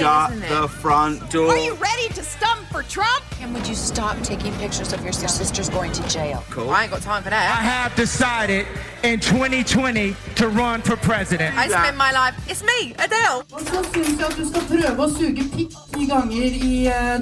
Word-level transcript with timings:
Shut 0.00 0.48
the 0.48 0.68
front 0.68 1.30
door. 1.30 1.50
Are 1.50 1.58
you 1.58 1.74
ready 1.74 2.08
to 2.14 2.22
stump 2.22 2.66
for 2.72 2.82
Trump? 2.82 3.22
And 3.40 3.52
would 3.54 3.66
you 3.66 3.74
stop 3.74 4.20
taking 4.22 4.52
pictures 4.54 4.92
of 4.92 5.02
your 5.02 5.12
sister's 5.12 5.68
going 5.68 5.92
to 5.92 6.02
jail? 6.08 6.42
Cool. 6.50 6.70
I 6.70 6.82
ain't 6.82 6.90
got 6.92 7.02
time 7.02 7.22
for 7.22 7.30
that. 7.30 7.58
I 7.58 7.62
have 7.62 7.94
decided 7.96 8.66
in 9.02 9.20
2020 9.20 10.16
to 10.36 10.48
run 10.48 10.82
for 10.82 10.96
president. 10.96 11.56
I 11.56 11.68
spent 11.68 11.96
my 11.96 12.12
life. 12.12 12.34
It's 12.48 12.62
me, 12.62 12.94
Adele. 12.98 13.44
Og 13.52 13.60
så 13.60 13.84
syns 13.92 14.18
jeg 14.18 14.26
at 14.26 14.36
du 14.36 14.44
skal 14.48 14.62
prøve 14.70 15.04
å 15.04 15.08
suge 15.12 15.44
pikk 15.54 15.76
ti 15.94 16.06
ganger 16.06 16.56
i 16.70 16.74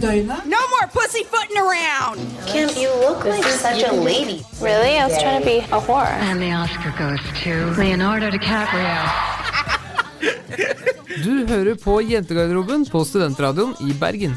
døgnet. 0.03 0.47
No 0.47 0.63
more 0.75 0.87
pussyfooting 0.95 1.59
around. 1.59 2.19
Kim, 2.47 2.69
you 2.77 2.91
look 3.03 3.25
like 3.25 3.45
such 3.45 3.83
a 3.83 3.93
lady. 3.93 4.45
Really? 4.61 4.99
I 4.99 5.07
was 5.07 5.19
trying 5.23 5.41
to 5.41 5.47
be 5.47 5.59
a 5.59 5.81
whore. 5.81 6.07
And 6.31 6.41
the 6.43 6.53
Oscar 6.53 6.95
goes 6.99 7.21
to 7.43 7.81
Leonardo 7.81 8.31
DiCaprio. 8.31 9.38
Du 10.59 11.47
hører 11.47 11.77
på 11.79 12.01
Jentegarderoben 12.03 12.83
på 12.91 13.05
Studentradioen 13.07 13.77
i 13.87 13.93
Bergen. 13.99 14.33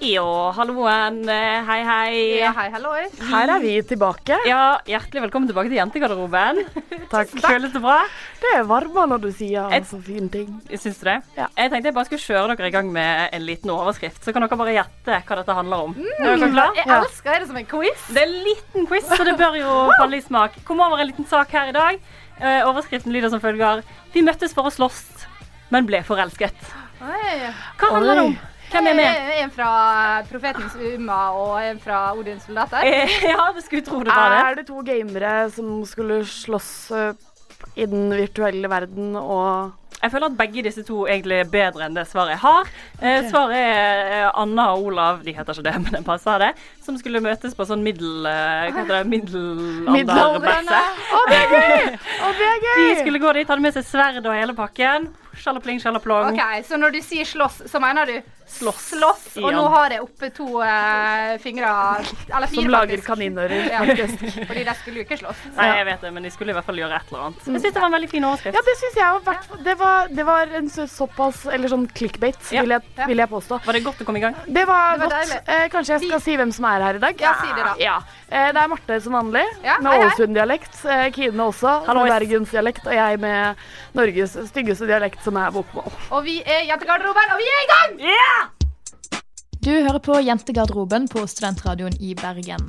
Ja, 0.00 0.22
halloen. 0.56 1.18
Eh, 1.28 1.64
Hei, 1.66 1.80
hei. 1.84 2.12
Ja, 2.38 2.52
hei, 2.56 2.68
halloi. 2.72 3.02
Her 3.28 3.50
er 3.56 3.60
vi 3.60 3.72
tilbake. 3.84 4.38
Ja, 4.48 4.78
Hjertelig 4.88 5.24
velkommen 5.26 5.50
tilbake 5.50 5.68
til 5.68 5.76
Jentegarderoben. 5.76 6.62
Takk. 7.12 7.34
Føles 7.42 7.74
det 7.74 7.82
bra? 7.84 7.98
Det 8.40 8.52
er 8.56 8.64
varmere 8.70 9.10
når 9.10 9.24
du 9.26 9.28
sier 9.36 9.74
Et- 9.76 9.84
så 9.90 9.98
fine 10.06 10.30
ting. 10.32 10.54
Syns 10.70 11.02
du 11.02 11.10
det? 11.10 11.18
Jeg 11.36 11.68
tenkte 11.74 11.90
jeg 11.90 11.96
bare 11.98 12.08
skulle 12.08 12.22
kjøre 12.24 12.56
dere 12.56 12.70
i 12.70 12.74
gang 12.78 12.88
med 12.94 13.34
en 13.36 13.44
liten 13.44 13.74
overskrift. 13.74 14.22
Så 14.24 14.32
kan 14.32 14.46
dere 14.46 14.56
bare 14.62 14.78
gjette 14.78 15.18
hva 15.26 15.40
dette 15.42 15.58
handler 15.60 15.84
om. 15.90 15.98
Er 16.16 16.32
dere 16.38 16.52
klar? 16.54 16.72
Jeg 16.78 16.88
elsker 16.96 17.42
det 17.44 17.50
som 17.52 17.60
en 17.60 17.68
quiz. 17.74 18.06
Det 18.08 18.22
er 18.24 18.30
en 18.30 18.40
liten 18.48 18.88
quiz, 18.88 19.10
så 19.10 19.26
det 19.28 19.36
bør 19.42 19.58
jo 19.60 19.74
falle 19.98 20.22
i 20.22 20.24
smak. 20.24 20.62
Kom 20.64 20.80
over 20.86 21.02
en 21.02 21.10
liten 21.12 21.28
sak 21.28 21.52
her 21.58 21.74
i 21.74 21.76
dag. 21.76 22.00
Eh, 22.40 22.62
overskriften 22.64 23.12
lyder 23.12 23.28
som 23.28 23.40
følger 23.42 23.82
Vi 24.14 24.22
møttes 24.24 24.54
for 24.56 24.64
å 24.64 24.70
slåss, 24.72 25.19
men 25.70 25.86
ble 25.88 26.02
forelsket. 26.06 26.70
Oi. 27.00 27.50
Hva 27.80 27.90
handler 27.96 28.18
det 28.20 28.24
om? 28.28 28.36
Hvem 28.70 28.86
er 28.86 28.94
med? 29.00 29.30
En 29.40 29.50
fra 29.50 29.68
Profetens 30.30 30.76
Umma 30.78 31.16
og 31.34 31.56
en 31.64 31.80
fra 31.82 32.04
Odins 32.14 32.44
soldater. 32.46 32.84
Eh, 32.86 33.16
Ja, 33.32 33.48
det 33.56 33.64
skulle 33.66 33.82
tro 33.86 33.98
det 34.06 34.14
var 34.14 34.30
det. 34.30 34.44
Er 34.44 34.60
det 34.60 34.66
to 34.68 34.82
gamere 34.86 35.34
som 35.50 35.80
skulle 35.90 36.20
slåss 36.28 36.70
eh, 36.94 37.12
i 37.74 37.86
den 37.90 38.12
virtuelle 38.14 38.70
verden 38.70 39.16
og 39.18 39.72
Jeg 40.00 40.12
føler 40.14 40.30
at 40.30 40.36
begge 40.38 40.62
disse 40.64 40.80
to 40.86 41.02
egentlig 41.12 41.42
er 41.42 41.48
bedre 41.52 41.84
enn 41.84 41.96
det 41.98 42.06
svaret 42.08 42.32
jeg 42.32 42.40
har. 42.40 42.70
Okay. 42.96 43.26
svaret 43.28 43.58
er 43.58 43.98
eh, 44.20 44.28
Anna 44.40 44.68
og 44.76 44.86
Olav, 44.92 45.18
de 45.26 45.34
heter 45.36 45.52
ikke 45.58 45.66
det, 45.66 45.74
men 45.82 45.98
jeg 45.98 46.06
passer 46.06 46.38
det, 46.40 46.52
som 46.86 46.96
skulle 46.96 47.20
møtes 47.20 47.52
på 47.58 47.66
sånn 47.68 47.82
middel... 47.84 48.22
eh, 48.30 48.70
Hva 48.70 48.84
heter 48.84 48.94
det? 48.94 49.02
Middelaldermesse. 49.90 50.78
Å, 51.18 51.20
det 51.28 51.40
er 51.42 51.52
gøy! 51.52 51.98
Å, 51.98 52.30
det 52.38 52.48
er 52.48 52.64
gøy! 52.64 52.80
De 52.86 52.94
skulle 53.02 53.20
gå 53.26 53.34
dit, 53.40 53.50
hadde 53.52 53.66
med 53.66 53.76
seg 53.76 53.86
sverd 53.90 54.22
og 54.24 54.36
hele 54.38 54.54
pakken. 54.56 55.10
Sjalapling, 55.40 55.80
sjalaplong. 55.80 56.34
OK, 56.36 56.64
så 56.68 56.76
når 56.76 56.92
du 56.92 57.00
sier 57.02 57.24
slåss, 57.24 57.62
så 57.70 57.80
mener 57.80 58.06
du 58.06 58.18
Slåss. 58.50 58.80
slåss 58.90 59.36
og 59.38 59.52
nå 59.54 59.62
har 59.70 59.92
jeg 59.94 60.00
oppe 60.02 60.26
to 60.34 60.44
uh, 60.58 61.36
fingre 61.38 61.68
Eller 61.70 62.48
fire, 62.50 62.56
Som 62.64 62.70
lager 62.72 62.96
faktisk. 62.98 63.06
kaninører, 63.06 63.68
Ja. 63.70 63.78
Fordi 64.48 64.64
de 64.66 64.74
skulle 64.74 64.96
jo 64.98 65.04
ikke 65.06 65.18
slåss. 65.20 65.44
Nei, 65.54 65.68
jeg 65.78 65.86
vet 65.86 66.00
det, 66.02 66.10
men 66.16 66.26
de 66.26 66.32
skulle 66.34 66.50
i 66.50 66.56
hvert 66.56 66.66
fall 66.66 66.80
gjøre 66.80 66.96
et 66.98 67.12
eller 67.12 67.22
annet. 67.28 67.44
Jeg 67.46 67.60
synes 67.62 67.62
det 67.76 67.80
var 67.84 67.86
en 67.86 67.94
veldig 67.94 68.08
fin 68.10 68.26
overskrift. 68.26 68.58
Ja, 68.58 68.62
det 68.66 68.74
syns 68.80 68.98
jeg 68.98 69.20
òg. 69.20 69.62
det, 69.68 69.76
var- 69.78 70.10
det 70.18 70.24
var 70.26 70.54
en 70.58 70.66
så, 70.74 70.88
såpass 70.90 71.44
Eller 71.46 71.70
sånn 71.70 71.86
clickbait, 71.94 72.40
Ja. 72.50 72.64
vil, 72.66 72.74
jeg, 72.74 73.06
vil 73.12 73.22
jeg 73.22 73.30
påstå. 73.30 73.60
Var 73.68 73.78
det 73.78 73.84
godt 73.86 74.02
å 74.02 74.08
komme 74.10 74.18
i 74.18 74.24
gang? 74.26 74.34
Det 74.50 74.66
var, 74.66 74.98
Det 74.98 75.06
var 75.06 75.30
godt. 75.30 75.48
Eh, 75.54 75.68
kanskje 75.76 75.94
jeg 76.00 76.08
skal 76.10 76.20
si 76.26 76.36
hvem 76.42 76.52
som 76.58 76.66
er 76.72 76.86
her 76.88 76.98
i 76.98 77.04
dag? 77.06 77.22
Ja, 77.22 77.36
si 77.44 77.54
det 77.54 77.68
da. 77.70 77.76
Ja. 77.78 77.96
Eh, 78.30 78.50
det 78.50 78.64
er 78.64 78.68
Marte 78.74 78.98
som 79.06 79.14
vanlig, 79.14 79.46
Ja, 79.62 79.78
med. 79.78 79.94
Ålesund-dialekt. 79.94 80.82
Eh, 80.90 81.06
Kine 81.14 81.46
også, 81.46 81.76
Hallois. 81.86 82.10
med 82.10 82.16
bergensdialekt. 82.18 82.82
Og 82.90 82.98
jeg 82.98 83.22
med 83.22 83.56
Norges 83.94 84.34
styggeste 84.50 84.90
dialekt, 84.90 85.22
som 85.30 85.38
er 85.38 85.52
bokmål. 85.54 85.92
Og 86.10 86.24
vi 86.26 86.40
er 86.42 86.64
Jentegarderoben, 86.66 87.34
og 87.34 87.38
vi 87.38 87.46
er 87.54 87.60
i 87.62 87.70
gang! 87.74 87.92
Du 89.60 89.70
hører 89.70 90.00
på 90.02 90.18
Jentegarderoben 90.26 91.06
på 91.08 91.26
Studentradioen 91.26 91.94
i 92.00 92.14
Bergen. 92.18 92.64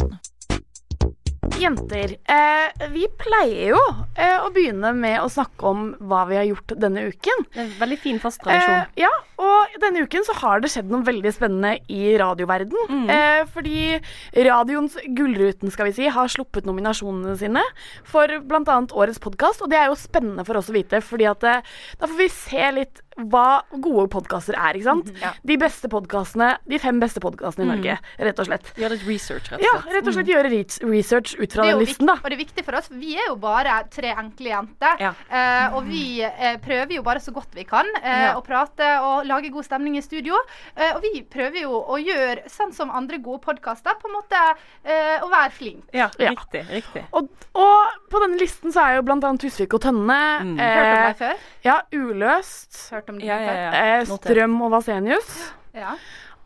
Jenter, 1.59 2.15
eh, 2.31 2.87
vi 2.93 3.07
pleier 3.19 3.73
jo 3.73 3.81
eh, 4.15 4.37
å 4.41 4.49
begynne 4.53 4.93
med 4.97 5.19
å 5.21 5.29
snakke 5.31 5.67
om 5.67 5.83
hva 6.09 6.23
vi 6.29 6.37
har 6.39 6.47
gjort 6.47 6.73
denne 6.79 7.03
uken. 7.11 7.45
Det 7.51 7.59
er 7.59 7.65
en 7.65 7.75
veldig 7.79 7.97
fin 8.01 8.19
fast 8.21 8.41
tradisjon. 8.43 8.85
Eh, 8.85 9.03
ja, 9.03 9.11
og 9.41 9.75
denne 9.81 10.05
uken 10.05 10.25
så 10.27 10.35
har 10.39 10.61
det 10.61 10.71
skjedd 10.73 10.91
noe 10.91 11.05
veldig 11.07 11.33
spennende 11.33 11.75
i 11.91 12.15
radioverden. 12.21 12.77
Mm. 12.89 13.05
Eh, 13.13 13.41
fordi 13.53 13.99
radioens 14.47 14.97
Gullruten, 15.17 15.73
skal 15.73 15.89
vi 15.89 15.95
si, 15.97 16.09
har 16.13 16.31
sluppet 16.31 16.67
nominasjonene 16.69 17.37
sine 17.39 17.63
for 18.07 18.31
bl.a. 18.47 18.79
årets 18.91 19.21
podkast. 19.23 19.65
Og 19.65 19.71
det 19.73 19.81
er 19.81 19.89
jo 19.89 19.99
spennende 19.99 20.45
for 20.47 20.61
oss 20.61 20.71
å 20.71 20.77
vite, 20.77 21.01
fordi 21.05 21.29
at 21.29 21.47
eh, 21.47 21.73
da 21.99 22.09
får 22.09 22.21
vi 22.21 22.29
se 22.35 22.73
litt 22.77 23.05
hva 23.17 23.61
gode 23.75 24.07
podkaster 24.09 24.55
er, 24.55 24.73
ikke 24.79 24.87
sant? 24.87 25.09
Ja. 25.21 25.33
De 25.45 25.57
beste 25.57 25.89
podkastene, 25.91 26.57
de 26.67 26.77
fem 26.79 26.99
beste 26.99 27.19
podkastene 27.19 27.65
i 27.65 27.67
Mm. 27.67 27.75
Norge, 27.75 27.97
rett 28.19 28.39
og 28.39 28.45
slett. 28.47 28.71
Gjøre 28.75 28.89
litt 28.97 29.05
research, 29.07 29.51
rett 29.51 29.61
Ja, 29.61 29.73
og 29.75 29.83
slett. 29.83 29.93
rett 29.95 30.07
og 30.07 30.13
slett 30.13 30.27
gjøre 30.31 30.51
research 30.91 31.35
ut 31.39 31.51
fra 31.53 31.63
er 31.65 31.71
den 31.75 31.79
listen, 31.85 32.05
da. 32.07 32.13
og 32.13 32.23
det 32.29 32.33
er 32.33 32.43
viktig 32.45 32.63
for 32.65 32.75
oss. 32.75 32.87
Vi 32.89 33.15
er 33.17 33.27
jo 33.27 33.35
bare 33.35 33.83
tre 33.91 34.13
enkle 34.15 34.49
jenter. 34.53 34.95
Ja. 34.99 35.11
Uh, 35.29 35.75
og 35.77 35.85
vi 35.87 36.23
uh, 36.23 36.57
prøver 36.63 36.95
jo 36.95 37.03
bare 37.03 37.19
så 37.19 37.31
godt 37.33 37.53
vi 37.53 37.63
kan 37.63 37.85
uh, 37.85 38.07
Ja. 38.07 38.33
å 38.39 38.43
prate 38.43 38.87
og 39.01 39.25
lage 39.25 39.51
god 39.51 39.63
stemning 39.65 39.97
i 39.97 40.01
studio. 40.01 40.35
Eh, 40.75 40.95
og 40.95 41.01
vi 41.01 41.21
prøver 41.23 41.61
jo 41.61 41.71
å 41.83 41.97
gjøre 41.99 42.47
sånn 42.49 42.73
som 42.73 42.89
andre 42.91 43.17
gode 43.19 43.41
podkaster, 43.41 43.93
på 44.01 44.07
en 44.07 44.13
måte 44.15 44.39
eh, 44.85 45.19
å 45.21 45.29
være 45.29 45.51
flink. 45.51 45.83
Ja, 45.93 46.09
Ja. 46.19 46.29
riktig. 46.31 46.65
riktig. 46.69 47.03
Og, 47.13 47.29
og 47.55 47.87
på 48.09 48.19
denne 48.21 48.37
listen 48.39 48.71
så 48.71 48.81
er 48.87 48.95
jo 48.95 49.01
blant 49.03 49.23
annet 49.23 49.41
Tusvik 49.41 49.73
og 49.73 49.81
Tønne. 49.81 50.19
Mm. 50.41 50.57
Hørt 50.57 50.91
om 50.91 51.05
deg 51.07 51.17
før? 51.17 51.35
ja, 51.63 51.81
Uløst. 51.93 52.89
Hørt 52.91 53.00
om 53.09 53.19
Ja, 53.19 53.37
ja, 53.39 53.53
ja, 53.53 53.71
før? 53.71 53.81
Eh. 53.81 54.05
Strøm 54.19 54.61
og 54.61 54.71
Vasenius. 54.71 55.31
Ja. 55.73 55.95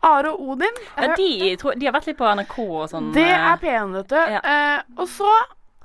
Are 0.06 0.32
og 0.32 0.40
Odin. 0.54 0.80
Ja, 0.96 1.14
de, 1.16 1.56
tror- 1.60 1.74
de 1.78 1.86
har 1.86 1.92
vært 1.92 2.06
litt 2.06 2.18
på 2.18 2.24
NRK 2.38 2.56
og 2.64 2.88
sånn. 2.90 3.12
Det 3.16 3.24
eh, 3.26 3.46
er 3.52 3.56
P1, 3.62 3.94
vet 3.96 4.08
du. 4.12 4.18
Ja. 4.36 4.40
Eh, 4.40 4.82
og 5.00 5.08
så 5.10 5.30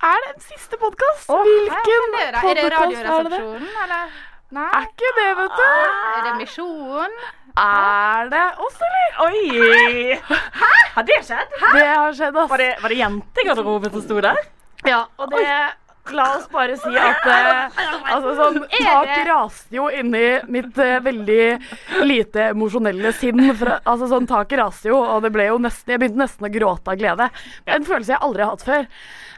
er 0.02 0.18
det 0.26 0.34
en 0.36 0.44
siste 0.46 0.78
podkast. 0.82 1.30
Oh, 1.30 1.42
Hvilken 1.46 2.12
det? 2.18 2.26
Det 2.32 2.42
podkast 2.42 2.52
er 2.52 2.62
det? 2.62 2.76
Radioresepsjonen, 2.76 3.72
eller? 3.86 4.20
Nei. 4.52 4.68
Er 4.76 4.88
ikke 4.90 5.12
det, 5.16 5.28
vet 5.38 5.54
du. 5.56 5.68
Er 5.68 6.24
det 6.26 6.32
Misjonen? 6.42 7.14
Er 7.62 8.32
det 8.32 8.42
oss, 8.66 8.82
eller? 8.88 9.14
Oi! 9.26 10.18
Hæ? 10.60 10.72
Har 10.96 11.06
det 11.08 11.20
skjedd? 11.24 11.54
Det 11.62 11.86
har 11.88 12.18
skjedd, 12.18 12.36
ass. 12.36 12.50
Var 12.52 12.60
det, 12.60 12.72
var 12.84 12.92
det 12.92 12.98
jentegarderoben 13.00 13.94
som 13.96 14.04
sto 14.04 14.20
der? 14.24 14.42
Ja, 14.84 15.06
og 15.16 15.32
det 15.32 15.46
La 16.12 16.26
oss 16.38 16.48
bare 16.52 16.76
si 16.82 16.92
at 16.98 17.26
eh, 17.30 17.82
altså, 18.12 18.34
sånn, 18.40 18.58
tak 18.74 19.12
raste 19.28 19.76
jo 19.78 19.86
inni 19.94 20.26
mitt 20.52 20.78
eh, 20.82 20.98
veldig 21.06 21.44
lite 22.10 22.50
emosjonelle 22.52 23.14
sinn. 23.16 23.44
Fra, 23.56 23.80
altså, 23.86 24.10
sånn, 24.12 24.28
taket 24.30 24.60
raste 24.64 24.90
jo, 24.92 24.98
og 24.98 25.22
det 25.26 25.32
ble 25.36 25.48
jo 25.52 25.60
nesten, 25.62 25.94
jeg 25.94 26.02
begynte 26.02 26.24
nesten 26.24 26.50
å 26.50 26.54
gråte 26.54 26.94
av 26.96 27.00
glede. 27.00 27.30
En 27.70 27.88
følelse 27.88 28.16
jeg 28.16 28.24
aldri 28.26 28.46
har 28.48 28.56
hatt 28.56 28.66
før. 28.66 28.88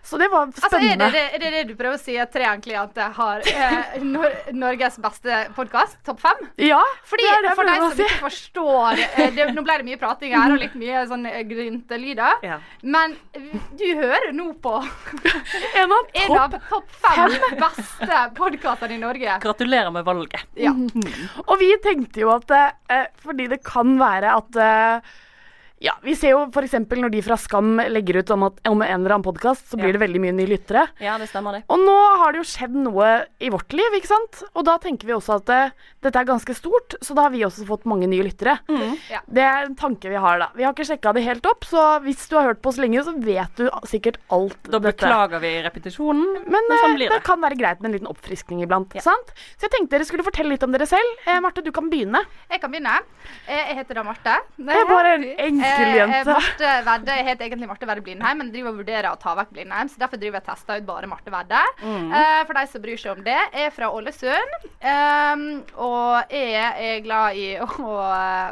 Så 0.03 0.17
det 0.19 0.27
var 0.27 0.49
Altså, 0.49 0.65
er, 0.65 0.69
spennende. 0.69 1.05
det, 1.13 1.21
er 1.33 1.39
det 1.39 1.49
det 1.53 1.61
du 1.69 1.77
prøver 1.79 1.95
å 1.95 2.01
si, 2.01 2.17
at 2.19 2.31
Tre 2.33 2.43
enkle 2.49 2.81
har 3.15 3.45
eh, 3.47 3.93
Nor 4.03 4.33
Norges 4.51 4.97
beste 4.99 5.37
podkast? 5.55 5.95
Topp 6.03 6.19
fem? 6.19 6.41
Ja, 6.59 6.81
Fordi, 7.07 7.23
det 7.23 7.37
er 7.37 7.45
det 7.45 7.53
for 7.55 7.69
deg 7.69 7.79
som 7.79 7.93
si. 7.95 8.03
ikke 8.03 8.19
forstår 8.25 8.99
eh, 9.05 9.31
det, 9.37 9.45
Nå 9.55 9.63
ble 9.63 9.77
det 9.79 9.87
mye 9.87 10.01
prating 10.01 10.35
her 10.35 10.57
og 10.57 10.59
litt 10.59 10.75
mye 10.75 11.05
sånn 11.07 11.23
eh, 11.29 11.39
gryntelyder. 11.47 12.43
Ja. 12.43 12.57
Men 12.83 13.15
du 13.79 13.85
hører 14.01 14.35
nå 14.35 14.49
på 14.59 14.75
En 15.79 15.95
av 15.95 16.11
en 16.25 16.35
topp 16.69 16.95
fem 17.03 17.35
beste 17.59 18.21
podkastene 18.37 18.97
i 18.97 19.01
Norge. 19.01 19.37
Gratulerer 19.43 19.91
med 19.93 20.07
valget. 20.07 20.47
Ja. 20.59 20.73
Og 21.45 21.55
vi 21.61 21.71
tenkte 21.83 22.23
jo 22.25 22.33
at 22.35 22.53
eh, 22.53 23.05
fordi 23.23 23.49
det 23.51 23.63
kan 23.65 23.95
være 23.99 24.37
at 24.39 24.59
eh, 24.63 25.13
ja, 25.83 25.93
Vi 26.03 26.13
ser 26.15 26.31
jo 26.31 26.45
f.eks. 26.47 26.73
når 26.87 27.11
de 27.11 27.21
fra 27.25 27.35
Skam 27.39 27.75
legger 27.91 28.21
ut 28.21 28.31
om, 28.31 28.45
at, 28.47 28.59
om 28.71 28.81
en 28.81 28.93
eller 29.01 29.17
annen 29.17 29.25
podkast, 29.25 29.65
så 29.69 29.75
blir 29.79 29.91
Ja. 29.91 29.97
det 29.97 30.01
veldig 30.05 30.21
mye 30.23 30.33
nye 30.37 30.47
lyttere. 30.47 30.85
Ja, 31.03 31.17
det 31.19 31.27
stemmer 31.29 31.57
det. 31.57 31.63
Og 31.67 31.79
nå 31.83 31.95
har 32.21 32.31
det 32.31 32.39
jo 32.39 32.47
skjedd 32.47 32.75
noe 32.85 33.09
i 33.43 33.49
vårt 33.51 33.73
liv, 33.75 33.97
ikke 33.99 34.07
sant? 34.07 34.43
Og 34.55 34.63
da 34.67 34.77
tenker 34.79 35.05
vi 35.09 35.13
også 35.17 35.35
at 35.41 35.45
det, 35.51 35.59
dette 36.07 36.21
er 36.23 36.29
ganske 36.29 36.55
stort, 36.55 36.95
så 37.03 37.13
da 37.17 37.25
har 37.27 37.33
vi 37.35 37.43
også 37.43 37.67
fått 37.67 37.83
mange 37.89 38.07
nye 38.07 38.23
lyttere. 38.23 38.55
Ja. 39.11 39.19
Det 39.27 39.43
er 39.43 39.67
en 39.67 39.75
tanke 39.75 40.07
vi 40.09 40.15
har, 40.23 40.39
da. 40.39 40.47
Vi 40.55 40.63
har 40.63 40.71
ikke 40.73 40.87
sjekka 40.87 41.13
det 41.13 41.25
helt 41.27 41.45
opp, 41.51 41.67
så 41.67 41.99
hvis 42.05 42.23
du 42.31 42.37
har 42.39 42.47
hørt 42.47 42.61
på 42.63 42.71
oss 42.71 42.79
lenge, 42.79 43.03
så 43.03 43.11
vet 43.19 43.53
du 43.59 43.67
sikkert 43.89 44.17
alt 44.31 44.55
Da 44.69 44.79
dette. 44.79 45.03
beklager 45.03 45.43
vi 45.43 45.51
repetisjonen, 45.67 46.23
Men, 46.47 46.63
men 46.69 46.79
sånn 46.79 46.93
eh, 46.93 46.97
blir 47.01 47.09
det 47.11 47.19
det. 47.19 47.27
kan 47.27 47.41
være 47.43 47.59
greit 47.59 47.81
med 47.83 47.91
en 47.91 47.97
liten 47.99 48.07
oppfriskning 48.11 48.63
iblant. 48.63 48.95
sant? 49.03 49.35
Så 49.59 49.67
jeg 49.67 49.75
tenkte 49.75 49.97
dere 49.97 50.07
skulle 50.07 50.23
fortelle 50.23 50.55
litt 50.55 50.63
om 50.63 50.71
dere 50.71 50.87
selv. 50.87 51.19
Eh, 51.27 51.39
Marte, 51.43 51.61
du 51.65 51.71
kan 51.75 51.89
begynne. 51.91 52.23
Jeg 52.49 52.61
kan 52.63 52.71
begynne. 52.71 52.95
Eh, 53.47 53.61
Jeg 53.73 53.77
heter 53.83 53.95
da 53.99 54.03
Marte. 54.07 54.39
Jeg 54.57 54.79
er 54.79 54.85
bare 54.89 55.13
en 55.17 55.59
enkel 55.73 55.89
Eh, 55.93 55.97
jente. 55.97 56.33
Marte 56.33 56.71
Vedde. 56.87 57.15
Jeg 57.17 57.25
heter 57.25 57.45
egentlig 57.47 57.67
Marte 57.67 57.85
Vedde 57.89 58.01
Blindheim, 58.05 58.37
men 58.37 58.51
driver 58.53 58.69
og 58.73 58.77
vurderer 58.81 59.09
å 59.11 59.19
ta 59.19 59.35
vekk 59.35 59.49
Blindheim, 59.55 59.89
så 59.89 59.97
derfor 59.99 60.17
driver 60.21 60.39
jeg 60.39 60.43
og 60.43 60.49
tester 60.51 60.77
ut 60.81 60.85
bare 60.85 61.07
Marte 61.07 61.31
Vedde. 61.33 61.61
Mm. 61.83 62.11
Uh, 62.13 62.43
For 62.45 62.53
de 62.53 62.65
som 62.67 62.81
bryr 62.81 62.97
seg 62.97 63.17
om 63.17 63.23
det. 63.23 63.39
Er 63.53 63.69
fra 63.75 63.91
Ålesund, 63.91 64.69
Um, 64.83 65.63
og 65.79 66.29
jeg 66.29 66.53
er 66.59 66.99
glad 67.05 67.35
i 67.39 67.45
å 67.63 67.67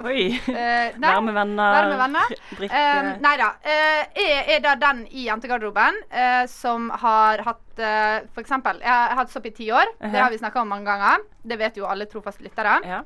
Oi. 0.08 0.30
Uh, 0.48 0.96
Være 1.02 1.22
med 1.26 1.34
venner, 1.36 1.74
Være 1.76 1.90
med 1.92 2.00
venner. 2.00 2.36
drikke. 2.60 2.84
Um, 3.02 3.10
nei 3.26 3.34
da. 3.42 3.50
Eh, 3.64 4.04
jeg 4.16 4.56
er 4.56 4.64
da 4.64 4.76
den 4.80 5.04
i 5.12 5.26
jentegarderoben 5.28 6.00
eh, 6.10 6.46
som 6.48 6.90
har 7.04 7.44
hatt 7.46 7.82
uh, 7.84 8.22
For 8.34 8.42
eksempel, 8.46 8.80
jeg 8.80 8.92
har 8.92 9.16
hatt 9.20 9.32
sopp 9.34 9.46
i 9.46 9.52
ti 9.56 9.68
år. 9.72 9.92
Det 10.00 10.08
Mhm. 10.12 10.22
har 10.24 10.30
vi 10.32 10.38
snakka 10.38 10.62
om 10.62 10.70
mange 10.72 10.86
ganger. 10.86 11.20
Det 11.44 11.58
vet 11.60 11.76
jo 11.78 11.86
alle 11.86 12.06
trofaste 12.06 12.44
lyttere. 12.44 12.80
Ja. 12.88 13.02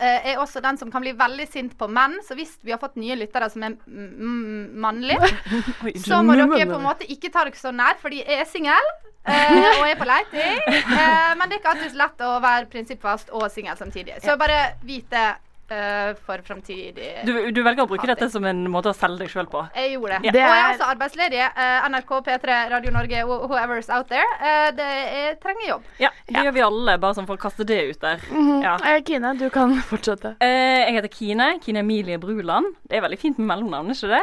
Eh, 0.00 0.30
er 0.32 0.38
også 0.40 0.62
den 0.64 0.78
som 0.80 0.88
kan 0.88 1.02
bli 1.04 1.12
veldig 1.12 1.44
sint 1.52 1.74
på 1.76 1.84
menn, 1.92 2.14
så 2.24 2.32
hvis 2.38 2.54
vi 2.64 2.72
har 2.72 2.78
fått 2.80 2.94
nye 2.96 3.18
lyttere 3.20 3.50
som 3.52 3.66
er 3.66 3.74
mannlige, 3.84 5.28
så 6.06 6.22
må 6.24 6.38
dere 6.38 6.64
på 6.70 6.78
en 6.78 6.86
måte 6.86 7.04
ikke 7.12 7.28
ta 7.34 7.42
dere 7.44 7.60
så 7.60 7.72
nær, 7.74 7.98
fordi 8.00 8.22
jeg 8.22 8.40
er 8.40 8.48
singel. 8.48 8.88
eh, 9.28 9.68
og 9.78 9.84
er 9.84 9.98
på 10.00 10.08
leiting. 10.08 10.62
Eh, 10.72 11.34
men 11.36 11.44
det 11.44 11.58
er 11.58 11.60
ikke 11.60 11.74
alltid 11.74 12.00
lett 12.00 12.24
å 12.24 12.32
være 12.40 12.70
prinsippfast 12.72 13.28
og 13.36 13.44
singel 13.52 13.76
samtidig. 13.76 14.16
Så 14.24 14.38
bare 14.40 14.62
vit 14.88 15.04
det 15.12 15.26
eh, 15.74 16.12
for 16.26 16.42
framtidig 16.46 17.10
Du, 17.26 17.32
du 17.54 17.60
velger 17.64 17.84
å 17.84 17.88
bruke 17.90 18.08
dette 18.10 18.28
som 18.32 18.44
en 18.48 18.64
måte 18.72 18.90
å 18.92 18.96
selge 18.96 19.24
deg 19.24 19.32
sjøl 19.32 19.48
på. 19.50 19.62
jeg 19.76 19.92
gjorde 19.94 20.18
det. 20.20 20.30
Ja. 20.30 20.32
Og 20.32 20.40
jeg 20.40 20.62
er 20.64 20.72
også 20.74 20.88
arbeidsledig. 20.94 21.42
Uh, 21.56 21.88
NRK, 21.92 22.12
P3, 22.26 22.56
Radio 22.72 22.90
Norge, 22.94 23.22
whoever's 23.28 23.90
out 23.92 24.08
there. 24.12 24.26
Uh, 24.40 24.70
det, 24.76 24.88
er, 25.20 25.38
trenger 25.42 25.66
jobb. 25.68 25.88
Ja, 26.02 26.10
det 26.28 26.44
gjør 26.46 26.56
vi 26.58 26.64
alle, 26.66 26.96
bare 27.02 27.18
sånn 27.18 27.28
for 27.28 27.38
å 27.38 27.42
kaste 27.42 27.66
det 27.68 27.80
ut 27.92 28.00
der. 28.02 28.22
Ja. 28.64 28.76
Eh, 28.86 29.00
Kine, 29.06 29.34
du 29.40 29.46
kan 29.54 29.76
fortsette. 29.90 30.34
Eh, 30.44 30.84
jeg 30.86 30.98
heter 30.98 31.14
Kine. 31.14 31.48
Kine 31.64 31.84
Emilie 31.84 32.18
Bruland. 32.22 32.74
Det 32.88 32.98
er 32.98 33.04
veldig 33.06 33.20
fint 33.20 33.38
med 33.40 33.50
mellomnavn, 33.54 33.92
ikke 33.94 34.10
det? 34.16 34.22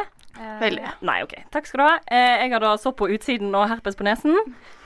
Veldig. 0.60 0.86
Nei, 1.08 1.18
OK. 1.26 1.34
Takk 1.54 1.66
skal 1.68 1.80
du 1.80 1.84
ha. 1.86 1.94
Eh, 2.06 2.44
jeg 2.44 2.52
har 2.54 2.64
da 2.64 2.72
sopp 2.80 2.98
på 3.00 3.08
utsiden 3.14 3.54
og 3.58 3.68
herpes 3.70 3.98
på 3.98 4.06
nesen. 4.06 4.36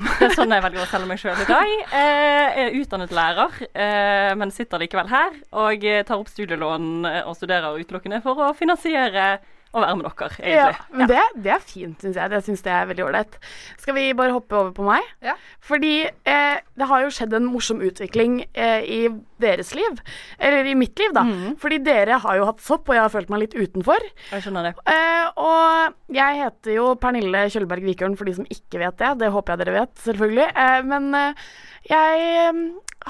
Det 0.02 0.28
er 0.30 0.36
sånn 0.36 0.52
jeg 0.54 0.64
velger 0.64 0.84
å 0.84 0.90
selge 0.90 1.08
meg 1.10 1.20
sjøl 1.22 1.40
i 1.44 1.48
dag. 1.48 1.72
Eh, 1.92 2.58
jeg 2.58 2.68
er 2.68 2.76
utdannet 2.80 3.14
lærer, 3.16 3.58
eh, 3.72 4.32
men 4.40 4.54
sitter 4.54 4.82
likevel 4.82 5.10
her 5.12 5.36
og 5.52 5.84
eh, 5.84 6.02
tar 6.08 6.20
opp 6.22 6.30
studielån 6.32 6.92
eh, 7.10 7.20
og 7.26 7.36
studerer 7.38 7.80
utelukkende 7.82 8.22
for 8.24 8.48
å 8.48 8.52
finansiere 8.58 9.34
å 9.72 9.80
være 9.80 9.96
med 9.96 10.04
dere, 10.04 10.50
Ja, 10.52 10.64
men 10.90 10.98
men 11.00 11.08
det, 11.08 11.20
det 11.46 11.52
er 11.54 11.62
fint, 11.64 12.02
syns 12.04 12.18
jeg. 12.20 12.28
Det 12.28 12.42
syns 12.44 12.60
jeg 12.60 12.74
er 12.76 12.90
veldig 12.90 13.06
ålreit. 13.06 13.38
Skal 13.80 13.96
vi 13.96 14.10
bare 14.12 14.34
hoppe 14.34 14.58
over 14.58 14.74
på 14.76 14.84
meg? 14.84 15.06
Ja. 15.24 15.32
Fordi 15.64 15.94
eh, 16.28 16.58
det 16.76 16.88
har 16.90 17.06
jo 17.06 17.12
skjedd 17.14 17.32
en 17.38 17.48
morsom 17.48 17.80
utvikling 17.80 18.42
eh, 18.52 18.84
i 18.84 18.98
deres 19.42 19.72
liv. 19.76 19.98
Eller 20.38 20.70
i 20.70 20.76
mitt 20.78 20.98
liv, 21.02 21.12
da. 21.16 21.24
Fordi 21.62 21.80
dere 21.84 22.20
har 22.22 22.38
jo 22.38 22.46
hatt 22.48 22.62
sopp, 22.64 22.88
og 22.88 22.96
jeg 22.96 23.04
har 23.04 23.12
følt 23.12 23.32
meg 23.32 23.44
litt 23.44 23.58
utenfor. 23.58 24.06
Jeg 24.30 24.46
skjønner 24.46 24.70
det. 24.70 24.74
Eh, 24.92 25.42
og 25.42 26.16
jeg 26.16 26.40
heter 26.42 26.76
jo 26.78 26.92
Pernille 27.02 27.44
Kjølberg 27.52 27.84
Vikørn, 27.90 28.16
for 28.18 28.28
de 28.28 28.36
som 28.38 28.48
ikke 28.52 28.80
vet 28.82 28.98
det. 29.02 29.12
Det 29.24 29.32
håper 29.34 29.54
jeg 29.54 29.64
dere 29.64 29.76
vet, 29.80 29.94
selvfølgelig. 30.06 30.48
Eh, 30.64 30.80
men 30.88 31.12
eh, 31.18 31.44
jeg 31.90 32.26
eh, 32.46 32.58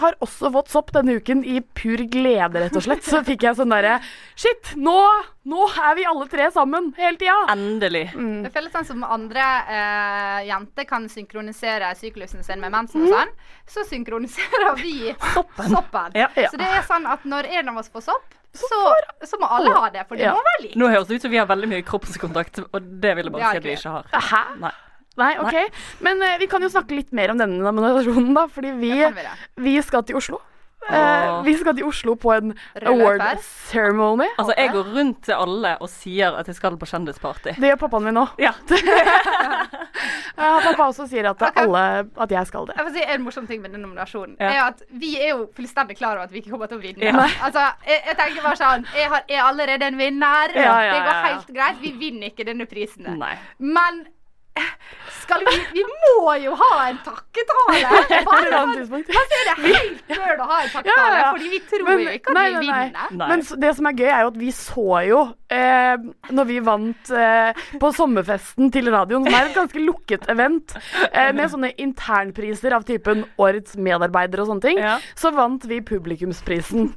har 0.01 0.17
også 0.25 0.49
fått 0.55 0.71
sopp 0.73 0.93
denne 0.95 1.19
uken 1.21 1.43
i 1.45 1.59
pur 1.77 2.01
glede, 2.09 2.63
rett 2.63 2.77
og 2.79 2.85
slett. 2.87 3.05
Så 3.05 3.21
fikk 3.27 3.45
jeg 3.45 3.59
sånn 3.59 3.73
derre 3.73 3.99
Shit, 4.39 4.73
nå, 4.81 4.97
nå 5.53 5.67
er 5.69 5.97
vi 5.99 6.07
alle 6.09 6.25
tre 6.33 6.49
sammen 6.55 6.89
hele 6.97 7.21
tida. 7.21 7.37
Endelig. 7.53 8.07
Det 8.17 8.53
føles 8.55 8.73
sånn 8.73 8.89
som 8.89 9.05
andre 9.05 9.45
eh, 9.69 10.39
jenter 10.49 10.89
kan 10.89 11.05
synkronisere 11.13 11.93
syklusen 12.01 12.41
sin 12.47 12.63
med 12.65 12.73
mensen 12.73 13.05
og 13.05 13.13
sånn. 13.13 13.35
Så 13.69 13.85
synkroniserer 13.91 14.73
vi 14.81 15.13
soppen. 15.35 16.17
Ja. 16.37 16.51
Så 16.53 16.61
det 16.61 16.69
er 16.69 16.87
sånn 16.89 17.09
at 17.11 17.25
når 17.29 17.49
en 17.59 17.73
av 17.73 17.83
oss 17.83 17.91
får 17.93 18.07
sopp, 18.11 18.39
så, 18.53 18.79
så 19.25 19.39
må 19.41 19.49
alle 19.49 19.73
ha 19.73 19.89
det. 19.93 20.05
For 20.09 20.21
det 20.21 20.27
Ja. 20.27 20.35
må 20.37 20.43
være 20.45 20.63
likt. 20.67 20.77
Nå 20.77 20.89
høres 20.93 21.09
det 21.09 21.17
ut 21.19 21.27
som 21.27 21.33
vi 21.33 21.41
har 21.41 21.49
veldig 21.49 21.69
mye 21.73 21.85
kroppskontakt, 21.89 22.61
og 22.69 22.89
det 23.03 23.17
vil 23.17 23.29
jeg 23.29 23.33
bare 23.33 23.53
si 23.53 23.63
at 23.63 23.69
vi 23.69 23.77
ikke 23.79 23.95
har. 23.97 24.09
Hæ? 24.31 24.43
Nei. 24.61 24.73
Nei, 25.21 25.33
OK. 25.45 25.57
Men 26.01 26.23
uh, 26.25 26.39
vi 26.41 26.47
kan 26.49 26.63
jo 26.65 26.71
snakke 26.73 26.97
litt 26.97 27.13
mer 27.13 27.33
om 27.35 27.41
denne 27.41 27.61
nominasjonen, 27.61 28.33
da. 28.37 28.47
Fordi 28.53 28.71
vi, 28.81 28.93
vi 28.97 29.27
vi 29.67 29.75
skal 29.85 30.05
til 30.09 30.17
Oslo. 30.17 30.41
Eh, 30.91 31.43
vi 31.47 31.55
skal 31.61 31.77
til 31.79 31.87
Oslo 31.87 32.15
på 32.19 32.33
en 32.35 32.55
award 32.83 33.23
ceremony. 33.71 34.27
Altså, 34.39 34.55
jeg 34.59 34.73
går 34.75 34.89
rundt 34.97 35.23
til 35.29 35.37
alle 35.37 35.77
og 35.81 35.89
sier 35.93 36.35
at 36.39 36.49
jeg 36.51 36.59
skal 36.59 36.77
på 36.81 36.89
kjendisparty. 36.91 37.55
Det 37.61 37.71
gjør 37.71 37.81
pappaen 37.85 38.09
min 38.11 38.23
òg. 38.25 38.35
Ja. 38.43 38.55
Ja, 40.33 40.57
pappa 40.65 40.87
også 40.89 41.05
sier 41.07 41.27
at, 41.29 41.43
alle, 41.61 41.81
at 42.25 42.33
jeg 42.33 42.49
skal 42.49 42.65
det. 42.67 42.75
Jeg 42.79 42.87
får 42.87 42.95
si 42.97 43.03
En 43.15 43.23
morsom 43.23 43.47
ting 43.47 43.61
med 43.63 43.75
den 43.75 43.83
nominasjonen 43.85 44.37
Ja. 44.41 44.49
er 44.49 44.63
at 44.71 44.81
vi 44.89 45.11
er 45.21 45.29
jo 45.35 45.45
fullstendig 45.55 45.97
klar 45.99 46.17
over 46.17 46.25
at 46.25 46.33
vi 46.33 46.41
ikke 46.41 46.51
kommer 46.55 46.71
til 46.71 46.81
å 46.81 46.83
vinne. 46.83 47.05
Ja. 47.05 47.27
Altså, 47.45 47.67
jeg, 47.87 48.01
jeg 48.09 48.17
tenker 48.19 48.47
bare 48.47 48.59
sånn 48.59 48.87
Jeg 48.97 49.11
har, 49.13 49.23
er 49.29 49.43
allerede 49.45 49.91
en 49.93 50.01
vinner. 50.01 50.57
Ja, 50.57 50.65
ja, 50.87 50.97
Det 50.97 50.99
ja, 50.99 51.05
går 51.07 51.21
helt 51.29 51.53
greit. 51.59 51.79
Vi 51.85 51.93
vinner 52.01 52.33
ikke 52.33 52.49
denne 52.49 52.67
prisen. 52.71 53.07
Nei. 53.21 53.35
Men 53.61 54.03
skal 55.23 55.41
vi 55.47 55.55
Vi 55.73 55.83
må 55.87 56.33
jo 56.43 56.55
ha 56.59 56.71
en 56.91 56.99
takketale! 57.05 57.79
Et 58.13 58.27
eller 58.27 58.57
annet 58.59 58.81
tidspunkt. 58.83 59.09
Men 59.09 59.29
så 59.31 59.39
er 59.39 59.49
det 59.49 59.55
helt 59.77 60.13
før 60.19 60.43
å 60.45 60.49
ha 60.51 60.59
en 60.65 60.73
takketale, 60.75 60.93
Ja, 60.93 61.07
ja, 61.13 61.21
ja. 61.23 61.31
fordi 61.33 61.49
vi 61.55 61.61
tror 61.71 61.87
Men- 61.89 62.03
jo 62.05 62.15
ikke 62.19 62.31
at 62.33 62.37
nei, 62.37 62.45
vi 62.51 62.67
vinner. 62.67 63.09
Nei. 63.23 63.29
Men 63.33 63.45
det 63.65 63.73
som 63.79 63.87
er 63.91 63.97
gøy, 64.03 64.09
er 64.13 64.21
jo 64.27 64.33
at 64.33 64.41
vi 64.43 64.51
så 64.57 64.87
jo 65.09 65.21
eh, 65.53 65.97
Når 66.37 66.49
vi 66.51 66.59
vant 66.67 67.13
eh, 67.17 67.63
på 67.81 67.93
sommerfesten 67.97 68.73
til 68.75 68.91
radioen, 68.93 69.25
som 69.29 69.35
er 69.39 69.49
et 69.51 69.57
ganske 69.57 69.85
lukket 69.87 70.29
event, 70.33 70.75
eh, 71.13 71.31
med 71.37 71.49
sånne 71.53 71.73
internpriser 71.81 72.75
av 72.77 72.85
typen 72.89 73.25
Årets 73.41 73.77
medarbeider 73.77 74.43
og 74.45 74.51
sånne 74.53 74.67
ting, 74.69 74.79
Ja. 74.83 74.99
så 75.17 75.33
vant 75.35 75.65
vi 75.71 75.81
publikumsprisen. 75.81 76.93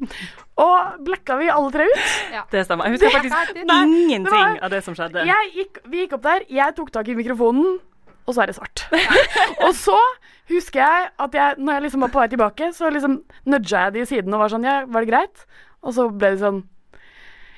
Og 0.56 1.02
blacka 1.04 1.36
vi 1.36 1.50
alle 1.52 1.72
tre 1.74 1.84
ut. 1.84 2.04
Det 2.52 2.62
stemmer. 2.64 2.88
Jeg 2.88 2.96
husker 2.96 3.12
faktisk 3.12 3.54
det- 3.54 3.66
ingenting 3.68 4.24
det 4.24 4.32
var- 4.32 4.60
av 4.64 4.70
det 4.72 4.84
som 4.86 4.96
skjedde. 4.96 5.26
Jeg 5.28 5.52
gikk, 5.54 5.82
vi 5.92 6.06
gikk 6.06 6.14
opp 6.16 6.22
der, 6.24 6.46
jeg 6.50 6.76
tok 6.78 6.92
tak 6.92 7.08
i 7.10 7.14
mikrofonen, 7.16 7.44
og 8.26 8.34
så 8.34 8.42
er 8.42 8.50
det 8.50 8.56
svart. 8.58 8.86
og 9.66 9.74
så 9.78 9.98
husker 10.50 10.82
jeg 10.82 11.10
at 11.26 11.36
jeg, 11.38 11.58
når 11.58 11.78
jeg 11.78 11.86
liksom 11.86 12.06
var 12.06 12.14
på 12.14 12.22
vei 12.22 12.30
tilbake, 12.32 12.72
så 12.74 12.90
liksom 12.94 13.20
nudga 13.46 13.86
jeg 13.86 13.96
de 13.96 14.02
i 14.02 14.10
siden 14.10 14.34
og 14.34 14.46
var 14.46 14.54
sånn 14.54 14.66
Ja, 14.66 14.80
var 14.90 15.06
det 15.06 15.12
greit? 15.12 15.46
Og 15.86 15.94
så 15.98 16.08
ble 16.10 16.34
det 16.34 16.42
sånn 16.42 16.64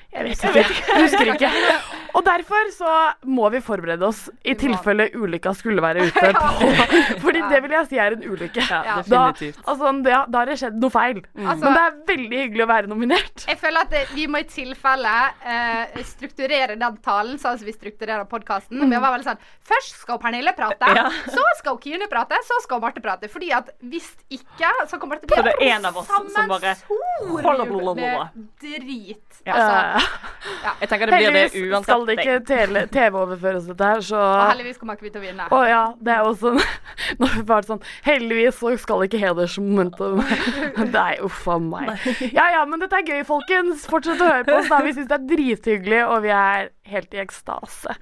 Jeg 0.08 0.24
vet 0.24 0.42
ikke. 0.48 0.74
Jeg 0.88 1.02
husker 1.04 1.28
ikke. 1.34 1.48
Og 2.18 2.22
derfor 2.24 2.70
så 2.72 2.92
må 3.28 3.50
vi 3.52 3.58
forberede 3.62 4.02
oss 4.08 4.22
i 4.48 4.54
tilfelle 4.58 5.04
ulykka 5.14 5.52
skulle 5.54 5.82
være 5.84 6.00
ute. 6.08 6.30
På, 6.34 6.70
fordi 7.24 7.42
det 7.50 7.58
vil 7.62 7.74
jeg 7.76 7.88
si 7.90 7.98
er 8.00 8.16
en 8.16 8.24
ulykke. 8.24 8.64
Ja. 8.64 8.94
Da, 9.04 9.26
definitivt. 9.28 9.58
altså, 9.68 9.90
det, 10.06 10.14
da 10.32 10.40
har 10.40 10.48
det 10.50 10.56
skjedd 10.62 10.78
noe 10.80 10.94
feil. 10.94 11.20
Altså- 11.36 11.68
Men 11.68 11.76
det 11.76 11.82
er 11.84 11.98
veldig 12.08 12.40
hyggelig 12.40 12.64
å 12.64 12.68
være 12.72 12.90
nominert. 12.90 13.44
Jeg 13.52 13.60
føler 13.60 13.84
at 13.84 13.92
det, 13.92 14.02
vi 14.16 14.24
må 14.32 14.40
i 14.40 14.48
tilfelle 14.48 15.12
eh, 15.44 16.00
strukturere 16.08 16.78
den 16.80 16.96
talen 17.04 17.36
sånn 17.38 17.60
som 17.60 17.68
vi 17.68 17.76
strukturerer 17.76 18.24
podkasten. 18.32 18.80
Vi 18.88 18.96
var 19.04 19.12
veldig 19.14 19.28
sånn 19.28 19.44
Først 19.68 20.00
skal 20.00 20.18
Pernille 20.24 20.56
prate, 20.56 20.88
Ja. 20.96 21.04
så 21.28 21.44
skal 21.60 21.76
Kine 21.84 22.08
prate, 22.10 22.40
så 22.48 22.56
skal 22.64 22.80
Marte 22.82 23.04
prate. 23.04 23.28
Fordi 23.28 23.52
at 23.52 23.68
hvis 23.84 24.08
ikke, 24.32 24.72
så 24.88 24.96
kommer 24.98 25.20
det 25.20 25.28
til 25.28 25.44
å 25.44 25.46
det 25.52 25.54
bli 25.60 25.68
en 25.76 25.84
av 25.92 26.00
oss 26.00 26.08
som 26.08 26.24
bare 26.48 26.72
sammensurium 26.80 27.44
Blablabla. 27.44 27.94
med 28.00 28.48
drit. 28.64 29.42
Ja. 29.46 30.00
Eh, 30.48 30.74
Jeg 30.80 30.88
tenker 30.90 31.10
det 31.10 31.18
blir 31.18 31.32
det 31.32 31.40
Heldigvis 31.42 31.72
uansett. 31.72 31.84
skal 31.88 32.04
det 32.06 32.14
ikke 32.18 32.86
TV-overføres 32.94 33.66
dette 33.68 33.88
her, 33.90 34.00
så 34.04 34.18
og 34.18 34.50
heldigvis 34.50 34.78
kommer 34.80 34.96
ikke 34.98 35.06
vi 35.06 35.10
til 35.14 35.20
å 35.20 35.24
vinne. 35.26 35.46
Å 35.54 35.60
ja, 35.68 35.82
det 36.00 36.14
er 36.14 36.26
også 36.28 36.52
Når 37.22 37.34
vi 37.36 37.42
bare 37.50 37.68
sånn 37.68 37.82
Heldigvis 38.06 38.58
så 38.60 38.72
skal 38.80 39.04
ikke 39.06 39.20
hedersmomentum 39.22 40.22
Nei, 40.96 41.12
uff 41.24 41.44
a 41.52 41.58
meg. 41.62 41.92
Ja 42.34 42.48
ja, 42.56 42.64
men 42.68 42.80
dette 42.82 43.00
er 43.00 43.06
gøy, 43.06 43.22
folkens. 43.28 43.86
Fortsett 43.90 44.20
å 44.24 44.30
høre 44.30 44.46
på 44.48 44.56
oss. 44.60 44.70
da 44.72 44.80
Vi 44.86 44.94
syns 44.96 45.08
det 45.10 45.18
er 45.20 45.26
drithyggelig, 45.34 46.02
og 46.08 46.22
vi 46.26 46.32
er 46.34 46.70
helt 46.94 47.14
i 47.14 47.22
ekstase. 47.24 47.96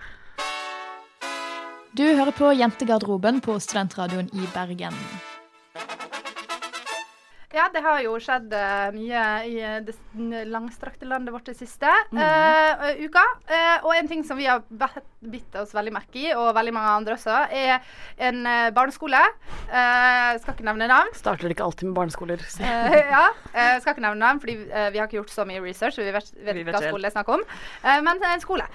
Du 1.97 2.05
hører 2.05 2.35
på 2.37 2.51
Jentegarderoben 2.53 3.41
på 3.45 3.57
Studentradioen 3.65 4.29
i 4.37 4.49
Bergen. 4.53 4.97
Ja, 7.57 7.71
det 7.73 7.81
har 7.81 8.03
jo 8.05 8.19
skjedd 8.21 8.53
uh, 8.53 8.91
mye 8.93 9.21
i 9.49 9.55
uh, 9.65 9.79
det 9.81 9.95
langstrakte 10.53 11.09
landet 11.09 11.33
vårt 11.33 11.47
det 11.49 11.57
siste 11.57 11.89
Mhm. 12.13 12.21
uh, 12.21 13.05
uka. 13.07 13.23
og 13.87 13.93
en 13.97 14.09
ting 14.09 14.23
som 14.25 14.37
vi 14.37 14.47
har 14.47 14.63
bitt 15.27 15.55
oss 15.57 15.73
veldig 15.75 15.93
merke 15.95 16.19
i, 16.21 16.33
og 16.35 16.55
veldig 16.55 16.73
mange 16.75 16.91
andre 17.01 17.15
også, 17.17 17.37
er 17.51 17.81
en 18.19 18.45
barneskole. 18.75 19.19
skal 19.67 20.55
ikke 20.55 20.67
nevne 20.67 20.87
navn. 20.89 21.09
Starter 21.15 21.51
ikke 21.51 21.65
alltid 21.65 21.89
med 21.89 21.97
barneskoler? 21.97 22.43
ja. 22.61 23.25
skal 23.81 23.95
ikke 23.95 24.05
nevne 24.05 24.21
navn, 24.21 24.41
fordi 24.41 24.55
vi 24.93 24.99
har 24.99 25.07
ikke 25.09 25.19
gjort 25.19 25.33
så 25.35 25.47
mye 25.49 25.63
research, 25.65 25.99
vi 25.99 26.13
vet, 26.15 26.31
vet 26.47 26.61
ikke 26.61 26.77
hva 26.77 26.83
skole 26.85 27.03
det 27.03 27.11
er 27.11 27.17
snakk 27.17 27.33
om. 27.35 27.43
men 28.07 28.23
en 28.31 28.45
skole. 28.45 28.67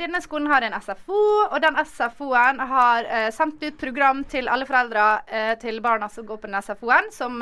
denne 0.00 0.20
skolen 0.24 0.50
har 0.50 0.66
en 0.66 0.76
SFO, 0.80 1.20
og 1.50 1.58
den 1.62 1.78
SFO-en 1.84 2.62
har 2.74 3.10
sendt 3.34 3.62
ut 3.62 3.78
program 3.78 4.24
til 4.24 4.48
alle 4.48 4.66
foreldre 4.66 5.56
til 5.62 5.80
barna 5.84 6.08
som 6.10 6.26
går 6.26 6.42
på 6.42 6.50
den 6.50 6.62
SFO-en, 6.62 7.10
som 7.14 7.38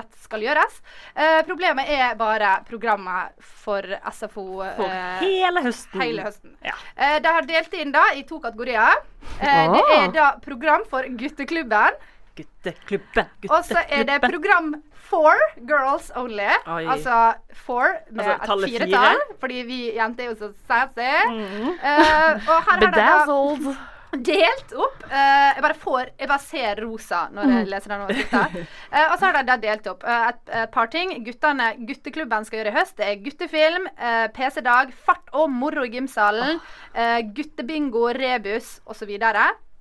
rett 0.00 0.22
skal 0.22 0.44
gjøres. 0.44 0.80
Eh, 1.14 1.40
problemet 1.48 1.90
er 1.94 2.16
bare 2.18 2.56
programmet 2.68 3.34
for 3.64 3.86
SFO. 4.10 4.46
For 4.78 4.88
eh, 4.88 5.24
hele 5.24 5.64
høsten. 5.66 6.02
Hele 6.02 6.26
høsten. 6.28 6.56
Ja. 6.64 6.76
Eh, 6.96 7.18
de 7.24 7.36
har 7.36 7.48
delt 7.48 7.76
inn 7.78 7.94
da 7.94 8.08
i 8.16 8.24
to 8.28 8.40
kategorier. 8.42 9.04
Oh. 9.34 9.76
det 9.76 9.84
er 9.98 10.10
da 10.14 10.32
program 10.42 10.84
for 10.90 11.06
gutteklubben. 11.20 12.00
Gutteklubben. 12.34 13.30
Og 13.50 13.60
så 13.66 13.84
er 13.88 14.06
det 14.08 14.20
program 14.24 14.74
for 15.08 15.38
girls 15.68 16.10
only. 16.16 16.50
Oi. 16.66 16.84
Altså 16.90 17.34
for 17.66 17.94
med 18.10 18.24
altså, 18.24 18.46
tallet 18.46 18.72
fire 18.72 18.90
tall, 18.90 19.24
Fordi 19.40 19.62
vi 19.68 19.80
jenter 19.96 20.24
er 20.24 20.32
jo 20.32 20.36
så 20.40 20.52
sassy. 20.68 21.12
Mm. 21.30 21.68
Uh, 21.68 22.48
og 22.48 22.56
her 22.68 22.70
har 22.70 22.80
de 22.80 23.76
delt 24.22 24.74
opp. 24.76 25.04
Uh, 25.08 25.14
jeg, 25.14 25.64
bare 25.64 25.78
får, 25.80 26.12
jeg 26.20 26.30
bare 26.30 26.44
ser 26.44 26.82
rosa 26.84 27.24
når 27.34 27.52
jeg 27.52 27.68
leser 27.72 27.94
den 27.94 28.04
overskriften. 28.06 28.68
Uh, 28.94 29.04
og 29.04 29.16
så 29.18 29.26
har 29.26 29.36
de 29.38 29.44
da 29.50 29.58
delt 29.64 29.90
opp 29.92 30.06
uh, 30.06 30.28
et, 30.30 30.40
et, 30.48 30.72
par 30.74 30.90
ting. 30.92 31.16
Guttene, 31.26 31.72
Gutteklubben 31.88 32.48
skal 32.48 32.60
gjøre 32.60 32.72
i 32.72 32.78
høst. 32.78 32.96
Det 33.00 33.10
er 33.10 33.20
guttefilm, 33.24 33.90
PC-dag, 34.36 34.94
fart 35.06 35.34
og 35.34 35.52
moro 35.52 35.84
i 35.84 35.92
gymsalen. 35.92 36.58
guttebingo, 37.34 38.08
rebus 38.14 38.78
osv. 38.90 39.14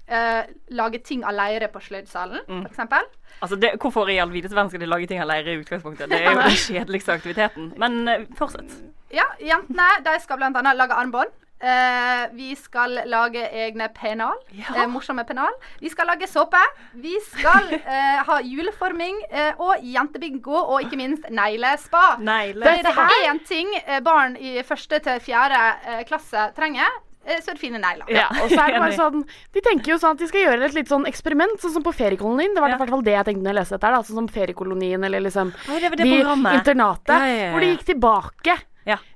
Uh, 0.04 0.44
lage 0.76 1.00
ting 1.00 1.22
av 1.24 1.32
leire 1.32 1.70
på 1.72 1.80
sløydsalen, 1.80 2.42
mm. 2.44 2.66
f.eks. 2.68 3.14
Altså 3.40 3.56
det, 3.56 3.70
hvorfor 3.80 4.10
i 4.12 4.18
all 4.20 4.34
videste 4.34 4.58
verden 4.58 4.74
skal 4.74 4.84
de 4.84 4.90
lage 4.92 5.08
ting 5.08 5.22
av 5.24 5.30
leire 5.30 5.54
i 5.54 5.62
utgangspunktet? 5.62 6.12
Det 6.12 6.20
er 6.20 6.28
jo 6.28 6.42
den 6.44 6.58
kjedeligste 6.60 7.16
aktiviteten. 7.16 7.70
Men 7.80 8.02
uh, 8.10 8.26
fortsett. 8.38 8.76
Ja, 9.16 9.26
jentene 9.40 9.88
de 10.04 10.18
skal 10.20 10.42
bl.a. 10.42 10.74
lage 10.76 10.98
armbånd. 11.00 11.32
Uh, 11.64 12.28
vi 12.36 12.50
skal 12.60 12.98
lage 13.08 13.40
egne 13.56 13.88
pennal. 13.96 14.36
Ja. 14.52 14.74
Eh, 14.76 14.88
morsomme 14.92 15.24
pennal. 15.24 15.54
Vi 15.80 15.88
skal 15.94 16.10
lage 16.12 16.28
såpe. 16.28 16.60
Vi 17.00 17.14
skal 17.24 17.72
eh, 17.78 18.20
ha 18.28 18.40
juleforming 18.44 19.22
og 19.64 19.86
jentebingo, 19.88 20.58
og 20.58 20.84
ikke 20.84 21.00
minst 21.00 21.30
neglespa. 21.32 22.18
Negle. 22.20 22.76
Det 22.84 22.92
er 22.92 23.30
én 23.30 23.40
ting 23.48 23.72
barn 24.04 24.36
i 24.36 24.58
første 24.68 25.00
til 25.06 25.24
fjerde 25.24 26.04
klasse 26.10 26.50
trenger. 26.58 26.92
Så 27.24 27.54
er 27.54 27.56
det 27.56 27.62
fine 27.62 27.80
negler. 27.80 28.10
Ja, 28.12 28.28
og 28.28 28.52
så 28.52 28.60
er 28.66 28.74
det 28.74 28.82
bare 28.84 28.98
sånn 28.98 29.22
De 29.56 29.62
tenker 29.64 29.94
jo 29.94 29.96
sånn 30.02 30.18
at 30.18 30.20
de 30.20 30.28
skal 30.28 30.44
gjøre 30.44 30.68
et 30.68 30.76
litt 30.76 30.92
sånn 30.92 31.08
eksperiment, 31.08 31.56
sånn 31.64 31.78
som 31.78 31.86
på 31.86 31.94
feriekolonien. 31.96 32.52
Det 32.52 32.64
var 32.64 32.76
i 32.76 32.80
hvert 32.82 32.92
fall 32.98 33.06
det 33.08 33.16
jeg 33.16 33.30
tenkte 33.30 33.46
når 33.46 33.54
jeg 33.54 33.60
leste 33.62 33.78
dette. 33.78 33.94
Da, 33.96 34.04
sånn 34.10 34.20
som 34.20 34.30
feriekolonien 34.36 35.08
eller 35.08 35.24
liksom 35.24 35.56
Oi, 35.56 35.80
det 35.80 35.94
det 35.96 36.04
de 36.04 36.20
internatet. 36.20 37.16
Ja, 37.16 37.32
ja, 37.32 37.50
hvor 37.56 37.64
de 37.64 37.72
gikk 37.72 37.88
tilbake. 37.94 38.60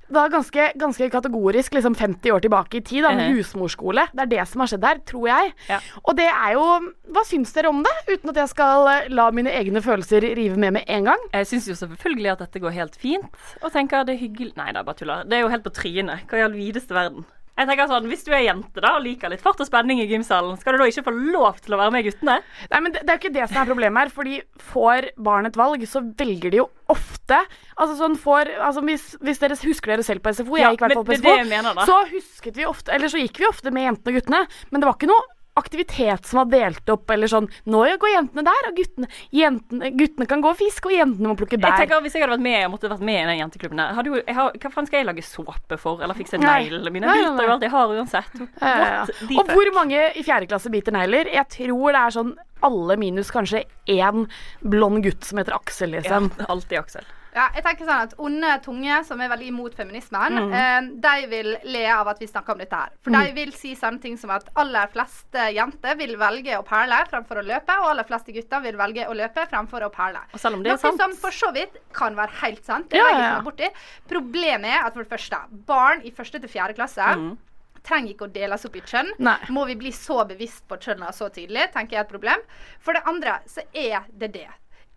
Da 0.10 0.28
ganske, 0.32 0.72
ganske 0.80 1.10
kategorisk 1.12 1.74
liksom 1.76 1.96
50 1.96 2.32
år 2.32 2.40
tilbake 2.46 2.78
i 2.78 2.82
tid, 2.82 3.04
da, 3.04 3.12
med 3.14 3.30
Mhm. 3.32 3.38
husmorskole. 3.42 4.08
Det 4.14 4.22
er 4.22 4.26
det 4.38 4.48
som 4.48 4.62
har 4.62 4.68
skjedd 4.68 4.84
her, 4.86 5.00
tror 5.06 5.28
jeg. 5.28 5.54
Ja. 5.70 5.80
Og 6.06 6.16
det 6.16 6.30
er 6.30 6.54
jo 6.54 6.94
Hva 7.12 7.24
syns 7.24 7.54
dere 7.54 7.70
om 7.70 7.84
det? 7.84 7.92
Uten 8.10 8.30
at 8.30 8.36
jeg 8.36 8.50
skal 8.50 8.88
eh, 8.88 9.08
la 9.10 9.30
mine 9.32 9.48
egne 9.50 9.80
følelser 9.82 10.22
rive 10.36 10.58
med 10.58 10.74
med 10.74 10.84
en 10.88 11.06
gang. 11.06 11.18
Jeg 11.34 11.46
syns 11.48 11.68
jo 11.68 11.74
selvfølgelig 11.74 12.32
at 12.32 12.40
dette 12.40 12.60
går 12.60 12.72
helt 12.72 12.96
fint, 12.96 13.26
og 13.64 13.72
tenker 13.72 14.04
det 14.06 14.16
er 14.16 14.28
hyggelig 14.28 14.58
Nei 14.58 14.72
da, 14.74 14.84
bare 14.84 14.96
tuller. 14.96 15.24
Det 15.24 15.34
er 15.34 15.42
jo 15.42 15.48
helt 15.50 15.64
på 15.64 15.72
trynet. 15.74 16.28
Hva 16.28 16.38
i 16.38 16.42
all 16.44 16.52
videste 16.52 16.90
verden? 16.94 17.26
Jeg 17.58 17.68
tenker 17.68 17.90
sånn, 17.90 18.08
Hvis 18.12 18.24
du 18.28 18.32
er 18.36 18.44
jente 18.46 18.82
da 18.84 18.94
og 18.98 19.04
liker 19.06 19.32
litt 19.34 19.42
fart 19.42 19.60
og 19.64 19.68
spenning 19.68 20.02
i 20.04 20.08
gymsalen, 20.10 20.58
skal 20.62 20.76
du 20.78 20.84
da 20.84 20.90
ikke 20.92 21.06
få 21.08 21.14
lov 21.16 21.58
til 21.66 21.74
å 21.74 21.80
være 21.82 21.94
med 21.96 22.06
guttene? 22.06 22.36
Nei, 22.70 22.82
men 22.86 22.94
det, 22.94 23.02
det 23.02 23.14
er 23.14 23.18
jo 23.18 23.24
ikke 23.24 23.34
det 23.40 23.48
som 23.50 23.62
er 23.64 23.70
problemet 23.72 24.04
her. 24.04 24.14
Fordi 24.14 24.36
får 24.70 25.10
barn 25.28 25.50
et 25.50 25.58
valg, 25.58 25.86
så 25.90 26.04
velger 26.06 26.54
de 26.54 26.62
jo 26.62 26.68
ofte 26.94 27.40
Altså 27.76 27.98
sånn 28.00 28.14
får 28.16 28.54
altså 28.64 28.82
hvis, 28.88 29.08
hvis 29.20 29.42
dere 29.42 29.58
husker 29.60 29.92
dere 29.92 30.06
selv 30.06 30.24
på 30.24 30.32
SFO, 30.38 30.56
jeg 30.56 30.64
Ja, 30.64 30.70
gikk 30.72 30.80
i 30.80 30.86
hvert 30.86 31.00
fall 31.00 31.08
på 31.10 31.18
SFO, 31.20 31.34
mener, 31.50 31.82
så 31.90 31.98
husket 32.14 32.56
vi 32.62 32.68
ofte 32.70 32.94
Eller 32.96 33.12
så 33.12 33.20
gikk 33.20 33.42
vi 33.42 33.50
ofte 33.50 33.74
med 33.76 33.90
jentene 33.90 34.14
og 34.14 34.20
guttene, 34.22 34.40
men 34.72 34.84
det 34.84 34.88
var 34.88 34.96
ikke 34.96 35.10
noe 35.12 35.26
aktivitet 35.60 36.28
som 36.30 36.42
var 36.42 36.50
delt 36.52 36.92
opp, 36.94 37.10
eller 37.14 37.32
sånn 37.32 37.50
Nå 37.70 37.84
går 38.00 38.14
jentene 38.14 38.44
der, 38.48 38.70
og 38.70 38.78
guttene, 38.78 39.10
jentene, 39.36 39.92
guttene 39.98 40.28
kan 40.30 40.44
gå 40.44 40.52
og 40.54 40.60
fiske, 40.60 40.90
og 40.90 40.96
jentene 40.96 41.32
må 41.32 41.38
plukke 41.40 41.60
Jeg 41.60 41.82
tenker 41.84 42.04
Hvis 42.06 42.18
jeg 42.18 42.26
hadde 42.26 42.36
vært 42.36 42.46
med, 42.46 42.58
jeg 42.62 42.72
måtte 42.74 42.92
vært 42.94 43.06
med 43.10 43.20
i 43.22 43.28
den 43.32 43.42
jenteklubben 43.42 43.82
der 43.82 43.98
hadde 43.98 44.14
jo, 44.14 44.22
har, 44.40 44.58
Hva 44.64 44.74
faen 44.74 44.90
skal 44.90 45.02
jeg 45.02 45.10
lage 45.10 45.26
såpe 45.26 45.80
for? 45.82 46.04
Eller 46.06 46.18
fikse 46.18 46.40
neglene 46.42 46.94
mine? 46.94 47.10
Jeg 47.10 47.28
biter 47.28 47.50
jo 47.50 47.56
alt 47.56 47.68
jeg 47.68 47.74
har 47.74 47.96
uansett. 47.98 48.42
Ja, 48.62 48.74
ja. 48.78 49.04
Og 49.42 49.52
hvor 49.54 49.74
mange 49.76 50.08
i 50.18 50.24
fjerde 50.26 50.50
klasse 50.50 50.72
biter 50.74 50.96
negler? 50.96 51.30
Jeg 51.34 51.50
tror 51.54 51.96
det 51.96 52.02
er 52.02 52.16
sånn 52.18 52.34
alle 52.66 52.98
minus 52.98 53.30
kanskje 53.34 53.64
én 53.94 54.26
blond 54.66 55.04
gutt 55.06 55.28
som 55.28 55.42
heter 55.42 55.56
Aksel, 55.58 55.94
liksom. 55.94 56.32
Ja, 56.40 56.50
alltid 56.54 56.80
Aksel. 56.82 57.10
Ja, 57.38 57.44
jeg 57.54 57.64
tenker 57.68 57.86
sånn 57.86 58.04
at 58.08 58.14
Onde 58.18 58.50
tunge, 58.66 58.96
som 59.06 59.22
er 59.22 59.30
veldig 59.30 59.48
imot 59.52 59.76
feminismen, 59.78 60.34
Mm. 60.40 60.54
eh, 60.58 60.82
de 61.06 61.28
vil 61.30 61.50
le 61.70 61.84
av 61.94 62.08
at 62.08 62.20
vi 62.20 62.26
snakker 62.26 62.54
om 62.56 62.58
dette 62.64 62.74
her. 62.74 62.90
For 63.04 63.12
Mm. 63.12 63.26
de 63.28 63.32
vil 63.38 63.52
si 63.54 63.76
sånne 63.76 64.02
ting 64.02 64.18
som 64.18 64.32
at 64.34 64.50
aller 64.56 64.88
fleste 64.88 65.44
jenter 65.54 65.96
vil 65.98 66.16
velge 66.18 66.58
å 66.58 66.66
perle 66.66 66.98
fremfor 67.12 67.38
å 67.42 67.46
løpe, 67.46 67.70
og 67.78 67.92
aller 67.92 68.04
fleste 68.10 68.34
gutter 68.34 68.62
vil 68.64 68.74
velge 68.76 69.06
å 69.08 69.14
løpe 69.16 69.48
fremfor 69.48 69.82
å 69.86 69.92
perle. 69.94 70.20
Og 70.34 70.40
selv 70.40 70.56
om 70.56 70.64
det 70.64 70.72
er 70.72 70.76
Noe 70.76 70.82
sant 70.82 71.00
som 71.00 71.14
for 71.14 71.30
så 71.30 71.54
vidt 71.54 71.78
kan 71.94 72.16
være 72.16 72.32
helt 72.42 72.66
sant. 72.66 72.90
Det 72.90 72.98
Ja, 72.98 73.10
ja, 73.12 73.20
ja. 73.36 73.42
borti. 73.42 73.70
Problemet 74.08 74.66
er 74.66 74.86
at 74.88 74.94
for 74.96 75.04
det 75.04 75.10
første, 75.12 75.38
barn 75.68 76.02
i 76.04 76.12
første 76.12 76.40
til 76.42 76.50
fjerde 76.50 76.76
klasse 76.76 76.98
Mm. 77.16 77.38
trenger 77.84 78.10
ikke 78.16 78.28
å 78.28 78.34
deles 78.34 78.66
opp 78.66 78.76
i 78.76 78.82
kjønn. 78.82 79.12
Nei. 79.20 79.38
Må 79.50 79.66
vi 79.66 79.76
bli 79.76 79.92
så 79.92 80.28
bevisst 80.28 80.68
på 80.68 80.78
kjønna 80.78 81.10
så 81.14 81.30
tidlig, 81.32 81.72
tenker 81.72 81.92
jeg 81.92 82.00
er 82.00 82.04
et 82.04 82.10
problem. 82.10 82.40
For 82.80 82.94
det 82.94 83.04
andre 83.06 83.40
så 83.48 83.62
er 83.74 84.04
det 84.18 84.34
det. 84.34 84.48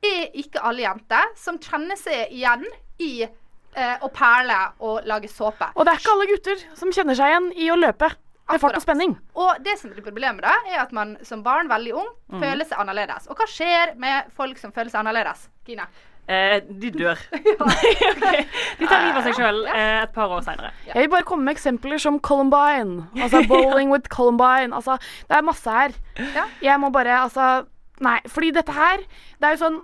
Er 0.02 0.30
ikke 0.40 0.62
alle 0.64 0.82
jenter 0.86 1.34
som 1.36 1.58
kjenner 1.60 1.98
seg 2.00 2.30
igjen 2.32 2.64
i 3.04 3.22
eh, 3.26 3.96
å 4.00 4.08
perle 4.14 4.56
og 4.80 5.04
lage 5.08 5.28
såpe. 5.28 5.68
Og 5.76 5.84
det 5.84 5.92
er 5.92 6.00
ikke 6.00 6.14
alle 6.16 6.28
gutter 6.30 6.62
som 6.78 6.92
kjenner 6.94 7.14
seg 7.18 7.28
igjen 7.34 7.50
i 7.56 7.68
å 7.70 7.76
løpe 7.78 8.08
med 8.50 8.58
fart 8.62 8.74
og 8.74 8.82
spenning. 8.82 9.12
Og 9.38 9.60
det 9.62 9.76
som 9.78 9.92
blir 9.92 10.02
problemet 10.02 10.42
da, 10.42 10.56
er 10.72 10.80
at 10.82 10.90
man 10.96 11.12
som 11.22 11.42
barn, 11.46 11.68
veldig 11.70 11.92
ung, 12.00 12.08
Mm. 12.30 12.40
føler 12.42 12.64
seg 12.66 12.78
annerledes. 12.78 13.26
Og 13.30 13.36
hva 13.38 13.46
skjer 13.50 13.92
med 13.98 14.30
folk 14.36 14.58
som 14.58 14.72
føler 14.72 14.90
seg 14.90 15.00
annerledes? 15.04 15.48
Gina? 15.66 15.86
Eh, 16.30 16.60
de 16.62 16.90
dør. 16.94 17.18
okay. 17.64 18.44
De 18.78 18.86
tar 18.86 19.02
livet 19.02 19.18
av 19.18 19.24
seg 19.26 19.34
sjøl 19.38 19.64
eh, 19.66 20.02
et 20.04 20.12
par 20.14 20.30
år 20.30 20.42
seinere. 20.46 20.70
Jeg 20.86 21.02
vil 21.04 21.10
bare 21.10 21.26
komme 21.26 21.44
med 21.46 21.56
eksempler 21.56 21.98
som 22.02 22.18
Columbine. 22.22 23.08
Altså 23.18 23.42
Bowling 23.50 23.90
with 23.90 24.08
Columbine. 24.08 24.70
Altså, 24.74 24.96
det 25.28 25.36
er 25.38 25.42
masse 25.46 25.70
her. 25.70 25.94
Jeg 26.62 26.78
må 26.80 26.90
bare 26.94 27.20
Altså, 27.24 27.64
nei. 28.04 28.18
Fordi 28.30 28.52
dette 28.56 28.74
her, 28.76 29.04
det 29.38 29.48
er 29.48 29.56
jo 29.56 29.62
sånn 29.64 29.80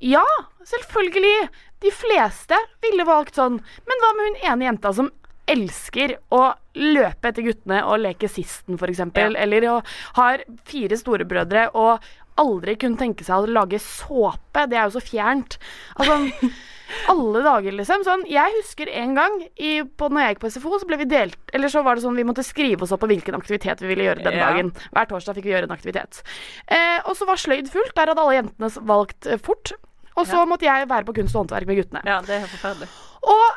Ja, 0.00 0.24
selvfølgelig. 0.64 1.48
De 1.84 1.90
fleste 1.92 2.56
ville 2.84 3.04
valgt 3.08 3.36
sånn. 3.36 3.58
Men 3.88 4.02
hva 4.02 4.12
med 4.16 4.30
hun 4.30 4.38
ene 4.48 4.68
jenta 4.70 4.92
som 4.96 5.10
elsker 5.50 6.14
å 6.32 6.42
løpe 6.78 7.30
etter 7.30 7.44
guttene 7.44 7.80
og 7.82 8.00
leke 8.04 8.28
sisten, 8.30 8.76
f.eks. 8.78 8.92
eksempel 8.94 9.36
Eller 9.36 9.66
å 9.68 9.78
har 10.18 10.44
fire 10.68 10.98
storebrødre 11.00 11.70
og 11.74 12.04
aldri 12.40 12.76
kunne 12.80 13.00
tenke 13.00 13.26
seg 13.26 13.44
å 13.44 13.50
lage 13.50 13.80
såpe. 13.82 14.66
Det 14.70 14.78
er 14.78 14.86
jo 14.88 14.96
så 14.96 15.04
fjernt. 15.04 15.58
Altså 15.96 16.20
alle 17.08 17.42
dager, 17.44 17.72
liksom. 17.72 18.04
Sånn, 18.06 18.24
jeg 18.30 18.52
husker 18.58 18.88
en 18.88 19.14
gang 19.14 19.36
i, 19.56 19.82
på, 19.84 20.08
når 20.10 20.20
jeg 20.24 20.34
gikk 20.34 20.40
på 20.44 20.50
SFO, 20.56 20.78
så 20.82 20.86
ble 20.90 20.96
vi 21.02 21.08
delt 21.10 21.38
Eller 21.54 21.68
så 21.68 21.82
var 21.86 21.94
det 21.96 22.02
sånn 22.04 22.16
vi 22.16 22.24
måtte 22.24 22.44
skrive 22.46 22.82
oss 22.82 22.92
opp 22.92 23.00
på 23.04 23.10
hvilken 23.10 23.34
aktivitet 23.38 23.80
vi 23.80 23.88
ville 23.94 24.04
gjøre 24.08 24.24
den 24.24 24.38
Ja. 24.38 24.50
dagen. 24.50 24.72
Hver 24.92 25.06
torsdag 25.10 25.34
fikk 25.38 25.44
vi 25.44 25.54
gjøre 25.54 25.68
en 25.70 25.76
aktivitet. 25.76 26.22
Eh, 26.68 27.00
og 27.06 27.16
så 27.16 27.26
var 27.26 27.36
sløyd 27.36 27.68
fullt. 27.70 27.94
Der 27.94 28.06
hadde 28.12 28.20
alle 28.20 28.38
jentene 28.42 28.70
valgt 28.86 29.26
eh, 29.26 29.36
fort. 29.38 29.72
Og 30.16 30.26
så 30.26 30.36
Ja. 30.42 30.44
måtte 30.46 30.62
jeg 30.66 30.88
være 30.88 31.04
på 31.06 31.14
kunst 31.14 31.34
og 31.36 31.46
håndverk 31.46 31.66
med 31.66 31.76
guttene. 31.80 32.02
Ja, 32.04 32.20
det 32.20 32.30
er 32.42 32.46
forferdelig. 32.46 32.88
Og 33.22 33.50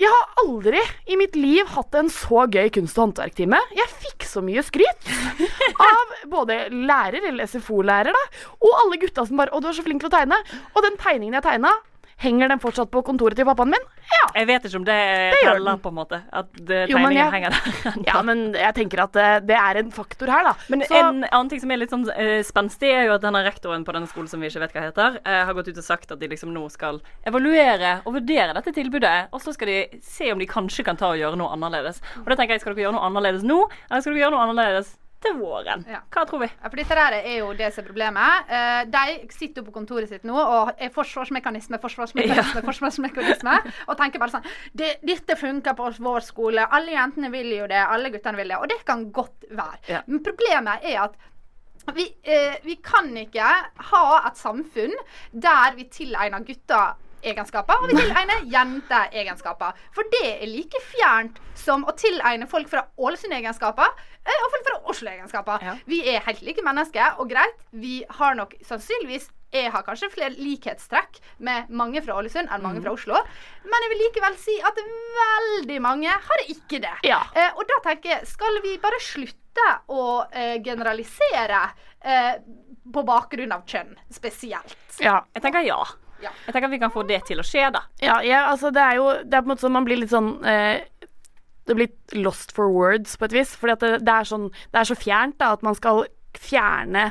jeg 0.00 0.08
har 0.08 0.44
aldri 0.46 0.80
i 1.12 1.16
mitt 1.16 1.34
liv 1.36 1.66
hatt 1.66 1.94
en 1.94 2.08
så 2.08 2.46
gøy 2.48 2.70
kunst- 2.72 2.96
og 2.98 3.12
håndverktime. 3.12 3.58
Jeg 3.76 3.86
fikk 4.00 4.24
så 4.24 4.40
mye 4.42 4.62
skryt 4.64 5.10
av 5.90 6.14
både 6.30 6.70
lærer, 6.72 7.20
eller 7.28 7.44
SFO-lærer, 7.44 8.12
da, 8.16 8.22
og 8.60 8.72
alle 8.84 8.96
gutta 9.02 9.26
som 9.26 9.36
bare 9.36 9.50
'Å, 9.52 9.60
du 9.60 9.68
er 9.68 9.72
så 9.76 9.84
flink 9.84 10.00
til 10.00 10.08
å 10.08 10.14
tegne'. 10.16 10.40
Og 10.74 10.82
den 10.82 10.96
tegningen 10.96 11.34
jeg 11.34 11.42
tegna, 11.42 11.72
henger 12.20 12.50
den 12.52 12.60
fortsatt 12.60 12.90
på 12.92 13.00
kontoret 13.06 13.36
til 13.38 13.46
pappaen 13.48 13.70
min? 13.72 13.86
Ja. 14.10 14.20
Jeg 14.40 14.46
vet 14.50 14.66
ikke 14.68 14.76
om 14.80 14.84
det, 14.84 14.96
Det 15.32 15.38
teller, 15.42 15.78
på 15.80 15.88
en 15.88 15.96
måte. 15.96 16.18
At 16.32 16.50
tegningen 16.60 17.16
jeg- 17.16 17.32
henger 17.32 17.50
der. 17.56 17.96
Ja, 18.10 18.20
men 18.26 18.52
jeg 18.54 18.74
tenker 18.76 19.02
at 19.06 19.12
det, 19.16 19.28
det 19.48 19.56
er 19.56 19.80
en 19.80 19.90
faktor 19.94 20.28
her, 20.32 20.44
da. 20.50 20.54
Men 20.68 20.82
Så- 20.84 20.98
en 20.98 21.24
annen 21.24 21.48
ting 21.48 21.60
som 21.62 21.70
er 21.72 21.80
litt 21.80 21.90
sånn 21.94 22.04
uh, 22.08 22.42
spenstig, 22.44 22.92
er 22.92 23.06
jo 23.08 23.14
at 23.16 23.24
denne 23.24 23.40
rektoren 23.46 23.84
på 23.88 23.92
denne 23.96 24.08
skolen 24.10 24.28
som 24.28 24.40
vi 24.40 24.50
ikke 24.52 24.60
vet 24.66 24.76
hva 24.76 24.84
heter, 24.90 25.18
uh, 25.24 25.44
har 25.48 25.54
gått 25.56 25.68
ut 25.72 25.78
og 25.80 25.84
sagt 25.88 26.12
at 26.12 26.20
de 26.20 26.28
liksom 26.28 26.52
nå 26.52 26.66
skal 26.70 27.00
evaluere 27.26 28.00
og 28.04 28.14
vurdere 28.20 28.52
dette 28.58 28.72
tilbudet, 28.76 29.28
og 29.32 29.40
så 29.40 29.54
skal 29.56 29.72
de 29.72 29.78
se 30.04 30.30
om 30.32 30.38
de 30.38 30.46
kanskje 30.50 30.84
kan 30.84 30.96
ta 31.00 31.12
og 31.14 31.20
gjøre 31.20 31.40
noe 31.40 31.52
annerledes. 31.56 32.02
Og 32.20 32.26
da 32.28 32.36
tenker 32.36 32.54
jeg, 32.58 32.60
skal 32.64 32.74
dere 32.76 32.88
gjøre 32.88 32.98
noe 32.98 33.08
annerledes 33.08 33.42
nå, 33.46 33.62
eller 33.88 34.04
skal 34.04 34.12
dere 34.14 34.24
gjøre 34.26 34.36
noe 34.36 34.44
annerledes 34.48 34.96
til 35.20 35.36
våren. 35.38 35.84
Hva 35.84 36.24
tror 36.28 36.42
vi? 36.44 36.48
Ja, 36.50 36.68
for 36.68 36.80
dette 36.80 36.96
der 36.96 37.16
er 37.18 37.38
jo 37.40 37.50
det 37.56 37.70
som 37.74 37.84
er 37.84 37.88
problemet. 37.90 38.52
Eh, 38.56 38.82
de 38.90 39.32
sitter 39.34 39.60
jo 39.60 39.68
på 39.68 39.74
kontoret 39.74 40.10
sitt 40.10 40.24
nå 40.28 40.36
og 40.36 40.72
er 40.80 40.92
forsvarsmekanisme, 40.94 41.80
forsvarsmekanisme, 41.82 42.62
forsvarsmekanisme. 42.68 43.56
Og 43.88 43.98
tenker 44.00 44.22
bare 44.22 44.36
sånn 44.38 44.48
det, 44.72 44.96
'Dette 45.04 45.36
funker 45.36 45.76
på 45.76 45.90
vår 46.00 46.24
skole. 46.24 46.64
Alle 46.64 46.96
jentene 46.96 47.30
vil 47.32 47.52
jo 47.58 47.66
det. 47.70 47.80
Alle 47.80 48.12
guttene 48.12 48.40
vil 48.40 48.54
det.' 48.54 48.60
Og 48.60 48.68
det 48.68 48.80
kan 48.86 49.10
godt 49.12 49.44
være. 49.50 49.80
Ja. 49.88 50.00
Men 50.06 50.24
problemet 50.24 50.84
er 50.84 51.04
at 51.04 51.18
vi, 51.94 52.06
eh, 52.22 52.56
vi 52.64 52.76
kan 52.76 53.08
ikke 53.16 53.46
ha 53.90 54.04
et 54.28 54.36
samfunn 54.36 54.92
der 55.32 55.76
vi 55.76 55.88
tilegner 55.90 56.44
gutter 56.44 56.96
egenskaper, 57.22 57.80
og 57.80 57.90
vi 57.90 57.98
tilegner 57.98 58.46
jenteegenskaper. 58.52 59.82
For 59.96 60.08
det 60.14 60.22
er 60.36 60.46
like 60.50 60.80
fjernt 60.90 61.40
som 61.58 61.84
å 61.88 61.96
tilegne 61.98 62.48
folk 62.50 62.70
fra 62.70 62.86
Ålesund 63.00 63.34
egenskaper 63.36 63.90
eh, 63.90 64.38
og 64.38 64.54
folk 64.54 64.70
fra 64.70 64.78
Oslo 64.92 65.12
egenskaper. 65.12 65.68
Vi 65.90 66.00
er 66.14 66.24
helt 66.26 66.42
like 66.46 66.64
mennesker, 66.64 67.20
og 67.20 67.30
greit, 67.32 67.60
vi 67.70 68.00
har 68.20 68.38
nok 68.38 68.56
sannsynligvis 68.66 69.30
jeg 69.50 69.70
har 69.74 69.82
kanskje 69.82 70.10
flere 70.12 70.36
likhetstrekk 70.38 71.18
med 71.46 71.70
mange 71.74 71.98
fra 72.04 72.14
Ålesund 72.20 72.50
enn 72.52 72.62
mange 72.62 72.82
fra 72.84 72.92
Oslo. 72.94 73.18
Men 73.66 73.84
jeg 73.84 73.92
vil 73.92 74.02
likevel 74.04 74.36
si 74.38 74.54
at 74.62 74.78
veldig 75.16 75.78
mange 75.82 76.12
har 76.28 76.44
ikke 76.46 76.78
det. 76.84 76.92
Eh, 77.34 77.50
og 77.56 77.64
da 77.66 77.80
tenker 77.88 78.14
jeg, 78.14 78.28
skal 78.30 78.60
vi 78.62 78.76
bare 78.82 79.00
slutte 79.02 79.66
å 79.90 80.04
eh, 80.30 80.60
generalisere 80.62 81.64
eh, 81.98 82.36
på 82.90 83.04
bakgrunn 83.06 83.56
av 83.56 83.66
kjønn 83.66 83.96
spesielt? 84.14 84.78
Ja. 85.02 85.18
Jeg 85.34 85.42
tenker 85.42 85.66
ja. 85.66 85.80
Jeg 86.28 86.52
tenker 86.54 86.68
at 86.68 86.74
vi 86.74 86.82
kan 86.82 86.92
få 86.94 87.04
det 87.08 87.22
til 87.28 87.40
å 87.40 87.46
skje, 87.46 87.66
da. 87.74 87.84
Ja, 88.02 88.20
ja, 88.26 88.44
altså 88.50 88.72
det 88.74 88.82
er 88.84 89.00
jo 89.00 89.10
Det 89.24 89.36
er 89.36 89.42
på 89.42 89.48
en 89.48 89.52
måte 89.54 89.66
sånn 89.66 89.76
man 89.76 89.88
blir 89.88 90.00
litt 90.00 90.12
sånn 90.12 90.32
eh, 90.46 90.84
Det 91.68 91.76
blir 91.78 92.20
lost 92.20 92.54
for 92.56 92.72
words 92.74 93.16
på 93.16 93.28
et 93.28 93.36
vis. 93.40 93.56
At 93.62 93.84
det, 93.84 93.98
det, 94.06 94.14
er 94.14 94.28
sånn 94.28 94.48
Det 94.70 94.80
er 94.82 94.88
så 94.90 94.98
fjernt 94.98 95.38
da 95.40 95.52
at 95.56 95.66
man 95.66 95.76
skal 95.78 96.04
fjerne 96.38 97.10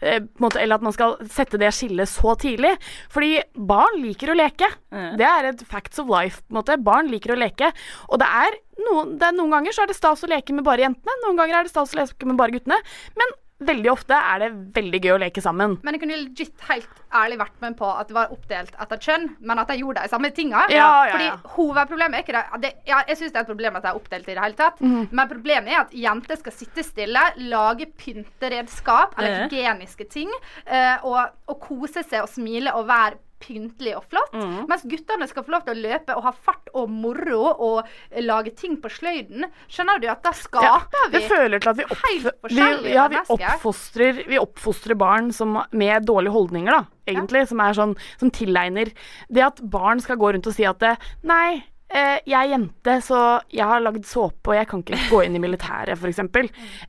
eh, 0.00 0.20
måte, 0.42 0.60
eller 0.60 0.80
at 0.80 0.84
man 0.84 0.94
skal 0.94 1.16
sette 1.30 1.60
det 1.60 1.70
skillet 1.74 2.10
så 2.10 2.34
tidlig. 2.40 2.74
Fordi 3.12 3.38
barn 3.54 4.00
liker 4.02 4.32
å 4.32 4.38
leke. 4.38 4.68
Det 4.90 5.26
er 5.26 5.50
et 5.52 5.64
facts 5.68 6.02
of 6.02 6.10
life. 6.10 6.42
på 6.42 6.54
en 6.54 6.60
måte. 6.60 6.78
Barn 6.82 7.10
liker 7.12 7.34
å 7.34 7.38
leke. 7.38 7.70
Og 8.10 8.20
det 8.22 8.28
er, 8.42 8.58
noen, 8.88 9.16
det 9.20 9.30
er 9.30 9.38
noen 9.38 9.54
ganger 9.54 9.76
så 9.76 9.84
er 9.84 9.92
det 9.92 9.98
stas 9.98 10.26
å 10.26 10.30
leke 10.30 10.56
med 10.56 10.66
bare 10.66 10.86
jentene, 10.88 11.20
noen 11.24 11.38
ganger 11.38 11.60
er 11.60 11.68
det 11.68 11.74
stas 11.74 11.94
å 11.94 12.00
leke 12.00 12.28
med 12.28 12.40
bare 12.40 12.56
guttene. 12.56 12.80
Men 13.18 13.36
veldig 13.64 13.88
ofte 13.88 14.16
er 14.16 14.42
det 14.42 14.48
veldig 14.76 15.00
gøy 15.00 15.12
å 15.14 15.20
leke 15.22 15.42
sammen. 15.44 15.78
Men 15.86 15.96
jeg 15.96 16.02
kunne 16.02 16.18
legit 16.20 16.64
helt 16.68 17.00
ærlig 17.16 17.38
vært 17.40 17.62
med 17.64 17.76
på 17.78 17.88
at 17.88 18.10
det 18.10 18.16
var 18.16 18.32
oppdelt 18.34 18.76
etter 18.84 19.00
kjønn, 19.06 19.28
men 19.48 19.62
at 19.62 19.70
de 19.72 19.78
gjorde 19.80 20.04
de 20.04 20.12
samme 20.12 20.30
tinga. 20.36 20.66
Ja, 20.72 20.88
ja, 21.08 21.14
Fordi 21.14 21.28
ja. 21.30 21.36
hovedproblemet 21.56 22.18
er 22.18 22.26
ikke 22.26 22.36
det, 22.36 22.44
det 22.64 22.72
ja, 22.90 23.00
Jeg 23.08 23.20
syns 23.20 23.32
det 23.32 23.40
er 23.40 23.46
et 23.46 23.52
problem 23.52 23.78
at 23.78 23.86
de 23.86 23.92
er 23.92 24.00
oppdelt 24.00 24.28
i 24.28 24.34
det 24.34 24.44
hele 24.44 24.58
tatt, 24.58 24.82
mm. 24.84 25.08
men 25.10 25.32
problemet 25.32 25.72
er 25.72 25.82
at 25.84 25.94
jenter 25.96 26.40
skal 26.40 26.56
sitte 26.56 26.84
stille, 26.84 27.22
lage 27.48 27.88
pynteredskap 27.96 29.16
eller 29.16 29.46
hygieniske 29.46 30.08
ting, 30.12 30.32
eh, 30.66 31.06
og, 31.06 31.32
og 31.48 31.60
kose 31.64 32.04
seg 32.04 32.26
og 32.26 32.32
smile 32.32 32.76
og 32.76 32.88
være 32.90 33.22
pyntelig 33.42 33.94
og 33.98 34.06
flott. 34.10 34.34
Mm. 34.34 34.64
Mens 34.70 34.84
guttene 34.88 35.28
skal 35.30 35.44
få 35.46 35.54
lov 35.54 35.66
til 35.66 35.76
å 35.76 35.84
løpe 35.86 36.16
og 36.16 36.24
ha 36.26 36.32
fart 36.32 36.70
og 36.76 36.90
moro 36.92 37.52
og 37.52 38.22
lage 38.24 38.54
ting 38.58 38.78
på 38.82 38.90
sløyden. 38.92 39.46
Skjønner 39.72 40.00
du 40.02 40.08
at 40.12 40.24
da 40.24 40.32
skaper 40.36 41.12
vi 41.12 41.20
Det 41.20 41.22
føler 41.30 41.62
til 41.62 41.72
at 41.72 41.80
vi, 41.80 41.86
opp, 41.86 42.08
vi, 42.50 42.94
ja, 42.94 43.06
vi, 43.12 43.22
oppfostrer, 43.36 44.24
vi 44.28 44.40
oppfostrer 44.40 44.98
barn 44.98 45.32
som, 45.36 45.60
med 45.76 46.08
dårlige 46.08 46.34
holdninger, 46.36 46.72
da, 46.72 47.00
egentlig. 47.08 47.46
Som 47.50 47.62
er 47.62 47.76
sånn 47.76 47.94
Som 48.20 48.32
tilegner 48.34 48.90
Det 49.32 49.44
at 49.44 49.60
barn 49.62 50.00
skal 50.02 50.18
gå 50.20 50.32
rundt 50.34 50.48
og 50.48 50.56
si 50.56 50.66
at 50.66 50.80
det, 50.82 50.96
Nei, 51.26 51.60
eh, 51.90 52.18
jeg 52.26 52.34
er 52.36 52.50
jente, 52.52 52.94
så 53.04 53.18
jeg 53.52 53.64
har 53.66 53.80
lagd 53.80 54.04
såpe, 54.08 54.50
og 54.50 54.56
jeg 54.56 54.66
kan 54.68 54.82
ikke 54.82 54.98
gå 55.10 55.20
inn 55.26 55.36
i 55.36 55.42
militæret, 55.42 55.96
f.eks. 55.98 56.18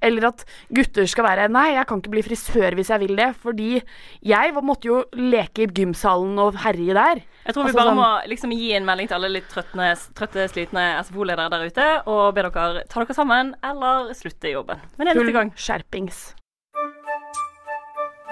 Eller 0.01 0.27
at 0.29 0.43
gutter 0.73 1.05
skal 1.07 1.23
være 1.27 1.47
Nei, 1.53 1.73
jeg 1.75 1.85
kan 1.87 2.01
ikke 2.01 2.13
bli 2.15 2.23
frisør 2.25 2.75
hvis 2.75 2.89
jeg 2.89 2.99
vil 3.05 3.15
det, 3.15 3.29
fordi 3.43 3.81
jeg 4.25 4.53
måtte 4.63 4.89
jo 4.89 5.03
leke 5.13 5.63
i 5.65 5.67
gymsalen 5.67 6.37
og 6.39 6.57
herje 6.63 6.93
der. 6.97 7.21
Jeg 7.45 7.53
tror 7.55 7.63
vi 7.63 7.69
Altså 7.69 7.77
bare 7.79 7.91
sånn- 7.93 8.01
må 8.01 8.29
liksom 8.33 8.51
gi 8.57 8.73
en 8.75 8.85
melding 8.85 9.07
til 9.07 9.15
alle 9.19 9.29
litt 9.29 9.47
trøttne, 9.49 9.91
trøtte, 10.17 10.49
slitne 10.51 10.87
SFO-ledere 11.05 11.49
der 11.49 11.67
ute, 11.69 11.87
og 12.07 12.33
be 12.35 12.41
dere 12.47 12.83
ta 12.89 12.99
dere 13.03 13.13
sammen, 13.15 13.53
eller 13.63 14.13
slutte 14.13 14.49
i 14.49 14.55
jobben. 14.57 14.81
Men 14.97 15.07
en 15.07 15.13
Full 15.15 15.25
neste 15.29 15.33
gang. 15.39 15.53
skjerpings. 15.55 16.33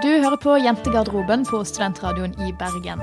Du 0.04 0.10
hører 0.22 0.36
på 0.38 0.58
Jentegarderoben 0.60 1.46
på 1.48 1.64
Studentradioen 1.64 2.36
i 2.44 2.52
Bergen. 2.52 3.00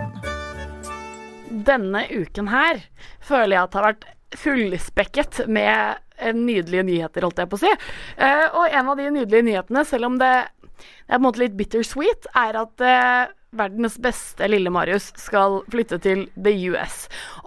Denne 1.52 2.06
uken 2.10 2.48
her 2.52 2.80
føler 3.20 3.56
jeg 3.56 3.62
at 3.62 3.72
det 3.74 3.80
har 3.80 3.88
vært 3.90 4.08
fullspekket 4.42 5.42
med 5.52 5.98
eh, 6.16 6.32
nydelige 6.32 6.86
nyheter, 6.88 7.26
holdt 7.26 7.42
jeg 7.42 7.50
på 7.52 7.58
å 7.60 7.62
si. 7.66 7.72
Uh, 8.16 8.46
og 8.62 8.64
en 8.72 8.88
av 8.94 8.96
de 8.96 9.10
nydelige 9.12 9.44
nyhetene, 9.50 9.84
selv 9.88 10.08
om 10.08 10.18
det, 10.22 10.32
er 10.32 11.12
på 11.12 11.20
en 11.20 11.26
måte 11.26 11.42
litt 11.42 11.56
bittersweet, 11.58 12.30
er 12.32 12.56
at 12.62 12.84
uh, 12.88 13.32
verdens 13.52 13.98
beste 14.00 14.46
lille 14.48 14.70
Marius 14.72 15.10
skal 15.20 15.58
flytte 15.70 15.98
til 16.00 16.22
the 16.40 16.54
US. 16.72 17.02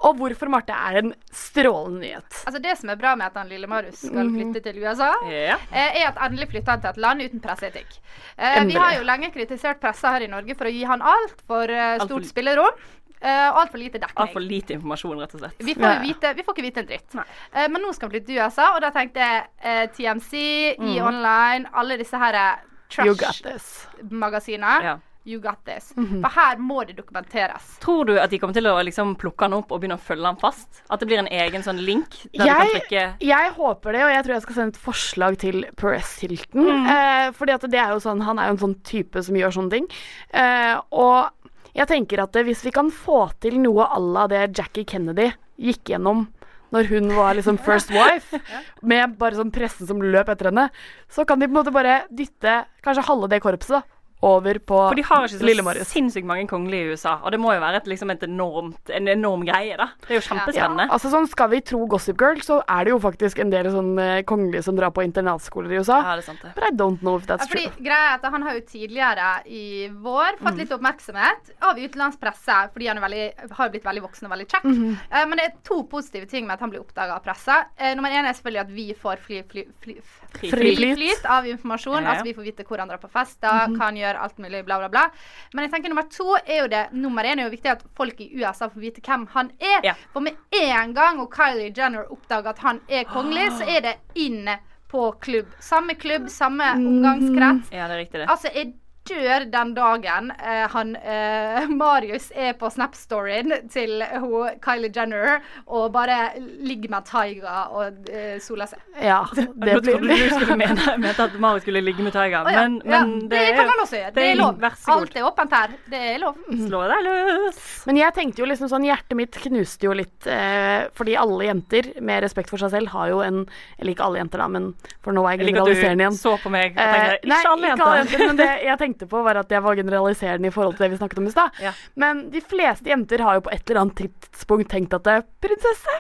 Og 0.06 0.20
hvorfor, 0.20 0.52
Marte, 0.54 0.76
er 0.78 1.00
en 1.02 1.14
strålende 1.34 2.04
nyhet. 2.04 2.44
Altså 2.46 2.62
Det 2.62 2.76
som 2.78 2.92
er 2.94 3.00
bra 3.02 3.16
med 3.18 3.32
at 3.32 3.40
han 3.42 3.50
lille 3.50 3.70
Marius 3.72 4.04
skal 4.06 4.30
Mhm. 4.30 4.36
flytte 4.38 4.62
til 4.68 4.84
USA, 4.84 5.10
eh, 5.26 5.56
er 5.74 6.06
at 6.12 6.22
endelig 6.28 6.52
flytter 6.54 6.76
han 6.76 6.84
til 6.84 6.92
et 6.94 7.02
land 7.02 7.26
uten 7.26 7.42
presseetikk. 7.42 7.98
Eh, 8.38 8.64
vi 8.70 8.78
har 8.78 9.00
jo 9.00 9.08
lenge 9.10 9.32
kritisert 9.34 9.82
pressa 9.82 10.14
her 10.14 10.22
i 10.22 10.30
Norge 10.30 10.54
for 10.56 10.70
å 10.70 10.76
gi 10.76 10.84
han 10.86 11.02
altfor 11.02 11.74
uh, 11.74 11.94
Alt 11.96 12.02
for 12.02 12.08
stort 12.14 12.30
spillerom 12.30 12.86
eh, 13.22 13.48
og 13.50 13.62
altfor 13.64 13.82
lite 13.82 14.02
dekning. 14.02 14.22
Altfor 14.26 14.46
lite 14.46 14.78
informasjon, 14.78 15.18
rett 15.24 15.36
og 15.38 15.44
slett. 15.44 15.66
Vi 15.66 15.76
får, 15.78 16.00
vite, 16.04 16.34
vi 16.38 16.46
får 16.46 16.58
ikke 16.58 16.68
vite 16.68 16.84
en 16.84 16.92
dritt. 16.92 17.18
Uh, 17.18 17.66
men 17.72 17.82
nå 17.82 17.96
skal 17.96 18.12
vi 18.14 18.22
til 18.26 18.40
USA, 18.42 18.72
og 18.76 18.84
da 18.86 18.92
tenkte 18.96 19.24
jeg 19.24 19.44
uh, 19.66 19.84
TMC, 19.96 20.32
mm. 20.80 20.94
E-Online, 20.94 21.74
alle 21.74 22.00
disse 22.02 22.20
her 22.22 22.40
eh, 22.42 22.72
You 23.04 23.16
got 23.18 23.42
this. 23.44 23.88
trash-magasinene. 24.00 24.80
Ja. 24.84 24.96
You 25.26 25.40
got 25.40 25.66
this. 25.66 25.90
Mhm. 25.98 26.22
For 26.22 26.30
her 26.30 26.60
må 26.62 26.84
det 26.86 26.98
dokumenteres. 27.00 27.80
Tror 27.82 28.06
du 28.06 28.14
at 28.22 28.30
de 28.30 28.38
kommer 28.38 28.54
til 28.54 28.68
å 28.70 28.76
liksom 28.86 29.16
plukke 29.18 29.48
han 29.48 29.56
opp 29.58 29.72
og 29.74 29.82
begynne 29.82 29.98
å 29.98 30.04
følge 30.06 30.30
han 30.30 30.38
fast? 30.38 30.84
At 30.86 31.02
det 31.02 31.08
blir 31.10 31.18
en 31.24 31.30
egen 31.34 31.66
sånn 31.66 31.82
link 31.82 32.20
der 32.30 32.46
du 32.46 32.52
kan 32.52 32.70
trykke 32.70 33.00
Jeg, 33.00 33.16
jeg 33.32 33.56
håper 33.58 33.98
det, 33.98 34.04
og 34.06 34.14
jeg 34.14 34.26
tror 34.28 34.36
jeg 34.36 34.46
skal 34.46 34.60
sende 34.60 34.76
et 34.76 34.84
forslag 34.84 35.40
til 35.42 35.66
Perez 35.82 36.12
Hilton. 36.22 36.70
Mm. 36.70 36.92
Eh, 36.94 37.32
fordi 37.40 37.56
at 37.58 37.66
det 37.74 37.82
er 37.82 37.96
jo 37.96 38.04
sånn, 38.06 38.22
han 38.22 38.38
er 38.38 38.52
jo 38.52 38.58
en 38.60 38.64
sånn 38.68 38.78
type 38.86 39.26
som 39.26 39.40
gjør 39.42 39.58
sånne 39.58 39.74
ting. 39.74 39.90
Eh, 40.30 40.76
og 40.94 41.45
jeg 41.76 41.90
tenker 41.92 42.24
at 42.24 42.38
hvis 42.48 42.64
vi 42.66 42.72
kan 42.76 42.90
få 42.94 43.28
til 43.44 43.60
noe 43.60 43.88
à 43.88 44.00
la 44.00 44.26
det 44.32 44.46
Jackie 44.56 44.88
Kennedy 44.88 45.32
gikk 45.60 45.92
gjennom 45.92 46.28
når 46.74 46.90
hun 46.90 47.12
var 47.16 47.36
liksom 47.38 47.60
first 47.62 47.92
wife, 47.94 48.40
med 48.90 49.14
bare 49.20 49.38
sånn 49.38 49.54
pressen 49.54 49.88
som 49.88 50.02
løp 50.02 50.32
etter 50.34 50.50
henne, 50.50 50.66
så 51.08 51.24
kan 51.28 51.40
de 51.40 51.48
på 51.48 51.54
en 51.54 51.60
måte 51.60 51.72
bare 51.76 52.02
dytte 52.10 52.64
kanskje 52.84 53.06
halve 53.08 53.30
det 53.32 53.40
korpset 53.44 53.86
over 54.26 54.58
på 54.66 54.78
For 54.90 54.98
de 54.98 55.04
har 55.06 55.28
ikke 55.30 55.64
så 55.64 55.86
sinnssykt 55.92 56.26
mange 56.28 56.48
kongelige 56.50 56.88
i 56.88 56.94
USA, 56.96 57.16
og 57.24 57.32
det 57.36 57.40
må 57.42 57.54
jo 57.54 57.62
være 57.62 57.82
et, 57.84 57.90
liksom 57.92 58.10
et 58.14 58.24
enormt, 58.26 58.90
en 58.90 59.08
enorm 59.12 59.44
greie, 59.46 59.76
da. 59.78 59.90
Det 60.08 60.16
er 60.16 60.20
jo 60.20 60.24
kjempespennende. 60.28 60.88
Ja, 60.88 60.94
altså 60.98 61.12
sånn 61.14 61.28
Skal 61.30 61.50
vi 61.54 61.60
tro 61.62 61.86
Gossip 61.92 62.18
Girl, 62.22 62.40
så 62.46 62.60
er 62.68 62.86
det 62.88 62.92
jo 62.96 63.00
faktisk 63.04 63.40
en 63.44 63.52
del 63.54 63.70
sånn 63.74 63.94
eh, 64.02 64.22
kongelige 64.28 64.64
som 64.66 64.76
drar 64.78 64.92
på 64.96 65.04
internatskoler 65.06 65.72
i 65.76 65.80
USA. 65.82 66.00
Ja, 66.02 66.16
det 66.18 66.24
er 66.26 66.28
sant 66.32 66.42
det. 66.42 66.54
But 66.58 66.66
I 66.68 66.72
don't 66.76 67.00
know 67.06 67.18
if 67.18 67.26
that's 67.30 67.46
Ja, 67.46 67.52
fordi 67.54 67.68
true. 67.70 67.86
greia 67.86 68.10
er 68.12 68.18
at 68.20 68.26
Han 68.36 68.42
har 68.42 68.54
jo 68.58 68.62
tidligere 68.62 69.30
i 69.46 69.64
vår 69.94 70.40
fått 70.42 70.54
Mhm. 70.56 70.58
litt 70.64 70.72
oppmerksomhet 70.72 71.52
av 71.62 71.76
utenlandsk 71.78 72.20
presse, 72.20 72.58
fordi 72.74 72.88
han 72.88 72.98
er 72.98 73.02
veldig, 73.08 73.52
har 73.60 73.70
blitt 73.70 73.84
veldig 73.86 74.02
voksen 74.04 74.26
og 74.26 74.32
veldig 74.32 74.48
kjekk. 74.48 74.64
Mhm. 74.64 74.98
Eh, 75.12 75.26
men 75.26 75.38
det 75.38 75.46
er 75.46 75.54
to 75.64 75.84
positive 75.84 76.26
ting 76.28 76.48
med 76.48 76.54
at 76.56 76.60
han 76.60 76.70
blir 76.72 76.80
oppdaga 76.82 77.16
av 77.16 77.24
pressa. 77.24 77.66
Eh, 77.78 77.94
nummer 77.96 78.10
én 78.10 78.26
er 78.26 78.34
selvfølgelig 78.34 78.62
at 78.62 78.70
vi 78.72 78.94
får 78.94 79.18
fly, 79.20 79.44
fly, 79.44 79.66
fly, 79.82 79.96
Fri 80.02 80.25
fri 80.40 80.76
flyt. 80.76 80.98
flyt 80.98 81.26
av 81.26 81.48
informasjon. 81.48 81.98
Ja, 81.98 82.02
ja. 82.02 82.10
Altså 82.10 82.26
Vi 82.26 82.34
får 82.34 82.48
vite 82.48 82.66
hvor 82.68 82.82
han 82.84 82.92
drar 82.92 83.02
på 83.02 83.10
fester, 83.12 83.48
-hmm. 83.50 83.78
hva 83.78 83.86
han 83.86 83.98
gjør, 83.98 84.16
alt 84.16 84.38
mulig, 84.38 84.66
bla, 84.66 84.78
bla, 84.80 84.90
bla. 84.90 85.10
Men 85.54 85.64
jeg 85.64 85.72
tenker 85.72 85.90
nummer 85.90 86.08
to 86.10 86.38
er 86.46 86.62
jo 86.62 86.68
det 86.68 86.88
Nummer 86.92 87.24
én 87.24 87.40
er 87.40 87.44
jo 87.44 87.50
viktig 87.50 87.72
at 87.72 87.84
folk 87.96 88.22
i 88.22 88.30
USA 88.36 88.70
får 88.70 88.80
vite 88.80 89.02
hvem 89.02 89.28
han 89.34 89.52
er. 89.60 89.96
For 90.14 90.20
med 90.20 90.34
en 90.52 90.94
gang 90.94 91.20
og 91.20 91.34
Kylie 91.34 91.74
Jenner 91.78 92.12
oppdager 92.12 92.50
at 92.50 92.60
han 92.60 92.82
er 92.90 93.04
kongelig, 93.04 93.52
så 93.52 93.64
er 93.68 93.82
det 93.82 93.96
inn 94.16 94.50
på 94.88 95.12
klubb. 95.12 95.48
Samme 95.60 95.96
klubb, 95.96 96.30
samme 96.30 96.64
omgangskrets. 96.74 97.72
Ja, 97.72 97.88
det 97.88 97.96
er 97.96 97.98
riktig, 97.98 98.20
det. 98.20 98.30
Altså, 98.30 98.50
jeg 98.56 98.74
dør 99.10 99.46
den 99.52 99.74
dagen 99.76 100.32
eh, 100.36 100.66
han 100.74 100.96
eh, 100.98 101.68
Marius 101.82 102.32
er 102.36 102.56
på 102.60 102.70
Snap-storyen 102.74 103.54
til 103.72 104.04
ho, 104.22 104.46
Kylie 104.64 104.92
Jenner 104.96 105.40
og 105.66 105.92
bare 105.96 106.34
ligger 106.40 106.94
med 106.96 107.08
Taiga 107.10 107.66
og 107.76 108.10
eh, 108.12 108.38
soler 108.44 108.70
seg. 108.72 108.82
Ja, 109.02 109.22
det 109.36 109.48
blir 109.56 109.82
trodde 109.86 110.18
du 110.20 110.26
skulle 110.34 110.58
mene, 110.60 110.96
mente 111.04 111.28
at 111.28 111.38
Marius 111.42 111.66
skulle 111.66 111.84
ligge 111.86 112.06
med 112.06 112.16
Taiga, 112.16 112.44
ja. 112.50 112.66
men, 112.66 112.80
Ja, 112.86 113.02
det, 113.06 113.30
det, 113.36 113.44
kan 113.58 113.72
han 113.72 113.84
også 113.84 114.00
gjøre. 114.00 114.14
Det 114.16 114.26
er 114.32 114.40
lov. 114.40 114.66
Alt 114.96 115.16
er 115.20 115.28
åpent 115.30 115.56
her. 115.58 115.76
Det 115.92 116.02
er 116.14 116.20
lov. 116.24 116.40
Slå 116.66 116.84
deg 116.90 117.06
løs. 117.06 117.62
Men 117.90 118.02
jeg 118.02 118.16
tenkte 118.18 118.44
jo 118.44 118.50
liksom 118.50 118.72
sånn 118.72 118.86
Hjertet 118.86 119.18
mitt 119.18 119.38
knuste 119.42 119.88
jo 119.88 119.94
litt 119.98 120.28
eh, 120.30 120.86
fordi 120.98 121.16
alle 121.18 121.48
jenter, 121.48 121.88
med 122.06 122.22
respekt 122.26 122.52
for 122.54 122.62
seg 122.62 122.74
selv, 122.76 122.92
har 122.94 123.10
jo 123.10 123.22
en 123.26 123.40
Eller 123.80 123.96
ikke 123.96 124.06
alle 124.06 124.20
jenter, 124.22 124.42
da, 124.44 124.48
men 124.52 124.68
for 125.04 125.16
nå 125.16 125.24
er 125.26 125.36
jeg 125.40 125.48
generaliserende 125.50 125.66
igjen. 125.66 125.66
Jeg 125.66 125.76
liker 125.76 125.96
at 125.96 125.96
du 125.96 126.06
igjen. 126.06 126.20
så 126.22 126.36
på 126.44 126.54
meg 126.54 126.76
og 126.76 126.84
Eh, 126.86 126.92
tenkte, 126.96 127.16
ikke 127.16 127.32
nei, 127.32 127.40
jenter. 127.40 127.46
ikke 127.46 127.52
alle 127.56 127.70
jenter. 127.72 127.98
jenter. 128.04 128.26
Men 128.26 128.40
det 128.42 128.50
jeg 128.66 128.78
tenkte 128.82 128.95
på, 129.04 129.22
var 129.26 129.36
at 129.42 129.52
jeg 129.52 129.64
var 129.66 129.76
generaliserende 129.76 130.48
i 130.48 130.54
forhold 130.56 130.78
til 130.78 130.86
det 130.86 130.92
vi 130.96 131.00
snakket 131.02 131.20
om 131.22 131.28
i 131.28 131.34
stad. 131.34 131.60
Ja. 131.62 131.74
Men 132.00 132.30
de 132.32 132.42
fleste 132.42 132.90
jenter 132.90 133.24
har 133.26 133.40
jo 133.40 133.46
på 133.48 133.52
et 133.52 133.64
eller 133.70 133.82
annet 133.84 133.98
tidspunkt 134.06 134.72
tenkt 134.72 134.96
at 134.96 135.04
det, 135.04 135.18
er 135.20 135.28
prinsesse, 135.44 135.98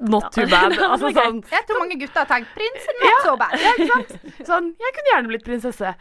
not 0.00 0.28
too 0.34 0.46
bad. 0.50 0.74
Altså 0.90 1.10
sånn 1.14 1.40
Jeg 1.48 1.66
tror 1.68 1.80
mange 1.80 1.96
gutter 2.00 2.24
har 2.24 2.30
tenkt 2.30 2.52
'prinsen, 2.56 3.00
not 3.04 3.24
so 3.24 3.36
bad. 3.40 3.56
Ja? 3.88 3.96
Sånn, 4.44 4.72
jeg 4.80 4.96
kunne 4.98 5.12
gjerne 5.14 5.32
blitt 5.32 5.46
prinsesse. 5.46 5.94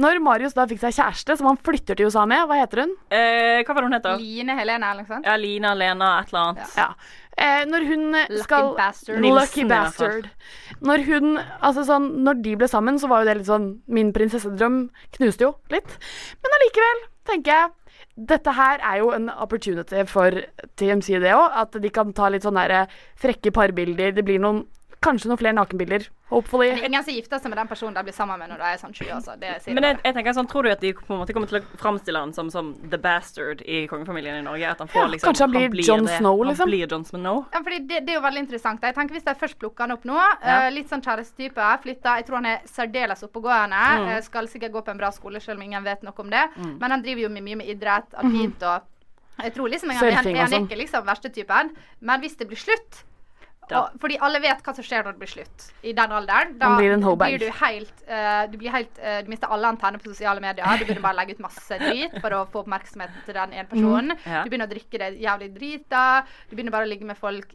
Når 0.00 0.20
Marius 0.22 0.54
da 0.56 0.66
fikk 0.70 0.82
seg 0.84 0.94
kjæreste, 0.98 1.36
som 1.40 1.48
han 1.50 1.58
flytter 1.58 1.98
til 1.98 2.10
USA 2.10 2.26
med, 2.28 2.44
hva 2.48 2.60
heter 2.60 2.84
hun? 2.84 2.94
Eh, 3.10 3.64
hva 3.64 3.74
var 3.74 3.82
det 3.82 3.88
hun 3.88 3.96
heter? 3.98 4.22
Line 4.22 4.56
Helene 4.58 4.92
eller 4.92 5.02
noe 5.02 5.10
sånt. 5.10 5.26
Ja, 5.26 5.36
Lina, 5.40 5.74
Lena, 5.74 6.12
et 6.20 6.30
eller 6.30 6.46
annet. 6.46 6.78
Ja. 6.78 6.88
Eh, 7.40 7.64
når 7.70 7.86
hun 7.88 8.06
Lucky 8.12 8.42
skal 8.44 8.72
bastard. 8.76 9.24
Lucky 9.24 9.64
bastard. 9.64 10.30
Når 10.84 11.04
hun 11.06 11.38
Altså 11.38 11.86
sånn 11.88 12.08
Når 12.24 12.40
de 12.44 12.54
ble 12.60 12.68
sammen, 12.68 12.98
så 13.00 13.08
var 13.08 13.22
jo 13.22 13.28
det 13.30 13.36
litt 13.38 13.48
sånn 13.48 13.68
Min 13.88 14.10
prinsessedrøm 14.12 14.80
knuste 15.16 15.46
jo 15.46 15.54
litt. 15.72 15.94
Men 16.42 16.56
allikevel 16.58 17.04
tenker 17.30 17.54
jeg 17.54 17.76
dette 18.20 18.52
her 18.52 18.82
er 18.84 18.98
jo 19.00 19.12
en 19.14 19.30
opportunity 19.30 20.02
for 20.08 20.34
TMC, 20.76 21.20
det 21.22 21.32
òg. 21.32 21.54
At 21.62 21.76
de 21.80 21.90
kan 21.94 22.10
ta 22.16 22.28
litt 22.28 22.44
sånne 22.44 22.82
frekke 23.20 23.52
parbilder. 23.54 24.12
Det 24.16 24.24
blir 24.26 24.40
noen 24.42 24.64
Kanskje 25.00 25.30
noen 25.30 25.38
flere 25.40 25.56
nakenbilder. 25.56 26.02
Hopefully. 26.28 26.66
Er 26.74 26.84
ingen 26.84 27.04
som 27.04 27.14
gifter 27.14 27.40
seg 27.40 27.48
med 27.48 27.56
den 27.56 27.68
personen 27.70 27.94
de 27.96 28.02
blir 28.04 28.14
sammen 28.14 28.36
med 28.38 28.50
når 28.52 28.58
de 28.60 28.66
er 28.68 28.80
sånn 28.82 28.92
20 28.92 29.12
år. 29.14 29.22
Så 29.24 29.36
det 29.40 29.52
sier 29.64 29.74
Men 29.74 29.86
jeg 29.86 29.94
jeg, 29.96 30.00
jeg 30.04 30.16
tenker 30.16 30.34
sånn, 30.36 30.48
Tror 30.50 30.66
du 30.66 30.70
at 30.70 30.82
de 30.84 30.90
på 30.98 31.14
en 31.14 31.22
måte 31.22 31.34
kommer 31.36 31.48
til 31.48 31.58
å 31.58 31.78
framstille 31.80 32.20
han 32.20 32.34
som, 32.36 32.50
som 32.52 32.74
the 32.92 32.98
bastard 33.00 33.62
i 33.64 33.86
kongefamilien 33.90 34.36
i 34.38 34.44
Norge? 34.44 34.74
At 34.74 34.84
han 34.84 34.92
får 34.92 35.00
Ja, 35.00 35.08
liksom 35.14 35.30
kanskje 35.30 35.48
han 35.48 35.72
blir 35.72 35.88
John 35.88 36.06
det. 36.06 36.18
Snow, 36.20 36.44
liksom. 36.44 36.62
Han 36.66 36.72
blir 36.74 36.94
John 36.94 37.08
Snow. 37.08 37.40
Ja, 37.54 37.62
fordi 37.64 37.80
det, 37.88 38.02
det 38.06 38.14
er 38.14 38.20
jo 38.20 38.24
veldig 38.28 38.44
interessant. 38.44 38.84
Jeg 38.84 38.98
tenker 39.00 39.18
Hvis 39.18 39.26
de 39.26 39.36
først 39.40 39.58
plukker 39.64 39.88
han 39.88 39.96
opp 39.96 40.06
nå, 40.12 40.20
Ja. 40.20 40.60
uh, 40.66 40.70
litt 40.76 40.92
sånn 40.92 41.02
kjærestetype, 41.08 41.72
flytter 41.88 42.20
Jeg 42.20 42.28
tror 42.28 42.42
han 42.42 42.52
er 42.52 42.62
særdeles 42.68 43.24
oppegående. 43.24 43.82
Mm. 44.04 44.08
Uh, 44.12 44.20
skal 44.28 44.52
sikkert 44.52 44.76
gå 44.76 44.84
på 44.84 44.94
en 44.94 45.00
bra 45.00 45.10
skole, 45.16 45.40
selv 45.40 45.56
om 45.58 45.64
ingen 45.64 45.84
vet 45.84 46.04
noe 46.04 46.14
om 46.20 46.30
det. 46.30 46.46
Mm. 46.60 46.76
Men 46.78 46.90
han 46.98 47.02
driver 47.02 47.24
jo 47.24 47.34
mye 47.40 47.60
med 47.64 47.72
idrett, 47.72 48.12
alpint 48.20 48.62
og 48.68 48.88
Jeg 49.40 49.54
tror 49.56 49.72
liksom 49.72 49.88
han, 49.96 49.98
Surfing 50.04 50.36
han, 50.36 50.44
og 50.44 50.50
han 50.52 50.58
er 50.60 50.66
ikke 50.68 50.76
liksom 50.84 51.06
verste 51.06 51.30
typen. 51.32 51.72
Men 52.04 52.20
hvis 52.20 52.36
det 52.36 52.46
blir 52.50 52.60
slutt 52.60 53.06
Da. 53.70 53.80
og, 53.80 54.00
fordi 54.02 54.18
alle 54.26 54.40
vet 54.42 54.62
hva 54.66 54.74
som 54.76 54.86
skjer 54.86 55.06
når 55.06 55.16
det 55.16 55.22
blir 55.22 55.32
slutt 55.34 55.66
i 55.86 55.94
den 55.96 56.14
alderen. 56.16 56.56
Da 56.60 56.72
blir 56.76 56.96
blir 56.98 57.38
du 57.42 57.48
helt 57.60 58.02
uh, 58.08 58.42
Du 58.50 58.56
blir 58.60 58.74
helt 58.74 58.98
uh, 58.98 59.20
Du 59.24 59.30
mister 59.32 59.52
alle 59.54 59.70
antenner 59.70 60.02
på 60.02 60.10
sosiale 60.10 60.42
medier. 60.42 60.66
Du 60.80 60.84
begynner 60.86 61.04
bare 61.04 61.18
å 61.18 61.20
legge 61.20 61.38
ut 61.38 61.44
masse 61.44 61.80
drit 61.80 62.18
for 62.18 62.36
å 62.36 62.42
få 62.50 62.64
oppmerksomhet 62.64 63.22
til 63.28 63.38
den 63.38 63.54
ene 63.54 63.68
personen. 63.70 64.16
Ja. 64.26 64.42
Du 64.44 64.52
begynner 64.52 64.70
å 64.70 64.74
drikke 64.74 65.02
det 65.02 65.14
jævlig 65.22 65.52
drita. 65.56 66.04
Du 66.50 66.56
begynner 66.56 66.74
bare 66.74 66.88
å 66.88 66.92
ligge 66.92 67.08
med 67.08 67.18
folk 67.20 67.54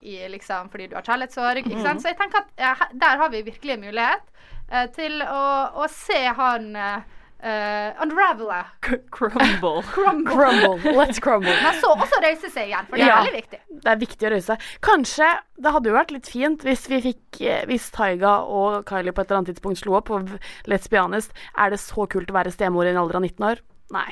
I, 0.00 0.28
liksom, 0.28 0.68
fordi 0.70 0.86
du 0.86 0.96
har 0.96 1.06
kjærlighetssorg. 1.06 1.64
Ikke 1.66 1.82
sant? 1.82 1.98
Mm. 1.98 2.02
Så 2.02 2.12
jeg 2.12 2.18
tenker 2.20 2.44
at 2.44 2.50
ja, 2.62 2.74
der 2.94 3.22
har 3.22 3.30
vi 3.32 3.42
virkelig 3.46 3.74
en 3.74 3.86
mulighet 3.86 4.26
eh, 4.70 4.90
til 4.94 5.22
å, 5.24 5.44
å 5.82 5.88
se 5.90 6.20
han 6.38 6.68
uh, 6.78 7.00
unravele. 8.04 8.60
Crumble. 9.14 9.82
Crumble. 9.94 10.30
Crumble. 10.30 10.94
Let's 10.94 11.18
crumble. 11.22 11.54
Men 11.64 11.80
så 11.82 11.90
også 11.96 12.20
røyse 12.22 12.50
seg 12.54 12.70
igjen, 12.70 12.86
for 12.90 12.98
det 12.98 13.08
er 13.08 13.10
Ja. 13.10 13.16
veldig 13.24 13.40
viktig. 13.40 13.60
Det 13.78 13.92
er 13.92 14.00
viktig 14.04 14.28
å 14.28 14.32
røyse. 14.34 14.58
Kanskje 14.86 15.30
det 15.58 15.74
hadde 15.74 15.90
jo 15.90 15.96
vært 15.98 16.14
litt 16.14 16.30
fint 16.30 16.66
hvis 16.66 16.86
vi 16.90 17.00
fikk 17.10 17.40
eh, 17.42 17.64
Hvis 17.70 17.90
Taiga 17.94 18.36
og 18.46 18.84
Kylie 18.90 19.14
på 19.14 19.22
et 19.22 19.30
eller 19.30 19.42
annet 19.42 19.52
tidspunkt 19.54 19.82
slo 19.82 19.98
opp, 19.98 20.10
og 20.14 20.30
Let's 20.70 20.90
be 20.90 21.02
honest, 21.02 21.34
er 21.58 21.74
det 21.74 21.82
så 21.82 22.06
kult 22.10 22.30
å 22.30 22.38
være 22.38 22.54
stemor 22.54 22.86
i 22.86 22.94
en 22.94 23.02
alder 23.02 23.18
av 23.18 23.26
19 23.26 23.50
år? 23.50 23.66
Nei. 23.94 24.10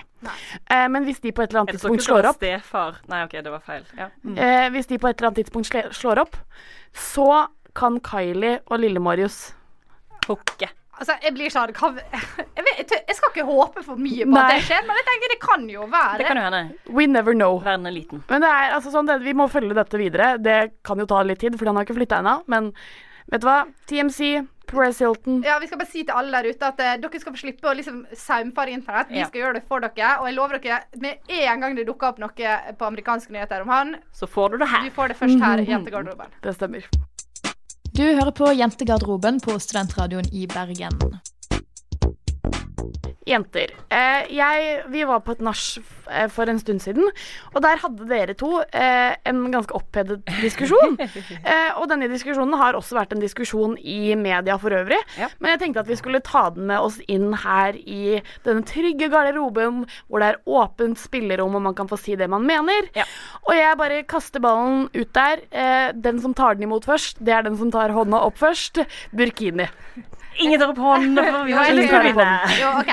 Eh, 0.73 0.87
men 0.89 1.05
hvis 1.05 1.21
de 1.21 1.33
på 1.37 1.43
et 1.45 1.51
eller 1.53 1.65
annet 1.65 1.75
Jeg 1.75 1.81
så 1.83 1.91
tidspunkt 1.91 2.01
ikke 2.01 2.07
slår 2.09 2.23
det 2.23 2.25
var 2.25 2.33
opp 2.33 2.41
stefar. 2.41 2.97
Nei, 3.13 3.21
OK, 3.27 3.37
det 3.45 3.53
var 3.53 3.61
feil. 3.67 3.85
Ja. 3.99 4.09
Mm. 4.25 4.39
eh, 4.39 4.69
Hvis 4.77 4.89
de 4.89 4.99
på 5.03 5.11
et 5.11 5.19
eller 5.21 5.29
annet 5.31 5.43
tidspunkt 5.45 5.95
slår 6.01 6.23
opp, 6.25 6.39
så 6.97 7.29
kan 7.77 8.01
Kylie 8.01 8.59
og 8.73 8.81
Lille-Marius 8.81 9.39
Hooke. 10.27 10.71
Altså, 10.97 11.13
jeg 11.21 11.35
blir 11.37 11.53
sånn 11.53 11.69
jeg, 12.57 12.63
vet, 12.65 12.93
jeg 12.97 13.17
skal 13.19 13.33
ikke 13.35 13.45
håpe 13.45 13.83
for 13.85 14.01
mye 14.01 14.25
på 14.25 14.33
Nei. 14.33 14.45
at 14.47 14.55
det 14.55 14.63
skjer, 14.65 14.87
men 14.89 14.97
jeg 14.97 15.07
tenker 15.11 15.33
det 15.35 15.41
kan 15.43 15.67
jo 15.69 15.89
være. 15.93 16.15
Det 16.23 16.29
kan 16.31 16.41
jo 16.41 16.45
hende. 16.47 16.63
We 16.97 17.05
never 17.11 17.37
know. 17.37 17.59
Verden 17.61 17.85
er 17.91 17.93
liten. 17.93 18.23
Men 18.31 18.41
det 18.47 18.49
er 18.49 18.73
altså 18.79 18.95
sånn, 18.95 19.11
det, 19.11 19.19
vi 19.27 19.35
må 19.37 19.45
følge 19.53 19.77
dette 19.77 20.01
videre. 20.01 20.31
Det 20.41 20.57
kan 20.89 21.03
jo 21.03 21.05
ta 21.11 21.21
litt 21.29 21.43
tid, 21.45 21.59
for 21.61 21.69
han 21.69 21.77
har 21.77 21.85
ikke 21.85 21.99
flytta 21.99 22.23
ennå. 22.25 22.39
Men 22.49 22.71
vet 23.31 23.41
du 23.41 23.47
hva? 23.47 23.65
TMC, 23.87 24.47
Perez 24.67 24.99
Hilton 24.99 25.43
Ja, 25.45 25.59
Vi 25.63 25.67
skal 25.69 25.79
bare 25.79 25.89
si 25.91 26.03
til 26.05 26.15
alle 26.15 26.31
der 26.43 26.49
ute 26.51 26.67
at 26.67 26.81
eh, 26.81 26.97
dere 26.99 27.21
skal 27.21 27.33
få 27.33 27.39
slippe 27.39 27.69
å 27.71 27.75
liksom 27.79 28.05
saumfare 28.15 28.73
internett. 28.75 29.09
Vi 29.11 29.19
Ja. 29.21 29.27
skal 29.27 29.41
gjøre 29.41 29.55
det 29.55 29.65
for 29.69 29.81
dere. 29.81 30.19
Og 30.21 30.27
jeg 30.27 30.35
lover 30.35 30.59
dere, 30.59 30.81
med 30.97 31.19
en 31.29 31.61
gang 31.61 31.77
det 31.77 31.87
dukker 31.87 32.09
opp 32.09 32.19
noe 32.19 32.31
på 32.79 32.87
amerikanske 32.87 33.31
nyheter 33.31 33.63
om 33.63 33.69
han, 33.69 33.97
Så 34.13 34.27
får 34.27 34.51
du 34.51 34.59
det 34.59 34.69
her. 34.69 34.85
du 34.85 34.91
får 34.91 35.09
det 35.09 35.17
først 35.17 35.41
her 35.41 35.59
i 35.59 35.67
Jentegarderoben. 35.67 36.27
Det 36.43 36.55
stemmer. 36.57 36.83
Du 37.97 38.03
hører 38.03 38.33
på 38.33 38.51
Jentegarderoben 38.53 39.41
på 39.41 39.55
Studentradioen 39.59 40.27
i 40.33 40.47
Bergen. 40.47 40.99
Jenter. 43.27 43.73
Eh, 43.91 44.29
jeg, 44.37 44.81
vi 44.93 45.05
var 45.09 45.23
på 45.27 45.37
et 45.37 45.43
nach 45.45 45.63
eh, 46.11 46.29
for 46.33 46.51
en 46.51 46.61
stund 46.63 46.83
siden, 46.85 47.09
og 47.55 47.63
der 47.65 47.81
hadde 47.83 48.09
dere 48.11 48.37
to 48.39 48.61
eh, 48.65 49.17
en 49.27 49.43
ganske 49.53 49.75
opphedet 49.77 50.21
diskusjon. 50.43 50.99
eh, 51.51 51.73
og 51.77 51.89
denne 51.91 52.11
diskusjonen 52.13 52.57
har 52.61 52.79
også 52.79 52.99
vært 52.99 53.17
en 53.17 53.23
diskusjon 53.23 53.77
i 53.81 54.15
media 54.19 54.59
for 54.63 54.75
øvrig. 54.77 55.01
Men 55.41 55.55
jeg 55.55 55.63
tenkte 55.65 55.85
at 55.85 55.91
vi 55.91 55.99
skulle 55.99 56.23
ta 56.25 56.47
den 56.55 56.69
med 56.71 56.83
oss 56.83 57.01
inn 57.11 57.33
her 57.45 57.77
i 57.77 58.21
denne 58.47 58.65
trygge 58.67 59.11
garderoben, 59.13 59.85
hvor 60.07 60.23
det 60.23 60.33
er 60.33 60.43
åpent 60.47 61.01
spillerom 61.01 61.59
og 61.59 61.67
man 61.69 61.77
kan 61.77 61.91
få 61.91 61.99
si 62.01 62.17
det 62.19 62.31
man 62.31 62.47
mener. 62.47 62.91
Og 63.47 63.55
jeg 63.57 63.79
bare 63.81 64.03
kaster 64.09 64.43
ballen 64.43 64.87
ut 64.95 65.13
der. 65.17 65.43
Eh, 65.51 65.93
den 65.95 66.21
som 66.23 66.35
tar 66.37 66.57
den 66.57 66.69
imot 66.69 66.87
først, 66.89 67.23
det 67.25 67.35
er 67.35 67.47
den 67.47 67.59
som 67.59 67.73
tar 67.75 67.95
hånda 67.95 68.23
opp 68.27 68.39
først. 68.41 68.85
Burkini. 69.17 69.69
Ingen 70.39 70.61
tar 70.61 70.69
opp 70.73 70.79
hånden, 70.79 71.17
for 71.17 71.45
vi 71.47 71.53
har 71.57 71.65
ikke 71.71 71.77
lyst 71.79 71.89
til 71.93 71.99
å 71.99 72.03
vinne. 72.05 72.27
Jo, 72.61 72.71
ok. 72.81 72.91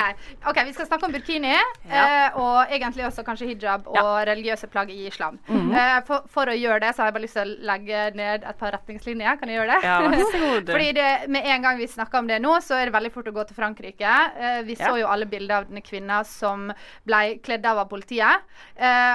ok, 0.50 0.58
Vi 0.64 0.72
skal 0.72 0.86
snakke 0.86 1.04
om 1.08 1.12
burkini, 1.12 1.52
eh, 1.90 2.36
og 2.40 2.70
egentlig 2.72 3.04
også 3.06 3.24
kanskje 3.26 3.48
hijab 3.50 3.86
og 3.90 4.12
religiøse 4.28 4.68
plagg 4.72 4.90
i 4.94 5.06
islam. 5.10 5.38
Mhm. 5.48 5.72
eh, 5.76 5.98
for, 6.06 6.22
for 6.32 6.46
å 6.46 6.56
gjøre 6.56 6.80
det, 6.86 6.94
så 6.96 7.02
har 7.02 7.10
jeg 7.10 7.16
bare 7.18 7.24
lyst 7.26 7.36
til 7.36 7.52
å 7.52 7.66
legge 7.70 8.04
ned 8.16 8.44
et 8.48 8.58
par 8.58 8.72
retningslinjer. 8.72 9.38
Kan 9.40 9.48
jeg 9.52 9.58
gjøre 9.60 9.74
det? 9.74 9.80
Ja. 9.84 9.98
Fordi 10.74 10.92
det, 10.96 11.10
med 11.28 11.44
en 11.54 11.62
gang 11.68 11.78
vi 11.78 11.86
snakker 11.86 12.18
om 12.18 12.26
det 12.32 12.40
nå, 12.42 12.54
så 12.64 12.78
er 12.80 12.88
det 12.88 12.96
veldig 12.96 13.12
fort 13.12 13.28
å 13.28 13.36
gå 13.36 13.46
til 13.50 13.56
Frankrike. 13.60 14.14
Eh, 14.40 14.62
vi 14.64 14.74
Ja. 14.78 14.88
så 14.88 14.98
jo 15.00 15.06
alle 15.06 15.26
bilder 15.26 15.56
av 15.62 15.68
denne 15.68 15.82
kvinna 15.84 16.22
som 16.24 16.72
ble 17.06 17.38
kledd 17.44 17.64
av 17.66 17.78
av 17.84 17.88
politiet. 17.88 18.40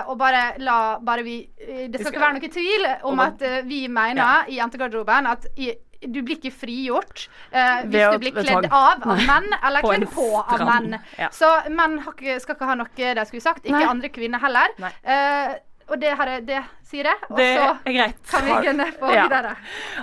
Og 0.08 0.18
bare 0.18 0.54
la 0.60 1.00
bare 1.00 1.24
vi 1.24 1.50
Det 1.58 2.00
skal 2.00 2.06
skal- 2.06 2.14
ikke 2.14 2.26
være 2.26 2.34
noe 2.40 2.50
tvil 2.50 2.88
om 3.12 3.20
at 3.20 3.40
vi 3.66 3.88
mener 3.88 4.46
i 4.50 4.58
jentegarderoben 4.60 5.28
at 5.28 5.46
i, 5.58 5.74
du 6.02 6.22
blir 6.24 6.38
ikke 6.38 6.52
frigjort 6.56 7.28
eh, 7.52 7.82
hvis 7.86 8.06
å- 8.08 8.12
du 8.14 8.20
blir 8.20 8.32
kledd 8.38 8.68
av 8.72 9.02
av 9.04 9.24
menn, 9.28 9.50
eller 9.64 9.82
kledd 9.82 10.08
på 10.14 10.28
av 10.40 10.60
menn. 10.66 11.00
Ja. 11.18 11.30
Så 11.30 11.50
menn 11.70 12.00
skal 12.40 12.56
ikke 12.56 12.66
ha 12.70 12.76
noe 12.76 12.88
de 12.96 13.26
skulle 13.26 13.42
sagt. 13.44 13.66
Ikke 13.66 13.80
Nei. 13.80 13.86
andre 13.90 14.10
kvinner 14.10 14.40
heller. 14.40 14.68
Eh, 15.04 15.58
og 15.90 15.98
det, 16.00 16.12
her 16.16 16.28
er, 16.28 16.42
det 16.46 16.60
sier 16.86 17.04
jeg. 17.10 17.18
Og 17.32 17.40
så 17.40 17.78
greit. 17.86 18.18
kan 18.30 18.44
vi 18.46 18.52
gunne 18.68 18.86
på 19.00 19.10
Ja. 19.12 19.24
videre. 19.28 19.56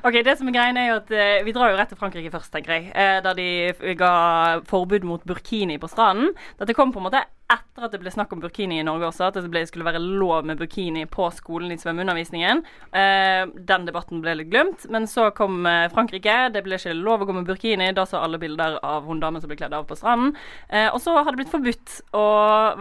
Ok, 0.03 0.17
det 0.27 0.37
som 0.39 0.49
er 0.49 0.53
greien 0.53 0.77
er 0.77 0.89
jo 0.89 0.97
at 0.97 1.11
eh, 1.15 1.45
Vi 1.47 1.53
drar 1.53 1.71
jo 1.71 1.77
rett 1.79 1.89
til 1.89 1.97
Frankrike 2.01 2.31
først, 2.33 2.51
tenker 2.53 2.73
jeg. 2.75 2.91
Eh, 2.93 3.21
der 3.23 3.35
de 3.39 3.95
ga 3.95 4.61
forbud 4.67 5.05
mot 5.05 5.23
burkini 5.25 5.79
på 5.79 5.89
stranden. 5.89 6.35
Dette 6.59 6.75
kom 6.75 6.93
på 6.93 6.99
en 6.99 7.05
måte 7.07 7.23
etter 7.47 7.85
at 7.87 7.93
det 7.95 8.01
ble 8.03 8.11
snakk 8.11 8.33
om 8.35 8.41
burkini 8.43 8.81
i 8.81 8.85
Norge 8.87 9.07
også. 9.11 9.29
At 9.29 9.37
det 9.39 9.51
ble, 9.53 9.63
skulle 9.69 9.87
være 9.87 10.01
lov 10.03 10.47
med 10.49 10.59
burkini 10.59 11.05
på 11.11 11.29
skolen 11.35 11.71
i 11.71 11.79
svømmeundervisningen. 11.79 12.63
Eh, 12.91 13.43
den 13.69 13.87
debatten 13.87 14.23
ble 14.25 14.35
litt 14.41 14.51
glemt. 14.51 14.87
Men 14.91 15.07
så 15.11 15.29
kom 15.37 15.67
eh, 15.69 15.87
Frankrike. 15.93 16.35
Det 16.55 16.65
ble 16.67 16.79
ikke 16.81 16.97
lov 16.99 17.23
å 17.23 17.29
gå 17.29 17.37
med 17.37 17.47
burkini. 17.49 17.93
Da 17.97 18.07
så 18.09 18.19
alle 18.23 18.41
bilder 18.43 18.81
av 18.83 19.07
hun 19.07 19.23
damen 19.23 19.43
som 19.43 19.53
ble 19.53 19.59
kledd 19.61 19.77
av 19.77 19.87
på 19.87 19.99
stranden. 19.99 20.35
Eh, 20.69 20.89
og 20.91 20.99
så 21.03 21.15
har 21.21 21.31
det 21.31 21.45
blitt 21.45 21.55
forbudt 21.55 21.97
å 22.19 22.27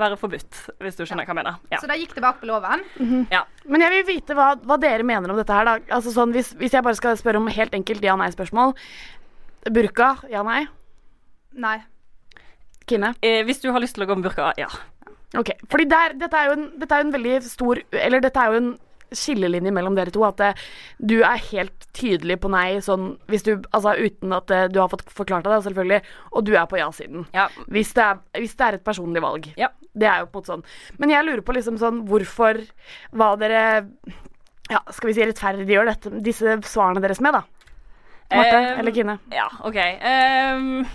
være 0.01 0.19
forbudt, 0.21 0.61
hvis 0.81 0.97
du 0.97 1.05
skjønner 1.05 1.27
hva 1.27 1.35
jeg 1.35 1.41
mener. 1.43 1.59
Ja. 1.73 1.81
Så 1.83 1.91
da 1.91 1.99
gikk 1.99 2.15
det 2.17 2.25
bak 2.25 2.41
på 2.41 2.49
loven. 2.49 2.85
ja. 3.35 3.45
Men 3.69 3.85
jeg 3.85 3.93
vil 3.99 4.07
vite 4.15 4.37
hva, 4.37 4.53
hva 4.65 4.79
dere 4.81 5.05
mener 5.05 5.33
om 5.33 5.37
dette 5.37 5.53
her, 5.53 5.67
da. 5.67 5.77
Altså 5.93 6.13
sånn, 6.15 6.33
hvis, 6.33 6.55
hvis 6.57 6.73
jeg 6.73 6.85
bare 6.85 6.97
skal 6.97 7.17
spørre 7.21 7.41
om 7.41 7.51
helt 7.53 7.77
enkelt 7.77 8.05
ja-nei-spørsmål. 8.05 8.73
Burka, 9.73 10.15
ja-nei? 10.29 10.63
Nei. 11.57 11.79
Kine? 12.89 13.13
Eh, 13.25 13.43
hvis 13.47 13.61
du 13.63 13.71
har 13.73 13.81
lyst 13.83 13.95
til 13.97 14.05
å 14.05 14.09
gå 14.09 14.17
med 14.19 14.27
burka, 14.29 14.51
ja. 14.59 14.67
Ok, 15.35 15.51
fordi 15.71 15.85
der, 15.91 16.13
dette, 16.15 16.37
er 16.37 16.51
jo 16.51 16.57
en, 16.59 16.65
dette 16.79 16.95
er 16.95 17.01
jo 17.01 17.07
en 17.09 17.15
veldig 17.15 17.37
stor 17.43 17.79
Eller 17.91 18.21
dette 18.23 18.39
er 18.39 18.53
jo 18.53 18.59
en 18.61 18.69
skillelinje 19.15 19.71
mellom 19.75 19.95
dere 19.97 20.11
to. 20.13 20.23
At 20.27 20.39
det, 20.39 20.51
du 20.99 21.17
er 21.23 21.41
helt 21.51 21.85
tydelig 21.95 22.37
på 22.43 22.49
nei, 22.51 22.79
sånn 22.83 23.15
hvis 23.31 23.43
du 23.45 23.51
Altså 23.75 23.93
uten 23.99 24.33
at 24.35 24.47
det, 24.51 24.61
du 24.73 24.79
har 24.81 24.89
fått 24.91 25.03
forklart 25.13 25.45
deg 25.45 25.53
det, 25.57 25.63
selvfølgelig. 25.67 25.99
Og 26.31 26.45
du 26.47 26.53
er 26.55 26.65
på 26.71 26.79
ja-siden. 26.79 27.27
Ja. 27.35 27.47
Hvis, 27.71 27.93
det 27.97 28.05
er- 28.05 28.41
hvis 28.41 28.55
det 28.55 28.65
er 28.67 28.77
et 28.79 28.85
personlig 28.87 29.23
valg. 29.25 29.49
Ja. 29.59 29.69
Det 29.95 30.07
er 30.09 30.23
jo 30.23 30.29
på 30.31 30.39
en 30.39 30.43
måte 30.43 30.53
sånn. 30.53 30.65
Men 30.99 31.13
jeg 31.13 31.27
lurer 31.27 31.43
på 31.47 31.55
liksom 31.55 31.77
sånn 31.79 32.03
hvorfor 32.09 32.61
hva 33.15 33.33
dere 33.39 33.61
ja, 34.71 34.79
skal 34.91 35.11
vi 35.11 35.13
si 35.13 35.25
rettferdiggjør 35.25 35.91
dette, 35.91 36.11
disse 36.25 36.57
svarene 36.65 37.03
deres 37.03 37.21
med, 37.21 37.37
da. 37.37 37.43
Marte 38.33 38.57
um, 38.57 38.79
eller 38.81 38.95
Kine? 38.95 39.19
Ja, 39.31 39.45
OK. 39.67 39.77
Um, 40.01 40.85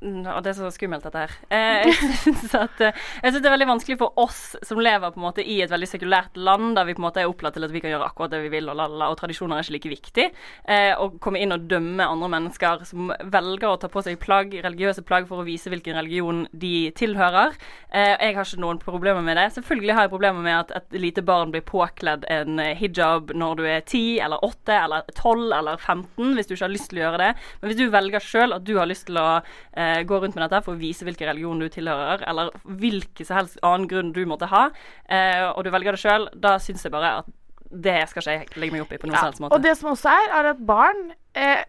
og 0.00 0.42
det 0.44 0.52
er 0.52 0.56
så 0.56 0.68
skummelt, 0.70 1.02
dette 1.02 1.24
her. 1.24 1.32
Eh, 1.50 1.88
syns 2.22 2.54
eh, 2.54 2.94
Jeg 3.22 3.32
synes 3.32 3.42
det 3.42 3.48
er 3.48 3.54
veldig 3.54 3.68
vanskelig 3.72 3.96
for 3.98 4.20
oss 4.20 4.42
som 4.66 4.78
lever 4.82 5.10
på 5.10 5.18
en 5.18 5.24
måte 5.24 5.42
i 5.42 5.58
et 5.64 5.72
veldig 5.72 5.88
sekulært 5.90 6.38
land, 6.38 6.76
der 6.78 6.86
vi 6.86 6.94
på 6.94 7.02
en 7.02 7.06
måte 7.08 7.22
er 7.22 7.30
opplært 7.30 7.58
til 7.58 7.66
at 7.66 7.74
vi 7.74 7.82
kan 7.82 7.90
gjøre 7.90 8.06
akkurat 8.06 8.34
det 8.34 8.42
vi 8.44 8.52
vil, 8.52 8.68
og, 8.70 8.78
lalala, 8.78 9.10
og 9.10 9.18
tradisjoner 9.18 9.58
er 9.58 9.66
ikke 9.66 9.76
like 9.76 9.92
viktig. 9.96 10.26
Eh, 10.70 10.92
å 10.94 11.10
komme 11.24 11.42
inn 11.42 11.54
og 11.54 11.66
dømme 11.70 12.06
andre 12.06 12.30
mennesker 12.36 12.84
som 12.88 13.10
velger 13.18 13.68
å 13.72 13.80
ta 13.82 13.90
på 13.90 14.04
seg 14.06 14.20
plagg, 14.22 14.54
religiøse 14.64 15.04
plagg 15.08 15.26
for 15.30 15.42
å 15.42 15.48
vise 15.48 15.72
hvilken 15.72 15.98
religion 15.98 16.44
de 16.52 16.90
tilhører. 16.98 17.58
Eh, 17.90 18.14
jeg 18.14 18.38
har 18.38 18.46
ikke 18.46 18.62
noen 18.62 18.82
problemer 18.82 19.26
med 19.26 19.40
det. 19.40 19.48
Selvfølgelig 19.56 19.98
har 19.98 20.06
jeg 20.06 20.14
problemer 20.14 20.46
med 20.46 20.60
at 20.60 20.74
et 20.78 21.00
lite 21.02 21.26
barn 21.26 21.50
blir 21.54 21.66
påkledd 21.66 22.28
en 22.30 22.62
hijab 22.78 23.34
når 23.34 23.58
du 23.58 23.66
er 23.66 23.82
10 23.82 24.22
eller 24.28 24.46
8 24.46 24.78
eller 24.78 25.10
12 25.16 25.58
eller 25.58 25.76
15, 25.82 26.34
hvis 26.38 26.46
du 26.46 26.54
ikke 26.54 26.66
har 26.68 26.74
lyst 26.76 26.92
til 26.92 27.02
å 27.02 27.06
gjøre 27.06 27.22
det. 27.24 27.32
Men 27.58 27.72
hvis 27.72 27.80
du 27.82 27.86
velger 27.92 28.24
sjøl 28.24 28.54
at 28.54 28.66
du 28.68 28.76
har 28.78 28.88
lyst 28.88 29.08
til 29.08 29.18
å 29.20 29.28
eh, 29.38 29.87
gå 30.08 30.20
rundt 30.22 30.36
med 30.38 30.44
dette 30.46 30.62
for 30.66 30.74
å 30.76 30.80
vise 30.80 31.04
hvilken 31.06 31.30
religion 31.32 31.58
du 31.62 31.68
tilhører, 31.72 32.22
eller 32.30 32.50
hvilken 32.64 33.26
som 33.28 33.36
helst 33.40 33.58
annen 33.66 33.88
grunn 33.90 34.12
du 34.16 34.22
måtte 34.30 34.48
ha, 34.52 34.68
eh, 35.08 35.44
og 35.50 35.64
du 35.66 35.70
velger 35.74 35.96
det 35.96 36.02
sjøl, 36.02 36.28
da 36.34 36.56
syns 36.62 36.84
jeg 36.86 36.92
bare 36.94 37.18
at 37.22 37.30
det 37.68 37.98
skal 38.08 38.22
ikke 38.22 38.34
jeg 38.38 38.60
legge 38.62 38.72
meg 38.72 38.82
opp 38.86 38.92
i 38.96 38.98
på 39.02 39.08
noen 39.10 39.18
ja, 39.18 39.24
helst 39.26 39.42
måte. 39.44 39.52
Og 39.58 39.64
det 39.66 39.74
som 39.76 39.90
også 39.90 40.08
er, 40.08 40.30
er 40.38 40.46
at 40.54 40.60
barn 40.70 41.02
eh, 41.36 41.64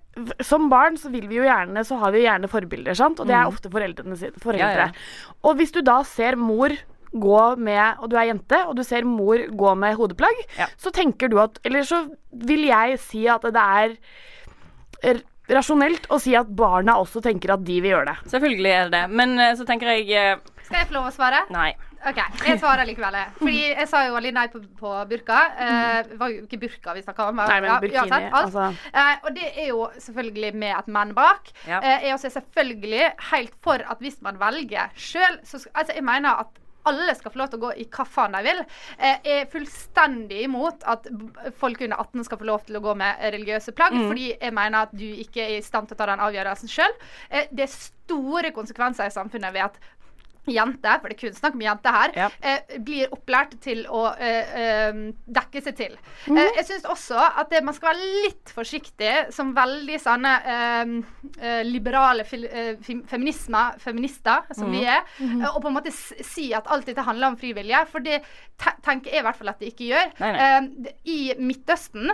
Som 0.47 0.69
barn 0.71 0.95
så 0.95 1.09
vil 1.11 1.25
vi 1.27 1.35
jo 1.41 1.43
gjerne 1.43 1.83
Så 1.83 1.97
har 1.99 2.13
vi 2.15 2.21
jo 2.21 2.29
gjerne 2.29 2.47
forbilder, 2.47 2.95
sant? 2.95 3.19
Og 3.19 3.27
det 3.27 3.35
er 3.35 3.43
Mm. 3.43 3.51
ofte 3.51 3.71
foreldrene 3.73 4.15
sine. 4.21 4.39
Foreldre. 4.39 4.85
Ja, 4.85 4.93
ja. 4.93 5.35
Og 5.43 5.57
hvis 5.59 5.73
du 5.75 5.81
da 5.83 5.97
ser 6.07 6.37
mor 6.39 6.71
gå 7.11 7.41
med 7.59 7.99
Og 7.99 8.09
du 8.13 8.15
er 8.15 8.29
jente, 8.31 8.61
og 8.69 8.77
du 8.79 8.83
ser 8.87 9.03
mor 9.03 9.43
gå 9.51 9.75
med 9.75 9.97
hodeplagg, 9.99 10.39
så 10.79 10.91
tenker 10.95 11.27
du 11.27 11.35
at 11.43 11.59
Eller 11.67 11.83
så 11.83 12.05
vil 12.31 12.63
jeg 12.69 12.95
si 13.03 13.27
at 13.27 13.41
det 13.41 13.65
er 13.65 13.97
rasjonelt 15.55 16.09
å 16.13 16.19
si 16.21 16.35
at 16.37 16.49
barna 16.49 16.97
også 17.01 17.21
tenker 17.25 17.55
at 17.55 17.65
de 17.65 17.79
vil 17.81 17.95
gjøre 17.95 18.13
det. 18.13 18.31
Selvfølgelig 18.33 18.71
er 18.71 18.89
det 18.89 18.95
det. 18.97 19.03
Men 19.21 19.37
eh, 19.39 19.53
så 19.59 19.67
tenker 19.67 19.93
jeg 19.95 20.09
uh... 20.37 20.57
Skal 20.65 20.83
jeg 20.83 20.89
få 20.91 20.99
lov 20.99 21.09
å 21.09 21.13
svare? 21.13 21.45
Nei. 21.53 21.71
OK, 21.99 22.19
jeg 22.45 22.59
svarer 22.61 22.87
likevel. 22.87 23.17
Fordi 23.39 23.63
jeg 23.73 23.87
sa 23.91 24.05
jo 24.05 24.13
veldig 24.15 24.31
nei 24.37 24.45
på, 24.53 24.61
på 24.79 24.91
burka. 25.09 25.39
Det 25.57 26.13
det 26.13 26.19
var 26.21 26.31
jo 26.31 26.45
ikke 26.45 26.59
burka 26.61 26.93
vi 26.95 27.03
snakka 27.03 27.25
om. 27.31 27.41
Nei, 27.41 27.57
men 27.65 27.73
ja, 27.91 28.05
uansett, 28.05 28.29
alt. 28.29 28.45
altså. 28.45 28.93
uh, 28.93 29.25
og 29.27 29.35
det 29.35 29.49
er 29.49 29.67
jo 29.73 29.81
selvfølgelig 30.05 30.53
med 30.63 30.75
et 30.77 30.93
men 30.95 31.11
bak. 31.17 31.51
Ja. 31.65 31.81
Uh, 31.83 31.89
jeg 31.89 32.13
er 32.13 32.15
også 32.15 32.31
selvfølgelig 32.37 33.03
helt 33.33 33.57
for 33.65 33.83
at 33.83 34.05
hvis 34.05 34.21
man 34.25 34.39
velger 34.39 34.95
sjøl, 34.95 35.41
så 35.43 35.59
skal 35.59 35.75
Altså, 35.79 35.93
jeg 35.95 36.03
mener 36.03 36.41
at 36.45 36.55
alle 36.89 37.15
skal 37.17 37.31
få 37.33 37.41
lov 37.43 37.49
til 37.53 37.59
å 37.59 37.63
gå 37.67 37.71
i 37.83 37.85
hva 37.89 38.05
faen 38.09 38.35
de 38.37 38.43
vil. 38.49 38.59
Eh, 38.97 39.17
Jeg 39.23 39.41
er 39.43 39.49
fullstendig 39.53 40.41
imot 40.47 40.83
at 40.89 41.07
folk 41.59 41.81
under 41.85 41.97
18 42.03 42.23
skal 42.27 42.37
få 42.41 42.49
lov 42.49 42.65
til 42.67 42.77
å 42.79 42.83
gå 42.83 42.95
med 42.97 43.21
religiøse 43.33 43.73
plagg, 43.77 43.93
Mm. 43.93 44.07
fordi 44.09 44.27
jeg 44.41 44.53
mener 44.53 44.81
at 44.87 44.91
du 44.95 45.05
ikke 45.05 45.41
er 45.45 45.57
i 45.57 45.61
stand 45.61 45.87
til 45.87 45.95
å 45.95 45.99
ta 46.01 46.05
den 46.11 46.19
avgjørelsen 46.19 46.69
sjøl. 46.69 46.93
Det 47.51 47.63
er 47.65 47.73
store 47.73 48.51
konsekvenser 48.55 49.05
i 49.07 49.13
samfunnet 49.13 49.53
ved 49.53 49.61
at 49.69 49.79
jenter, 50.51 50.99
for 51.01 51.09
det 51.09 51.17
er 51.17 51.21
kun 51.29 51.33
snakk 51.37 51.53
om 51.55 51.61
jenter 51.61 51.91
her, 51.91 52.11
eh, 52.41 52.77
blir 52.79 53.09
opplært 53.15 53.59
til 53.61 53.85
å 53.87 54.03
eh, 54.17 54.53
eh, 54.63 54.93
dekke 55.27 55.61
seg 55.63 55.75
til. 55.77 55.97
Mm. 56.27 56.37
Eh, 56.37 56.51
jeg 56.57 56.65
syns 56.69 56.85
også 56.85 57.17
at 57.39 57.49
det, 57.49 57.63
man 57.63 57.73
skal 57.73 57.93
være 57.93 58.09
litt 58.25 58.53
forsiktig 58.55 59.13
som 59.35 59.53
veldig 59.55 59.99
sånne 60.01 60.33
eh, 60.45 60.93
eh, 61.41 61.63
liberale 61.67 62.23
eh, 62.23 62.75
feminister, 63.09 64.41
som 64.53 64.71
vi 64.71 64.79
Mhm. 64.79 64.87
er, 64.87 65.01
eh, 65.43 65.49
og 65.55 65.61
på 65.61 65.67
en 65.67 65.73
måte 65.75 65.91
si 65.93 66.53
at 66.53 66.67
alt 66.67 66.85
dette 66.85 67.03
handler 67.05 67.27
om 67.27 67.37
frivillige. 67.37 67.85
for 67.89 67.99
det 67.99 68.21
tenker 68.83 69.11
jeg 69.11 69.19
i 69.19 69.23
hvert 69.23 69.35
fall 69.37 69.49
at 69.49 69.59
det 69.59 69.73
ikke 69.73 69.87
gjør. 69.89 70.11
Nei, 70.19 70.31
nei. 70.31 70.39
Eh, 70.39 70.93
I 71.05 71.33
Midtøsten 71.39 72.11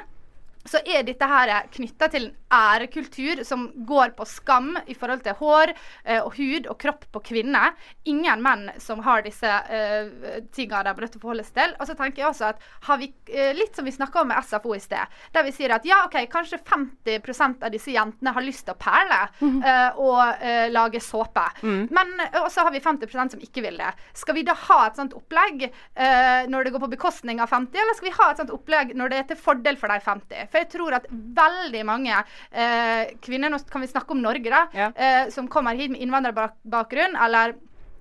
så 0.66 0.82
er 0.86 1.06
dette 1.06 1.28
her 1.30 1.52
knytta 1.74 2.10
til 2.14 2.30
en 2.30 2.34
ærekultur 2.56 3.44
som 3.46 3.68
går 3.88 4.14
på 4.18 4.26
skam 4.30 4.74
i 4.88 4.96
forhold 4.98 5.24
til 5.26 5.38
hår 5.40 5.74
eh, 5.74 6.22
og 6.22 6.34
hud 6.38 6.70
og 6.72 6.78
kropp 6.82 7.08
på 7.14 7.22
kvinner. 7.32 7.76
Ingen 8.10 8.42
menn 8.44 8.70
som 8.82 9.02
har 9.06 9.26
disse 9.26 9.50
uh, 9.50 10.40
tingene 10.56 10.86
de 10.86 10.92
er 10.92 11.04
nødt 11.04 11.14
til 11.16 11.22
å 11.22 11.24
forholde 11.24 11.46
seg 11.46 11.58
til. 11.60 11.76
Og 11.80 11.90
så 11.90 11.96
tenker 11.98 12.24
jeg 12.24 12.30
også 12.30 12.50
at 12.52 12.64
har 12.88 13.00
vi, 13.02 13.10
eh, 13.32 13.52
litt 13.58 13.76
som 13.76 13.88
vi 13.88 13.94
snakka 13.96 14.22
om 14.22 14.32
med 14.32 14.42
SFO 14.46 14.76
i 14.76 14.82
sted, 14.82 15.16
der 15.36 15.46
vi 15.46 15.54
sier 15.56 15.74
at 15.76 15.86
ja, 15.88 16.02
OK, 16.08 16.18
kanskje 16.32 16.62
50% 16.66 17.66
av 17.66 17.74
disse 17.74 17.94
jentene 17.94 18.34
har 18.36 18.46
lyst 18.46 18.66
til 18.68 18.76
å 18.76 18.80
perle 18.80 19.22
eh, 19.42 20.00
og 20.02 20.44
eh, 20.44 20.68
lage 20.72 21.02
såpe. 21.04 21.46
Mm. 21.62 21.88
Men 21.96 22.14
eh, 22.28 22.40
også 22.42 22.66
har 22.66 22.74
vi 22.76 22.84
50% 22.84 23.36
som 23.36 23.44
ikke 23.44 23.66
vil 23.66 23.80
det. 23.82 23.92
Skal 24.18 24.40
vi 24.40 24.46
da 24.48 24.56
ha 24.66 24.80
et 24.88 25.00
sånt 25.00 25.16
opplegg 25.18 25.68
eh, 25.68 26.46
når 26.52 26.68
det 26.68 26.76
går 26.76 26.86
på 26.86 26.94
bekostning 26.96 27.42
av 27.44 27.52
50, 27.54 27.82
eller 27.82 27.98
skal 27.98 28.10
vi 28.10 28.18
ha 28.20 28.30
et 28.32 28.44
sånt 28.44 28.56
opplegg 28.56 28.96
når 28.98 29.12
det 29.12 29.22
er 29.22 29.30
til 29.34 29.42
fordel 29.42 29.80
for 29.82 29.92
de 29.92 30.02
50? 30.06 30.55
For 30.56 30.64
jeg 30.64 30.70
tror 30.72 30.96
at 30.96 31.08
veldig 31.12 31.82
mange 31.84 32.16
eh, 32.16 33.10
kvinner, 33.26 33.52
nå 33.52 33.60
kan 33.68 33.84
vi 33.84 33.90
snakke 33.92 34.16
om 34.16 34.22
Norge, 34.24 34.48
da, 34.54 34.62
eh, 34.96 35.28
som 35.36 35.50
kommer 35.52 35.76
hit 35.76 35.92
med 35.92 36.00
innvandrerbakgrunn, 36.06 37.18
eller 37.26 37.58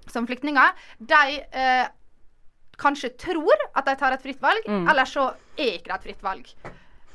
som 0.07 0.27
flyktninger, 0.29 0.71
de 1.01 1.41
eh, 1.51 1.89
kanskje 2.79 3.11
tror 3.19 3.67
at 3.75 3.85
de 3.91 3.97
tar 3.99 4.15
et 4.15 4.23
fritt 4.23 4.41
valg, 4.43 4.63
Mm. 4.71 4.87
eller 4.91 5.05
så 5.11 5.27
er 5.59 5.75
ikke 5.81 5.91
det 5.91 5.95
et 5.99 6.07
fritt 6.09 6.23
valg. 6.23 6.47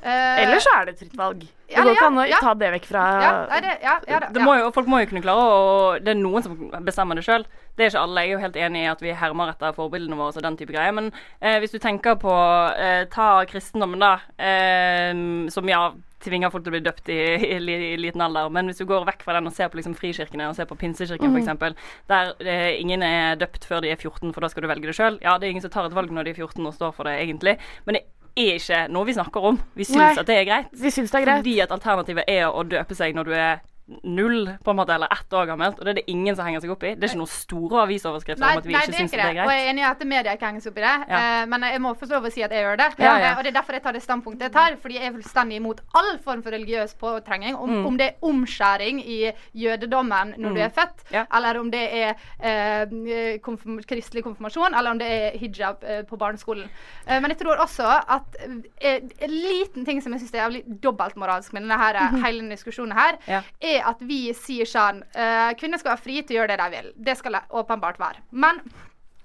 Eller 0.03 0.61
så 0.63 0.73
er 0.77 0.87
det 0.87 0.95
et 0.95 1.03
fritt 1.03 1.17
valg. 1.19 1.41
Det 1.69 1.75
ja, 1.75 1.83
går 1.85 1.93
ikke 1.93 2.07
an 2.09 2.19
å 2.21 2.25
ja. 2.25 2.39
ta 2.41 2.53
det 2.57 2.69
vekk 2.73 2.85
fra 2.89 3.01
ja, 3.21 3.31
det, 3.61 3.73
ja, 3.83 3.95
ja, 4.09 4.19
det 4.33 4.41
må 4.41 4.55
jo, 4.57 4.71
folk 4.73 4.87
må 4.89 5.03
jo 5.03 5.09
kunne 5.11 5.21
klare 5.21 5.43
å 5.45 5.59
Det 6.01 6.15
er 6.15 6.17
noen 6.17 6.45
som 6.45 6.55
bestemmer 6.85 7.19
det 7.19 7.25
sjøl. 7.27 7.45
Det 7.77 7.85
er 7.85 7.91
ikke 7.91 8.03
alle. 8.07 8.23
Jeg 8.25 8.31
er 8.31 8.33
jo 8.33 8.43
helt 8.43 8.59
enig 8.65 8.83
i 8.83 8.89
at 8.91 9.03
vi 9.05 9.15
hermer 9.15 9.53
etter 9.53 9.75
forbildene 9.77 10.17
våre 10.17 10.33
og 10.33 10.45
den 10.45 10.57
type 10.59 10.73
greier. 10.73 10.95
Men 10.95 11.11
eh, 11.13 11.59
hvis 11.61 11.75
du 11.75 11.79
tenker 11.83 12.17
på 12.19 12.33
eh, 12.73 13.05
Ta 13.13 13.31
kristendommen, 13.49 14.01
da. 14.01 14.15
Eh, 14.35 15.49
som 15.53 15.69
ja 15.69 15.89
tvinger 16.23 16.51
folk 16.51 16.65
til 16.65 16.73
å 16.73 16.75
bli 16.75 16.83
døpt 16.83 17.09
i, 17.13 17.19
i, 17.47 17.57
i 17.93 17.97
liten 17.99 18.23
alder. 18.23 18.49
Men 18.51 18.69
hvis 18.69 18.81
du 18.81 18.87
går 18.89 19.05
vekk 19.07 19.23
fra 19.23 19.37
den 19.37 19.47
og 19.47 19.55
ser 19.55 19.71
på 19.71 19.79
liksom 19.79 19.95
frikirkene 19.97 20.49
og 20.49 20.57
ser 20.57 20.67
på 20.69 20.77
pinsekirken 20.79 21.29
Mm. 21.29 21.45
f.eks., 21.45 21.89
der 22.09 22.33
eh, 22.43 22.81
ingen 22.81 23.03
er 23.05 23.37
døpt 23.39 23.67
før 23.69 23.83
de 23.85 23.93
er 23.93 23.99
14, 23.99 24.33
for 24.33 24.43
da 24.43 24.49
skal 24.51 24.65
du 24.65 24.71
velge 24.71 24.89
det 24.89 24.97
sjøl. 24.97 25.19
Ja, 25.23 25.37
det 25.37 25.47
er 25.47 25.53
ingen 25.55 25.63
som 25.63 25.71
tar 25.71 25.87
et 25.87 25.95
valg 25.95 26.11
når 26.11 26.27
de 26.27 26.33
er 26.33 26.41
14 26.41 26.65
og 26.65 26.75
står 26.75 26.95
for 26.97 27.07
det, 27.07 27.19
egentlig. 27.23 27.55
Men 27.85 27.99
det 27.99 28.03
er 28.45 28.59
ikke 28.59 28.83
noe 28.93 29.07
vi 29.07 29.15
snakker 29.17 29.49
om. 29.51 29.59
Vi 29.75 29.87
syns 29.87 29.99
Nei, 29.99 30.11
at 30.21 30.29
det 30.29 30.37
er 30.39 30.47
greit. 30.47 30.71
Vi 30.71 30.91
synes 30.93 31.11
det 31.11 31.21
er 31.21 31.25
greit. 31.25 31.41
Fordi 31.43 31.55
at 31.65 31.73
alternativet 31.75 32.29
er 32.31 32.47
å 32.49 32.63
døpe 32.67 32.97
seg 32.97 33.17
når 33.17 33.29
du 33.29 33.33
er 33.35 33.59
null, 34.03 34.57
på 34.63 34.71
en 34.71 34.75
måte, 34.77 34.93
eller 34.93 35.07
ett 35.11 35.33
år 35.33 35.45
gammelt. 35.49 35.79
Og 35.79 35.85
det 35.85 35.89
er 35.91 35.93
det 36.01 36.03
ingen 36.13 36.35
som 36.35 36.45
henger 36.45 36.61
seg 36.61 36.69
opp 36.71 36.83
i. 36.83 36.95
Det 36.95 37.03
er 37.03 37.09
ikke 37.13 37.21
noen 37.23 37.31
store 37.33 37.81
avisoverskrifter 37.87 38.43
om 38.45 38.57
at 38.61 38.65
vi 38.67 38.73
nei, 38.73 38.81
ikke 38.85 38.97
syns 38.99 39.11
det 39.11 39.19
det. 39.19 39.37
er 39.37 39.45
Og 39.45 39.51
jeg 39.51 39.65
er 39.65 39.69
enig 39.71 39.81
i 39.81 39.87
at 39.89 40.03
media 40.05 40.33
ikke 40.37 40.45
henger 40.49 40.61
seg 40.61 40.71
opp 40.71 40.77
i 40.77 40.85
det. 40.85 40.95
Ja. 41.09 41.19
uh, 41.19 41.45
men 41.49 41.61
jeg 41.69 41.81
må 41.81 41.93
få 41.97 42.05
lov 42.11 42.23
å 42.29 42.31
si 42.31 42.43
at 42.45 42.51
jeg 42.51 42.63
gjør 42.63 42.77
det. 42.77 42.89
Ja, 42.99 43.17
ja. 43.19 43.31
Uh, 43.33 43.37
og 43.39 43.43
det 43.43 43.49
er 43.53 43.57
derfor 43.59 43.73
jeg 43.73 43.83
tar 43.83 43.93
det 43.93 44.03
standpunktet 44.03 44.41
jeg 44.49 44.51
tar. 44.53 44.77
Fordi 44.81 44.95
jeg 44.99 45.05
er 45.09 45.15
fullstendig 45.17 45.55
imot 45.57 45.81
all 45.95 46.11
form 46.19 46.43
for 46.43 46.51
religiøs 46.51 46.93
påtrenging. 46.99 47.55
Om, 47.55 47.69
Mm. 47.69 47.85
om 47.85 47.97
det 47.97 48.05
er 48.07 48.15
omskjæring 48.29 48.99
i 49.05 49.31
jødedommen 49.55 50.33
når 50.37 50.49
du 50.49 50.59
Mm. 50.59 50.65
er 50.65 50.69
født, 50.69 51.03
eller 51.35 51.59
om 51.59 51.71
det 51.71 51.83
er 51.93 52.13
uh, 52.43 53.37
konfirm 53.41 53.79
kristelig 53.89 54.23
konfirmasjon, 54.23 54.73
eller 54.75 54.91
om 54.91 54.99
det 54.99 55.07
er 55.07 55.37
hijab 55.39 55.83
på 56.09 56.17
barneskolen. 56.17 56.69
Men 57.07 57.29
jeg 57.31 57.37
tror 57.39 57.57
også 57.63 57.83
at 58.09 58.35
en 58.45 59.03
liten 59.29 59.85
ting 59.85 60.01
som 60.01 60.13
jeg 60.13 60.21
syns 60.21 60.33
er 60.33 60.43
jævlig 60.43 60.63
dobbeltmoralsk 60.83 61.53
med 61.53 61.61
denne 61.65 61.77
her, 61.77 61.99
Mhm. 62.11 62.23
hele 62.23 62.49
diskusjonen 62.49 62.93
her, 62.93 63.17
Ja. 63.27 63.41
er 63.61 63.78
at 63.85 64.01
vi 64.05 64.21
sier 64.37 64.67
sånn 64.69 65.01
eh, 65.13 65.51
Kvinner 65.59 65.81
skal 65.81 65.95
være 65.95 66.03
frie 66.03 66.23
til 66.23 66.37
å 66.37 66.41
gjøre 66.41 66.53
det 66.53 66.59
de 66.61 66.77
vil. 66.77 66.91
Det 67.09 67.17
skal 67.19 67.37
de 67.37 67.43
åpenbart 67.61 67.99
være. 68.01 68.23
Men 68.31 68.61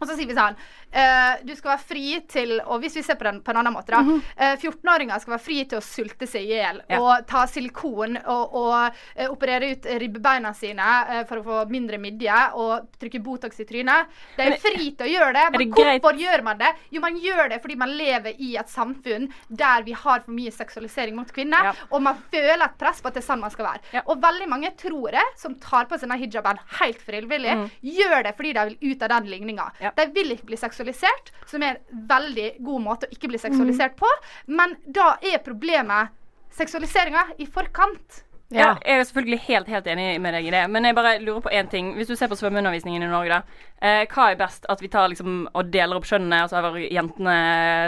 og 0.04 0.10
så 0.10 0.16
sier 0.18 0.28
vi 0.30 0.36
sånn 0.36 0.54
uh, 0.94 1.34
Du 1.44 1.54
skal 1.56 1.72
være 1.74 1.84
fri 1.88 2.04
til 2.30 2.52
Og 2.66 2.80
hvis 2.84 2.94
vi 2.98 3.02
ser 3.06 3.16
på 3.18 3.24
den 3.26 3.40
på 3.44 3.50
en 3.54 3.58
annen 3.62 3.74
måte, 3.74 3.90
da. 3.94 4.00
eh, 4.36 4.54
14-åringer 4.60 5.20
skal 5.22 5.34
være 5.34 5.44
fri 5.44 5.58
til 5.70 5.80
å 5.80 5.84
sulte 5.84 6.28
seg 6.30 6.44
i 6.46 6.52
hjel 6.58 6.82
Ja. 6.92 7.00
og 7.00 7.26
ta 7.30 7.44
silikon 7.50 8.18
og, 8.20 8.54
og 8.54 8.74
uh, 9.18 9.26
operere 9.32 9.72
ut 9.74 9.86
ribbeina 10.00 10.52
sine 10.54 11.24
for 11.28 11.40
å 11.40 11.44
få 11.46 11.58
mindre 11.72 11.98
midje 11.98 12.36
og 12.60 12.88
trykke 13.00 13.20
Botox 13.24 13.60
i 13.62 13.66
trynet. 13.68 14.10
De 14.36 14.42
er 14.46 14.56
fri 14.60 14.90
til 14.96 15.06
å 15.06 15.10
gjøre 15.10 15.32
det. 15.36 15.44
Men 15.54 15.60
det 15.64 15.68
greit- 15.78 16.02
hvorfor 16.04 16.20
gjør 16.20 16.42
man 16.46 16.58
det? 16.60 16.70
Jo, 16.94 17.00
man 17.04 17.16
gjør 17.20 17.48
det 17.54 17.60
fordi 17.64 17.76
man 17.80 17.92
lever 17.96 18.36
i 18.42 18.52
et 18.60 18.70
samfunn 18.72 19.28
der 19.48 19.82
vi 19.86 19.92
har 19.96 20.20
for 20.24 20.32
mye 20.34 20.52
seksualisering 20.54 21.16
mot 21.16 21.30
kvinner, 21.34 21.72
og 21.90 22.02
man 22.04 22.18
føler 22.32 22.64
et 22.68 22.76
press 22.80 23.00
på 23.02 23.08
at 23.10 23.16
det 23.18 23.22
er 23.24 23.28
sånn 23.28 23.40
man 23.42 23.52
skal 23.54 23.66
være. 23.70 24.02
Og 24.04 24.20
veldig 24.22 24.48
mange 24.50 24.70
tror 24.80 25.10
det, 25.16 25.24
som 25.40 25.54
tar 25.62 25.86
på 25.90 25.96
seg 25.98 26.08
denne 26.08 26.20
hijaben 26.20 26.60
helt 26.80 27.00
frivillig, 27.04 27.54
Mm. 27.54 27.68
gjør 27.86 28.22
det 28.24 28.32
fordi 28.36 28.52
de 28.56 28.62
vil 28.70 28.92
ut 28.94 29.02
av 29.02 29.08
den 29.14 29.26
ligninga. 29.30 29.66
De 29.96 30.06
vil 30.14 30.34
ikke 30.34 30.50
bli 30.50 30.58
seksualisert, 30.60 31.32
som 31.50 31.62
er 31.62 31.76
en 31.78 32.04
veldig 32.10 32.50
god 32.66 32.84
måte 32.84 33.08
å 33.08 33.14
ikke 33.14 33.30
bli 33.32 33.40
seksualisert 33.40 33.96
på, 34.00 34.10
men 34.46 34.76
da 34.86 35.14
er 35.22 35.42
problemet 35.44 36.14
seksualiseringa 36.54 37.26
i 37.42 37.48
forkant. 37.50 38.24
Ja. 38.54 38.74
Jeg 38.84 39.00
er 39.00 39.06
selvfølgelig 39.08 39.38
helt 39.48 39.68
helt 39.72 39.86
enig 39.90 40.20
med 40.22 40.36
deg 40.36 40.46
i 40.46 40.52
det, 40.52 40.60
men 40.70 40.84
jeg 40.86 40.94
bare 40.94 41.14
lurer 41.22 41.40
på 41.42 41.50
én 41.50 41.70
ting. 41.70 41.94
Hvis 41.96 42.10
du 42.12 42.14
ser 42.14 42.28
på 42.30 42.36
svømmeundervisningen 42.38 43.02
i 43.02 43.08
Norge, 43.10 43.38
da. 43.40 43.64
Eh, 43.80 44.04
hva 44.12 44.28
er 44.30 44.38
best? 44.38 44.68
At 44.70 44.84
vi 44.84 44.90
tar 44.92 45.08
liksom 45.10 45.48
og 45.50 45.72
deler 45.74 45.98
opp 45.98 46.06
kjønnene, 46.06 46.44
og 46.44 46.52
så 46.52 46.60
har 46.60 46.78
jentene 46.78 47.38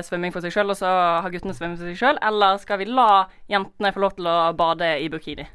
svømming 0.08 0.34
for 0.34 0.42
seg 0.42 0.56
sjøl, 0.56 0.72
og 0.72 0.80
så 0.80 0.90
har 1.22 1.30
guttene 1.30 1.54
svømming 1.54 1.78
for 1.78 1.92
seg 1.92 2.00
sjøl? 2.00 2.18
Eller 2.24 2.58
skal 2.64 2.82
vi 2.82 2.88
la 2.90 3.28
jentene 3.52 3.94
få 3.94 4.02
lov 4.06 4.18
til 4.18 4.32
å 4.32 4.40
bade 4.58 4.96
i 5.04 5.12
burkini? 5.12 5.46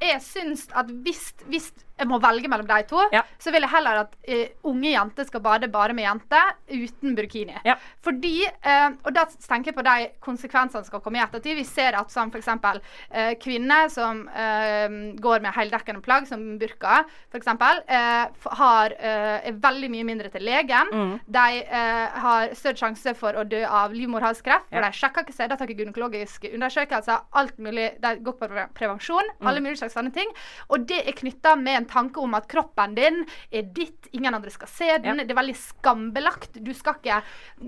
jeg 0.00 0.20
syns 0.20 0.66
at 0.76 0.90
hvis, 1.04 1.30
hvis 1.48 1.70
jeg 1.98 2.08
må 2.10 2.18
velge 2.20 2.48
mellom 2.48 2.66
de 2.68 2.82
to, 2.90 3.00
så 3.38 3.50
vil 3.54 3.62
jeg 3.64 3.70
heller 3.72 4.02
at 4.04 4.16
uh, 4.28 4.70
unge 4.70 4.90
jenter 4.92 5.24
skal 5.24 5.40
bade 5.40 5.68
bare 5.72 5.94
med 5.96 6.04
jenter 6.04 6.52
uten 6.68 7.14
burkini. 7.16 7.56
Fordi, 8.04 8.44
uh, 8.66 8.90
Og 9.06 9.12
da 9.14 9.24
tenker 9.26 9.72
jeg 9.72 9.76
på 9.78 9.84
de 9.86 10.08
konsekvensene 10.20 10.82
som 10.82 10.84
skal 10.90 11.00
komme 11.00 11.18
i 11.18 11.22
ettertid. 11.24 11.56
Vi 11.56 11.64
ser 11.64 11.96
at 11.98 12.10
som 12.12 12.30
f.eks. 12.30 12.48
Uh, 12.48 13.32
kvinner 13.40 13.88
som 13.92 14.24
eh, 14.28 14.88
går 15.22 15.40
med 15.44 15.54
heldekkende 15.56 16.02
plagg, 16.04 16.26
som 16.28 16.58
burka 16.58 17.04
f.eks., 17.32 17.46
uh, 17.48 18.52
har, 18.60 18.92
eh, 18.98 19.48
er 19.48 19.56
veldig 19.62 19.90
mye 19.92 20.04
mindre 20.08 20.28
til 20.32 20.44
legen. 20.46 20.90
Mm. 20.92 21.14
De 21.26 21.44
eh, 21.62 22.18
har 22.26 22.52
større 22.58 22.76
sjanse 22.80 23.14
for 23.18 23.36
å 23.40 23.44
dø 23.48 23.62
av 23.66 23.92
livmorhalskreft, 23.96 24.68
for 24.70 24.76
Ja. 24.80 24.84
de 24.90 24.92
sjekker 24.98 25.24
ikke 25.24 25.34
seg, 25.36 25.50
de 25.50 25.56
tar 25.56 25.66
ikke 25.66 25.82
gynekologiske 25.84 26.52
undersøkelser, 26.54 27.24
alt 27.32 27.58
mulig, 27.58 27.88
de 28.02 28.14
går 28.26 28.36
på 28.40 28.48
prevensjon, 28.76 29.30
Mm. 29.40 29.46
alle 29.48 29.60
mulige 29.60 29.78
slags 29.82 29.94
sånne 29.96 30.12
ting. 30.14 30.28
Og 30.70 30.86
det 30.86 31.00
er 31.06 31.12
knytta 31.12 31.56
med 31.58 31.76
en 31.76 31.85
tanke 31.90 32.22
om 32.22 32.34
at 32.38 32.48
kroppen 32.50 32.94
din 32.96 33.22
er 33.50 33.66
ditt, 33.76 34.08
ingen 34.16 34.34
andre 34.34 34.52
skal 34.54 34.70
se 34.70 34.88
den. 35.04 35.22
Det 35.22 35.34
er 35.34 35.40
veldig 35.40 35.56
skambelagt. 35.60 36.58
Du 36.62 36.72
skal 36.76 36.98
ikke 37.00 37.20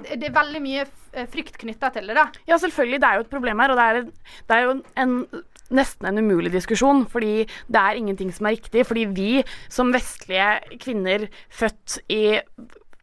Det 0.08 0.28
er 0.28 0.34
veldig 0.34 0.62
mye 0.64 0.86
frykt 1.32 1.58
knytta 1.60 1.90
til 1.94 2.10
det, 2.10 2.16
da. 2.18 2.26
Ja, 2.48 2.58
selvfølgelig. 2.60 3.00
Det 3.00 3.08
er 3.08 3.18
jo 3.18 3.26
et 3.26 3.32
problem 3.32 3.62
her, 3.64 3.74
og 3.74 3.80
det 3.80 3.86
er, 3.86 4.02
det 4.48 4.56
er 4.56 4.66
jo 4.66 4.74
en, 5.04 5.14
nesten 5.70 6.08
en 6.10 6.22
umulig 6.22 6.52
diskusjon. 6.52 7.04
Fordi 7.10 7.46
det 7.46 7.82
er 7.82 8.00
ingenting 8.00 8.32
som 8.34 8.48
er 8.48 8.58
riktig. 8.58 8.86
Fordi 8.88 9.06
vi 9.16 9.32
som 9.68 9.92
vestlige 9.94 10.78
kvinner 10.82 11.28
født 11.48 12.00
i 12.12 12.40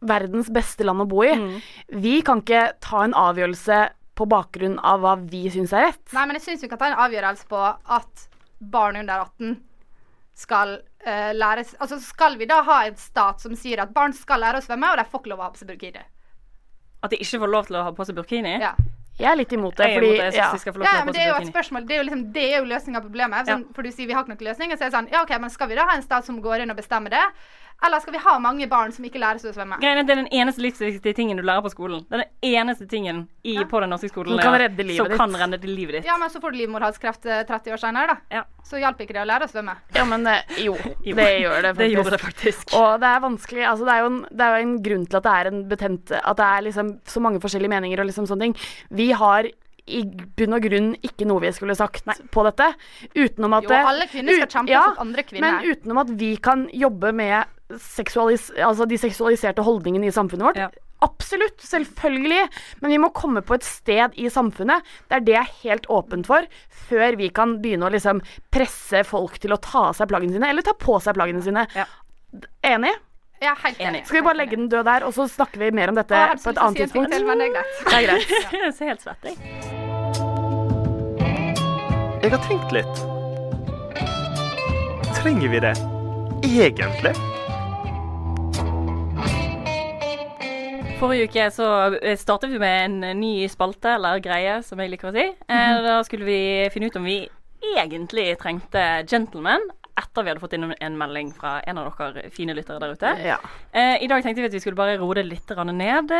verdens 0.06 0.50
beste 0.52 0.84
land 0.84 1.02
å 1.02 1.08
bo 1.08 1.22
i, 1.24 1.32
vi 1.96 2.18
kan 2.22 2.42
ikke 2.44 2.66
ta 2.84 3.04
en 3.06 3.16
avgjørelse 3.16 3.78
på 4.16 4.26
bakgrunn 4.30 4.78
av 4.80 5.02
hva 5.04 5.14
vi 5.20 5.44
syns 5.52 5.74
er 5.76 5.90
rett. 5.90 6.04
Nei, 6.16 6.24
men 6.28 6.38
jeg 6.38 6.46
syns 6.46 6.64
vi 6.64 6.70
kan 6.72 6.80
ta 6.80 6.90
en 6.90 7.00
avgjørelse 7.04 7.48
på 7.50 7.62
at 7.96 8.28
barn 8.60 8.96
under 9.02 9.26
18 9.26 9.56
skal 10.36 10.78
uh, 11.06 11.30
lære 11.36 11.64
Altså 11.78 12.00
skal 12.02 12.36
vi 12.40 12.48
da 12.50 12.60
ha 12.66 12.82
en 12.88 12.98
stat 13.00 13.40
som 13.44 13.56
sier 13.58 13.82
at 13.82 13.94
barn 13.94 14.14
skal 14.16 14.42
lære 14.42 14.60
å 14.60 14.66
svømme, 14.66 14.92
og 14.92 15.00
de 15.00 15.06
får 15.08 15.22
ikke 15.22 15.32
lov 15.32 15.42
å 15.42 15.48
ha 15.48 15.54
på 15.54 15.62
seg 15.62 15.72
burkini? 15.72 16.04
At 17.04 17.12
de 17.12 17.22
ikke 17.22 17.42
får 17.44 17.52
lov 17.52 17.70
til 17.70 17.80
å 17.80 17.86
ha 17.86 17.94
på 17.96 18.06
seg 18.08 18.18
burkini? 18.18 18.56
Ja. 18.62 18.74
Jeg 19.16 19.30
er 19.30 19.38
litt 19.38 19.52
imot 19.56 19.78
det, 19.78 19.86
fordi 19.96 20.08
imot 20.12 20.20
det. 20.20 20.32
Ja. 20.36 20.48
de 20.52 20.60
skal 20.60 20.74
få 20.74 20.80
lov 20.82 20.88
Ja, 20.88 20.98
ja, 20.98 21.04
men 21.08 21.14
det 21.16 21.22
er 21.24 21.30
jo 21.30 21.36
et 21.40 21.48
spørsmål 21.48 21.86
Det 21.88 21.94
er 21.94 22.02
jo 22.02 22.06
liksom, 22.08 22.24
det 22.34 22.42
er 22.44 22.58
jo 22.58 22.66
løsninga 22.68 23.00
på 23.00 23.08
problemet. 23.08 23.48
Sånn, 23.48 23.62
For 23.76 23.86
du 23.86 23.92
sier 23.94 24.10
vi 24.10 24.16
har 24.16 24.26
ikke 24.26 24.34
noen 24.34 24.48
løsning. 24.50 24.74
Og 24.74 24.76
Så 24.76 24.84
er 24.84 24.90
det 24.90 24.96
sånn, 24.98 25.08
ja 25.14 25.22
ok, 25.24 25.32
men 25.40 25.52
skal 25.54 25.70
vi 25.70 25.78
da 25.78 25.86
ha 25.88 25.94
en 25.96 26.04
stat 26.04 26.28
som 26.28 26.42
går 26.44 26.64
inn 26.64 26.74
og 26.74 26.76
bestemmer 26.76 27.14
det? 27.14 27.22
Eller 27.84 28.00
skal 28.00 28.14
vi 28.14 28.18
ha 28.24 28.38
mange 28.40 28.64
barn 28.70 28.92
som 28.92 29.04
ikke 29.04 29.20
lærer 29.20 29.38
seg 29.42 29.50
å 29.52 29.54
svømme? 29.58 29.76
Greiene, 29.82 30.02
Det 30.08 30.14
er 30.14 30.20
den 30.22 30.30
eneste 30.32 30.62
livsviktige 30.64 31.12
tingen 31.14 31.36
du 31.36 31.42
lærer 31.44 31.60
på 31.62 31.70
skolen. 31.74 32.06
Det 32.08 32.16
er 32.16 32.22
den 32.24 32.54
eneste 32.56 32.86
tingen 32.88 33.28
i, 33.44 33.56
på 33.68 33.80
den 33.84 33.90
norske 33.92 34.08
skolen 34.08 34.32
Som 34.32 34.40
kan 34.40 34.56
redde 34.62 34.82
livet 34.82 34.96
som 34.96 35.10
ditt. 35.12 35.18
kan 35.20 35.36
redde 35.36 35.68
livet 35.68 35.98
ditt. 35.98 36.06
Ja, 36.08 36.16
men 36.18 36.30
så 36.32 36.40
får 36.40 36.54
du 36.56 36.58
livmorhalskreft 36.62 37.26
eh, 37.26 37.42
30 37.46 37.76
år 37.76 37.82
senere, 37.82 38.16
da. 38.32 38.42
Så 38.64 38.80
hjalp 38.80 39.00
ikke 39.04 39.12
det 39.18 39.22
å 39.22 39.28
lære 39.28 39.44
å 39.46 39.52
svømme. 39.52 39.76
Ja, 39.94 40.06
men 40.08 40.26
eh, 40.26 40.56
jo, 40.64 40.74
Jo, 41.04 41.14
det 41.20 41.28
gjør 41.42 41.68
det 41.68 41.74
faktisk. 41.76 41.82
det 41.84 41.90
gjorde 41.92 42.14
det 42.16 42.22
faktisk. 42.24 42.74
Og 42.80 43.00
det 43.04 43.12
er 43.12 43.20
vanskelig 43.26 43.68
altså 43.74 43.84
det, 43.90 43.92
er 43.98 44.00
jo 44.06 44.10
en, 44.14 44.18
det 44.32 44.48
er 44.48 44.56
jo 44.56 44.64
en 44.70 44.74
grunn 44.88 45.06
til 45.06 45.20
at 45.20 45.28
det 45.28 45.36
er 45.36 45.52
en 45.52 45.62
betent 45.68 46.16
At 46.22 46.40
det 46.40 46.48
er 46.56 46.66
liksom 46.70 46.94
så 47.06 47.20
mange 47.28 47.40
forskjellige 47.44 47.74
meninger 47.76 48.00
og 48.02 48.08
liksom 48.08 48.26
sånne 48.32 48.48
ting. 48.48 48.56
Vi 48.90 49.10
har 49.12 49.50
i 49.86 50.02
bunn 50.06 50.56
og 50.56 50.64
grunn 50.66 50.88
ikke 51.06 51.26
noe 51.28 51.42
vi 51.44 51.52
skulle 51.54 51.76
sagt 51.78 52.08
på 52.34 52.46
dette. 52.46 52.72
Utenom 53.14 53.54
at 53.58 53.68
Jo, 53.68 53.76
alle 53.92 54.08
kvinner 54.10 54.40
skal 54.40 54.50
kjempe 54.50 54.72
kjempe 54.72 54.82
for 54.82 55.04
andre 55.04 55.26
kvinner. 55.28 55.60
Men 55.60 55.76
utenom 55.76 56.02
at 56.02 56.10
vi 56.18 56.32
kan 56.42 56.66
jobbe 56.74 57.12
med 57.16 57.78
seksualis 57.82 58.50
altså 58.62 58.86
de 58.86 58.98
seksualiserte 59.00 59.64
holdningene 59.66 60.10
i 60.10 60.14
samfunnet 60.14 60.46
vårt. 60.50 60.76
Absolutt, 61.04 61.60
selvfølgelig. 61.60 62.46
Men 62.80 62.94
vi 62.94 62.98
må 63.02 63.10
komme 63.14 63.42
på 63.44 63.56
et 63.58 63.66
sted 63.66 64.14
i 64.16 64.30
samfunnet 64.32 64.86
der 65.12 65.24
det 65.26 65.36
er 65.38 65.50
helt 65.62 65.88
åpent 65.92 66.28
for, 66.28 66.46
før 66.88 67.18
vi 67.20 67.28
kan 67.34 67.58
begynne 67.62 67.88
å 67.88 67.92
liksom 67.92 68.22
presse 68.54 69.04
folk 69.06 69.38
til 69.42 69.54
å 69.54 69.60
ta 69.62 69.90
av 69.90 69.98
seg 69.98 70.10
plaggene 70.10 70.38
sine, 70.38 70.50
eller 70.50 70.66
ta 70.66 70.76
på 70.78 70.98
seg 71.04 71.18
plaggene 71.18 71.44
sine. 71.44 71.66
Enig? 72.64 72.94
Jeg 73.36 73.52
er 73.52 73.62
helt 73.66 73.80
enig. 73.84 74.04
Skal 74.08 74.22
vi 74.22 74.26
bare 74.30 74.40
legge 74.40 74.56
den 74.56 74.70
død 74.72 74.86
der, 74.88 75.04
og 75.04 75.12
så 75.12 75.28
snakker 75.28 75.60
vi 75.60 75.72
mer 75.76 75.92
om 75.92 75.98
dette 76.00 76.26
på 76.40 76.54
et 76.54 76.62
annet 76.62 76.86
tidspunkt? 76.86 77.12
til, 77.12 77.28
det 77.28 77.50
er 77.50 77.56
greit. 77.58 77.80
Det 77.84 77.98
er 77.98 78.06
greit. 78.08 78.38
Jeg 78.64 78.76
ser 78.78 78.94
helt 78.94 79.04
svett, 79.04 79.34
jeg. 79.34 79.75
Jeg 82.26 82.32
har 82.34 82.42
tenkt 82.42 82.72
litt. 82.74 82.96
Trenger 85.14 85.50
vi 85.52 85.58
det 85.62 85.74
egentlig? 86.42 87.12
Forrige 90.98 91.28
uke 91.28 91.44
så 91.54 91.68
eh, 92.00 92.16
startet 92.18 92.50
vi 92.50 92.58
med 92.58 92.78
en 93.04 93.20
ny 93.20 93.30
spalte, 93.52 93.92
eller 93.94 94.18
greie, 94.24 94.56
som 94.66 94.82
jeg 94.82 94.90
liker 94.96 95.12
å 95.12 95.14
si. 95.14 95.22
Eh, 95.22 95.54
Mhm. 95.54 95.84
Da 95.86 96.00
skulle 96.02 96.26
vi 96.26 96.38
finne 96.74 96.88
ut 96.90 96.96
om 96.98 97.04
vi 97.06 97.28
egentlig 97.76 98.32
trengte 98.42 99.06
gentlemen 99.06 99.62
etter 99.96 100.24
vi 100.24 100.32
hadde 100.32 100.42
fått 100.42 100.56
inn 100.58 100.74
en 100.80 100.98
melding 100.98 101.30
fra 101.32 101.60
en 101.62 101.78
av 101.78 101.92
dere 101.94 102.26
fine 102.34 102.56
lyttere 102.58 102.80
der 102.82 102.96
ute. 102.96 103.12
Ja. 103.22 103.36
Eh, 103.72 104.02
I 104.02 104.08
dag 104.10 104.24
tenkte 104.24 104.42
vi 104.42 104.50
at 104.50 104.52
vi 104.58 104.64
skulle 104.64 104.74
bare 104.82 104.98
roe 104.98 105.14
det 105.14 105.26
litt 105.30 105.46
ned, 105.70 106.10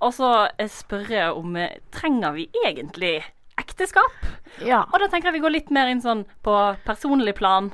og 0.00 0.10
så 0.12 0.48
eh, 0.58 0.66
spørre 0.66 1.30
om 1.38 1.54
eh, 1.54 1.78
trenger 1.92 2.32
vi 2.34 2.48
egentlig 2.66 3.22
ekteskap? 3.62 4.26
Ja. 4.66 4.82
Og 4.92 4.98
da 5.00 5.08
tenker 5.12 5.30
jeg 5.32 5.38
vi 5.40 5.46
går 5.46 5.56
litt 5.60 5.70
mer 5.74 5.88
inn 5.92 6.02
sånn 6.04 6.26
på 6.44 6.58
personlig 6.86 7.34
plan. 7.38 7.72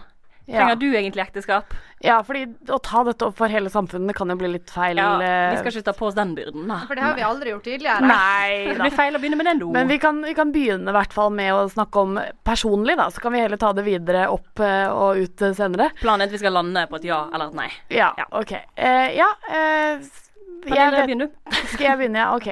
Ja. 0.48 0.62
Trenger 0.62 0.78
du 0.80 0.86
egentlig 0.96 1.20
ekteskap? 1.26 1.74
Ja, 2.00 2.22
fordi 2.24 2.46
å 2.72 2.78
ta 2.80 3.02
dette 3.04 3.26
opp 3.26 3.34
for 3.36 3.52
hele 3.52 3.68
samfunnet 3.68 4.16
kan 4.16 4.30
jo 4.32 4.36
bli 4.40 4.48
litt 4.54 4.70
feil. 4.72 4.96
Ja, 4.96 5.18
eh, 5.20 5.50
vi 5.52 5.58
skal 5.60 5.74
ikke 5.74 5.88
ta 5.90 5.92
på 5.98 6.06
oss 6.08 6.14
den 6.16 6.30
byrden, 6.38 6.62
da. 6.70 6.78
For 6.88 6.96
det 6.96 7.04
har 7.04 7.18
vi 7.18 7.24
aldri 7.26 7.50
gjort 7.52 7.66
tidligere. 7.66 8.06
Nei 8.08 8.70
Det 8.70 8.78
blir 8.78 8.94
feil 8.96 9.18
å 9.18 9.20
begynne 9.20 9.36
med 9.42 9.48
det 9.50 9.54
nå. 9.58 9.68
Men 9.74 9.90
vi 9.92 9.98
kan, 10.00 10.22
vi 10.24 10.32
kan 10.38 10.54
begynne 10.54 10.88
i 10.88 10.96
hvert 10.96 11.12
fall 11.12 11.34
med 11.36 11.52
å 11.52 11.66
snakke 11.68 12.00
om 12.06 12.16
personlig, 12.48 12.96
da. 12.96 13.10
Så 13.12 13.20
kan 13.20 13.34
vi 13.36 13.42
heller 13.44 13.60
ta 13.60 13.74
det 13.76 13.84
videre 13.84 14.24
opp 14.32 14.62
eh, 14.64 14.86
og 14.88 15.20
ut 15.20 15.44
eh, 15.44 15.52
senere. 15.58 15.90
Planen 16.00 16.24
er 16.24 16.30
at 16.30 16.38
vi 16.38 16.40
skal 16.40 16.56
lande 16.56 16.86
på 16.88 16.96
et 17.02 17.04
ja 17.10 17.20
eller 17.28 17.50
et 17.52 17.58
nei. 17.60 17.68
Ja, 17.98 18.14
OK. 18.40 18.56
Uh, 18.78 19.08
ja 19.18 19.28
eh, 19.52 20.00
s- 20.00 20.27
Pernille, 20.66 21.06
begynn 21.06 21.24
du. 21.26 21.28
Skal 21.72 21.90
jeg 21.92 21.98
begynne, 22.02 22.22
ja? 22.24 22.34
OK. 22.36 22.48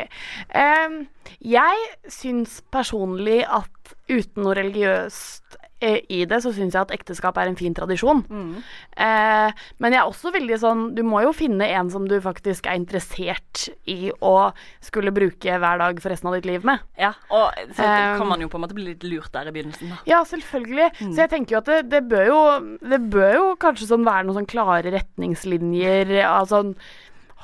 Um, 0.55 0.99
jeg 1.42 1.87
syns 2.12 2.61
personlig 2.73 3.42
at 3.45 3.95
uten 4.11 4.45
noe 4.47 4.55
religiøst 4.57 5.57
eh, 5.85 5.99
i 6.14 6.21
det, 6.29 6.38
så 6.42 6.53
syns 6.55 6.75
jeg 6.75 6.87
at 6.87 6.92
ekteskap 6.95 7.37
er 7.38 7.51
en 7.51 7.59
fin 7.59 7.75
tradisjon. 7.77 8.23
Eh, 8.97 9.64
men 9.83 9.95
jeg 9.95 10.01
er 10.01 10.09
også 10.09 10.31
veldig 10.35 10.57
sånn 10.62 10.83
Du 10.97 11.03
må 11.07 11.21
jo 11.27 11.33
finne 11.37 11.66
en 11.77 11.90
som 11.92 12.07
du 12.09 12.14
faktisk 12.25 12.66
er 12.71 12.79
interessert 12.79 13.66
i 13.90 14.09
å 14.25 14.51
skulle 14.85 15.12
bruke 15.14 15.59
hver 15.61 15.83
dag 15.83 15.99
for 16.03 16.14
resten 16.14 16.31
av 16.31 16.38
ditt 16.38 16.49
liv 16.49 16.66
med. 16.66 16.83
Ja, 16.99 17.12
og 17.31 17.51
så 17.77 17.87
Um, 17.87 18.19
kan 18.23 18.31
man 18.31 18.42
jo 18.42 18.49
på 18.53 18.59
en 18.59 18.64
måte 18.64 18.79
bli 18.79 18.88
litt 18.92 19.05
lurt 19.07 19.33
der 19.35 19.51
i 19.51 19.55
begynnelsen, 19.55 19.90
da. 19.92 19.99
Ja, 20.09 20.23
selvfølgelig. 20.27 20.88
Så 21.03 21.27
jeg 21.27 21.33
tenker 21.35 21.59
jo 21.59 21.62
at 21.64 21.73
det, 21.73 21.81
det 21.92 22.03
bør 22.11 22.31
jo 22.31 22.40
Det 22.95 23.01
bør 23.12 23.35
jo 23.37 23.47
kanskje 23.66 23.90
sånn 23.90 24.07
være 24.07 24.27
noen 24.27 24.40
sånn 24.40 24.51
klare 24.55 24.95
retningslinjer. 24.95 26.16
Altså 26.25 26.62
sånn 26.62 26.73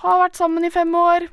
Har 0.03 0.19
vært 0.25 0.39
sammen 0.39 0.67
i 0.67 0.73
fem 0.75 0.93
år. 0.99 1.29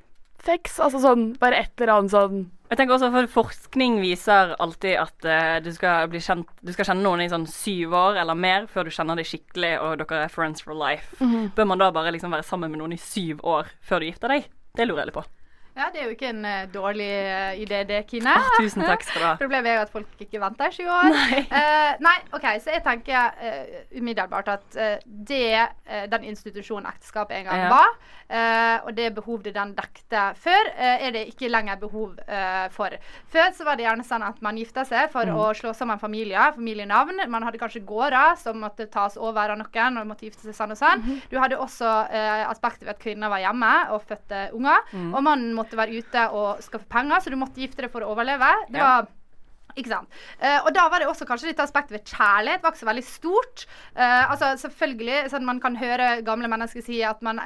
Sex. 0.46 0.78
Altså 0.80 1.02
sånn 1.04 1.34
bare 1.42 1.58
et 1.66 1.82
eller 1.82 1.98
annet 1.98 2.14
sånn 2.14 2.36
Jeg 2.70 2.78
tenker 2.80 2.96
også 2.96 3.10
for 3.12 3.28
Forskning 3.34 3.98
viser 4.00 4.54
alltid 4.62 4.96
at 5.02 5.26
uh, 5.28 5.58
du, 5.66 5.72
skal 5.76 6.08
bli 6.12 6.22
kjent, 6.24 6.48
du 6.64 6.72
skal 6.72 6.88
kjenne 6.88 7.04
noen 7.04 7.26
i 7.26 7.32
sånn 7.32 7.48
syv 7.50 7.96
år 7.98 8.22
eller 8.22 8.38
mer 8.40 8.70
før 8.72 8.88
du 8.88 8.94
kjenner 8.94 9.20
dem 9.20 9.28
skikkelig 9.28 9.74
og 9.82 9.98
dere 10.04 10.22
er 10.28 10.32
friends 10.32 10.64
for 10.64 10.78
life. 10.78 11.12
Mhm. 11.20 11.52
Bør 11.58 11.70
man 11.74 11.82
da 11.82 11.90
bare 11.96 12.14
liksom 12.16 12.32
være 12.36 12.48
sammen 12.48 12.72
med 12.72 12.84
noen 12.84 12.96
i 12.96 13.02
syv 13.02 13.44
år 13.44 13.74
før 13.82 14.00
du 14.00 14.12
gifter 14.12 14.38
deg? 14.38 14.48
Det 14.78 14.88
lurer 14.88 15.04
jeg 15.04 15.12
litt 15.12 15.20
på. 15.20 15.26
Ja, 15.80 15.88
det 15.94 16.02
er 16.02 16.10
jo 16.10 16.16
ikke 16.18 16.30
en 16.34 16.44
uh, 16.46 16.66
dårlig 16.74 17.08
uh, 17.08 17.54
idé, 17.64 17.82
det, 17.88 18.02
Kine. 18.10 18.34
Oh, 18.36 18.50
tusen 18.60 18.84
takk 18.84 19.06
skal 19.08 19.22
du 19.22 19.28
ha. 19.30 19.34
Problemet 19.44 19.72
er 19.72 19.78
jo 19.80 19.86
at 19.88 19.94
folk 19.94 20.24
ikke 20.26 20.42
venter 20.44 20.68
i 20.74 20.76
sju 20.76 20.86
år. 20.92 21.10
Nei. 21.16 21.42
Uh, 21.48 21.92
nei, 22.08 22.16
OK, 22.36 22.48
så 22.64 22.74
jeg 22.76 22.84
tenker 22.84 23.32
umiddelbart 23.96 24.48
at 24.52 24.78
det 25.06 25.68
den 26.12 26.24
institusjonen 26.30 26.88
ekteskap 26.90 27.32
en 27.34 27.46
gang 27.48 27.60
Ja. 27.60 27.70
var, 27.72 28.84
og 28.86 28.92
det 28.98 29.08
behovet 29.16 29.54
den 29.56 29.72
dekte 29.78 30.22
før, 30.38 30.70
er 30.78 31.12
det 31.16 31.24
ikke 31.32 31.50
lenger 31.50 31.80
behov 31.82 32.20
eh, 32.28 32.68
for. 32.74 32.94
Før 33.34 33.50
så 33.58 33.66
var 33.66 33.78
det 33.80 33.86
gjerne 33.88 34.06
sånn 34.06 34.24
at 34.26 34.42
man 34.46 34.58
gifta 34.60 34.84
seg 34.86 35.10
for 35.14 35.26
Mm. 35.30 35.36
å 35.38 35.48
slå 35.58 35.74
sammen 35.76 36.00
familier, 36.02 36.54
familienavn. 36.56 37.24
Man 37.30 37.44
hadde 37.46 37.60
kanskje 37.62 37.82
gårder 37.86 38.36
som 38.42 38.58
måtte 38.62 38.88
tas 38.90 39.18
over 39.18 39.52
av 39.54 39.58
noen 39.60 39.98
og 40.02 40.08
måtte 40.12 40.26
gifte 40.30 40.46
seg 40.48 40.56
sånn 40.58 40.72
og 40.76 40.80
sånn. 40.80 41.02
Mhm. 41.04 41.20
Du 41.32 41.38
hadde 41.42 41.58
også 41.58 41.90
aspektet 42.50 42.86
ved 42.88 42.96
at 42.96 43.02
kvinner 43.04 43.30
var 43.30 43.42
hjemme 43.44 43.74
og 43.94 44.04
fødte 44.08 44.50
unger, 44.54 44.80
Mm. 44.94 45.14
og 45.16 45.24
mannen 45.24 45.54
måtte 45.54 45.69
være 45.78 45.98
ute 46.02 46.26
og 46.32 46.62
skaffe 46.66 46.86
penger, 46.90 47.20
så 47.22 47.30
du 47.30 47.36
måtte 47.38 47.62
gifte 47.62 47.82
deg 47.86 47.92
for 47.92 48.02
å 48.02 48.14
overleve. 48.16 48.50
Det 48.70 48.78
Ja. 48.80 49.02
var 49.02 49.08
ikke 49.78 49.90
sant. 49.90 50.10
Uh, 50.42 50.66
og 50.66 50.74
da 50.74 50.88
var 50.90 51.00
det 51.00 51.08
også 51.08 51.26
kanskje 51.30 51.48
litt 51.52 51.60
aspekt 51.60 51.92
ved 51.92 52.04
kjærlighet 52.04 52.62
var 52.64 52.72
ikke 52.72 52.80
så 52.82 52.90
veldig 52.90 53.06
stort. 53.06 53.66
Uh, 53.96 54.32
altså 54.32 54.58
selvfølgelig, 54.58 55.30
sånn 55.30 55.46
Man 55.46 55.60
kan 55.60 55.76
høre 55.76 56.22
gamle 56.26 56.48
mennesker 56.50 56.82
si 56.82 57.04
at 57.04 57.22
man, 57.22 57.40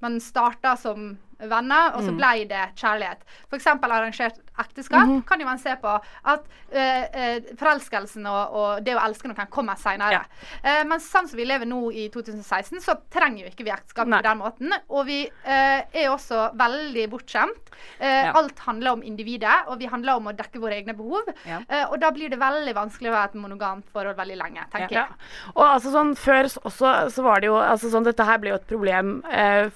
man 0.00 0.18
starta 0.20 0.76
som 0.76 1.18
venner, 1.38 1.94
og 1.94 2.02
så 2.02 2.10
blei 2.16 2.44
ble 2.44 2.48
det 2.50 2.64
kjærlighet. 2.80 3.22
F.eks. 3.48 3.66
arrangert 3.66 4.40
ekteskap 4.58 5.06
Mhm. 5.08 5.22
kan 5.26 5.40
jo 5.40 5.46
man 5.46 5.58
se 5.58 5.74
på 5.80 5.92
at 6.24 6.44
uh, 6.74 7.54
forelskelsen 7.58 8.26
og, 8.26 8.54
og 8.58 8.84
det 8.84 8.94
å 8.96 9.02
elske 9.04 9.28
noen 9.28 9.36
kan 9.38 9.50
komme 9.52 9.74
seinere. 9.80 10.20
Ja. 10.20 10.22
Uh, 10.64 10.84
men 10.88 11.00
sånn 11.00 11.28
som 11.30 11.36
vi 11.38 11.44
lever 11.48 11.66
nå 11.68 11.80
i 11.92 12.08
2016, 12.14 12.80
så 12.84 12.96
trenger 13.12 13.44
jo 13.46 13.50
ikke 13.52 13.64
vi 13.64 13.70
ekteskap 13.74 14.06
Nei. 14.10 14.20
på 14.22 14.28
den 14.28 14.38
måten. 14.42 14.72
Og 14.88 15.06
vi 15.08 15.20
uh, 15.28 15.80
er 15.92 16.08
også 16.12 16.48
veldig 16.58 17.08
bortskjemt. 17.12 17.64
Ja. 18.02 18.32
Alt 18.34 18.58
handler 18.66 18.96
om 18.96 19.02
individet, 19.06 19.68
og 19.70 19.78
vi 19.78 19.86
handler 19.86 20.18
om 20.18 20.26
å 20.26 20.32
dekke 20.34 20.58
våre 20.58 20.74
egne 20.80 20.94
behov. 20.98 21.28
Ja. 21.46 21.60
Og 21.92 22.00
da 22.02 22.10
blir 22.10 22.28
det 22.32 22.38
veldig 22.40 22.72
vanskelig 22.74 23.10
å 23.12 23.14
være 23.14 23.30
et 23.30 23.36
monogamt 23.38 23.86
forhold 23.94 24.16
veldig 24.18 24.36
lenge, 24.40 24.64
tenker 24.72 24.96
Ja. 24.96 25.04
jeg. 25.06 25.52
Og 25.54 25.62
altså 25.62 25.92
sånn 25.94 26.10
før 26.18 26.48
også 26.66 26.90
så 27.14 27.22
var 27.22 27.40
det 27.40 27.46
jo 27.52 27.54
altså 27.54 27.90
sånn 27.92 28.04
Dette 28.08 28.24
her 28.26 28.38
ble 28.42 28.50
jo 28.50 28.56
et 28.58 28.66
problem 28.66 29.22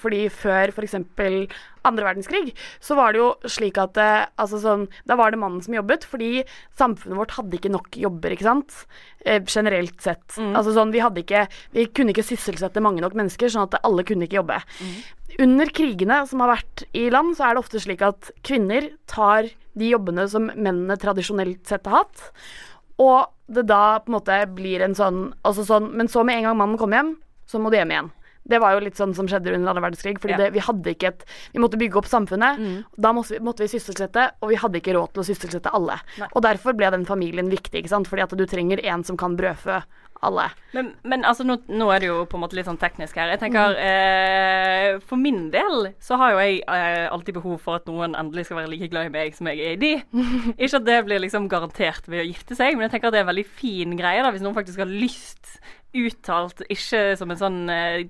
fordi 0.03 0.25
før 0.35 0.73
f.eks. 0.75 0.97
andre 1.89 2.07
verdenskrig 2.07 2.53
så 2.83 2.97
var 2.99 3.13
det 3.13 3.23
jo 3.23 3.29
slik 3.51 3.79
at 3.81 3.99
eh, 4.01 4.27
altså 4.41 4.61
sånn 4.63 4.85
Da 5.09 5.17
var 5.19 5.33
det 5.33 5.41
mannen 5.43 5.63
som 5.65 5.75
jobbet 5.75 6.07
fordi 6.09 6.45
samfunnet 6.79 7.19
vårt 7.19 7.35
hadde 7.39 7.59
ikke 7.59 7.73
nok 7.73 7.97
jobber, 7.99 8.35
ikke 8.35 8.47
sant? 8.47 8.77
Eh, 9.25 9.43
generelt 9.47 9.99
sett. 10.03 10.39
Altså 10.57 10.75
sånn 10.75 10.93
Vi 10.95 11.03
hadde 11.03 11.23
ikke 11.23 11.47
Vi 11.75 11.89
kunne 11.95 12.15
ikke 12.15 12.27
sysselsette 12.27 12.83
mange 12.85 13.03
nok 13.05 13.17
mennesker, 13.19 13.53
sånn 13.53 13.69
at 13.69 13.81
alle 13.83 14.05
kunne 14.07 14.29
ikke 14.29 14.41
jobbe. 14.41 14.61
Under 15.43 15.71
krigene 15.73 16.23
som 16.29 16.43
har 16.45 16.53
vært 16.57 16.85
i 16.99 17.07
land, 17.13 17.37
så 17.39 17.47
er 17.47 17.55
det 17.55 17.63
ofte 17.63 17.81
slik 17.81 18.03
at 18.05 18.31
kvinner 18.45 18.91
tar 19.09 19.49
de 19.79 19.93
jobbene 19.95 20.27
som 20.29 20.51
mennene 20.53 20.99
tradisjonelt 21.01 21.65
sett 21.69 21.89
har 21.89 22.03
hatt. 22.03 22.27
Og 23.01 23.31
det 23.53 23.65
da 23.71 24.01
på 24.03 24.13
en 24.13 24.19
måte 24.19 24.39
blir 24.53 24.85
en 24.85 24.97
sånn, 24.97 25.23
altså 25.47 25.65
sånn 25.67 25.91
Men 25.97 26.11
så 26.13 26.25
med 26.25 26.41
en 26.41 26.51
gang 26.51 26.59
mannen 26.61 26.81
kommer 26.81 27.01
hjem, 27.01 27.15
så 27.49 27.61
må 27.61 27.73
du 27.73 27.79
hjem 27.79 27.95
igjen. 27.95 28.13
Det 28.49 28.59
var 28.61 28.73
jo 28.75 28.81
litt 28.85 28.97
sånn 28.99 29.15
som 29.15 29.27
skjedde 29.31 29.55
under 29.55 29.71
andre 29.71 29.83
verdenskrig. 29.91 30.19
Fordi 30.19 30.33
Ja. 30.33 30.37
det, 30.39 30.53
vi 30.53 30.59
hadde 30.61 30.95
ikke 30.95 31.09
et 31.13 31.25
Vi 31.53 31.61
måtte 31.61 31.79
bygge 31.79 31.97
opp 31.97 32.07
samfunnet. 32.07 32.85
Da 32.99 33.13
måtte 33.13 33.37
vi, 33.37 33.39
måtte 33.41 33.63
vi 33.63 33.69
sysselsette, 33.79 34.31
og 34.43 34.49
vi 34.51 34.57
hadde 34.57 34.81
ikke 34.81 34.95
råd 34.97 35.13
til 35.15 35.23
å 35.23 35.27
sysselsette 35.27 35.71
alle. 35.73 36.01
Nei. 36.19 36.29
Og 36.35 36.43
derfor 36.43 36.73
ble 36.77 36.91
den 36.91 37.05
familien 37.07 37.49
viktig, 37.51 37.83
ikke 37.85 37.89
sant. 37.89 38.09
Fordi 38.09 38.23
at 38.23 38.31
du 38.37 38.47
trenger 38.47 38.83
en 38.85 39.05
som 39.05 39.17
kan 39.17 39.37
brødfø 39.37 39.83
alle. 40.23 40.45
Men, 40.73 40.93
men 41.03 41.25
altså, 41.27 41.43
nå, 41.43 41.57
nå 41.69 41.89
er 41.91 41.99
det 41.99 42.07
jo 42.07 42.25
på 42.31 42.37
en 42.39 42.43
måte 42.45 42.55
litt 42.55 42.67
sånn 42.67 42.79
teknisk 42.79 43.17
her. 43.19 43.29
Jeg 43.33 43.41
Mm. 43.41 43.43
tenker, 43.43 43.75
eh, 43.77 44.99
For 45.07 45.17
min 45.17 45.51
del 45.51 45.95
så 46.01 46.17
har 46.17 46.33
jo 46.33 46.39
jeg 46.39 46.63
eh, 46.69 47.09
alltid 47.11 47.35
behov 47.35 47.61
for 47.61 47.77
at 47.81 47.87
noen 47.91 48.15
endelig 48.15 48.47
skal 48.47 48.59
være 48.61 48.71
like 48.71 48.89
glad 48.93 49.07
i 49.07 49.13
meg 49.15 49.35
som 49.35 49.47
jeg 49.51 49.59
er 49.59 49.73
i 49.73 49.77
de. 49.77 49.93
Ikke 50.63 50.77
at 50.79 50.85
det 50.87 51.05
blir 51.07 51.19
liksom 51.23 51.49
garantert 51.51 52.07
ved 52.07 52.23
å 52.25 52.29
gifte 52.29 52.55
seg, 52.59 52.77
men 52.77 52.89
jeg 52.89 52.95
tenker 52.95 53.11
at 53.11 53.13
det 53.17 53.23
er 53.23 53.27
en 53.29 53.35
veldig 53.35 53.47
fin 53.47 53.97
greie 53.99 54.23
da, 54.23 54.31
hvis 54.31 54.43
noen 54.45 54.55
faktisk 54.55 54.79
har 54.79 54.87
lyst 54.91 55.59
uttalt, 55.95 56.63
ikke 56.73 57.17
som 57.21 57.31
en 57.31 57.37
sånn 57.41 57.59
uh, 57.69 58.03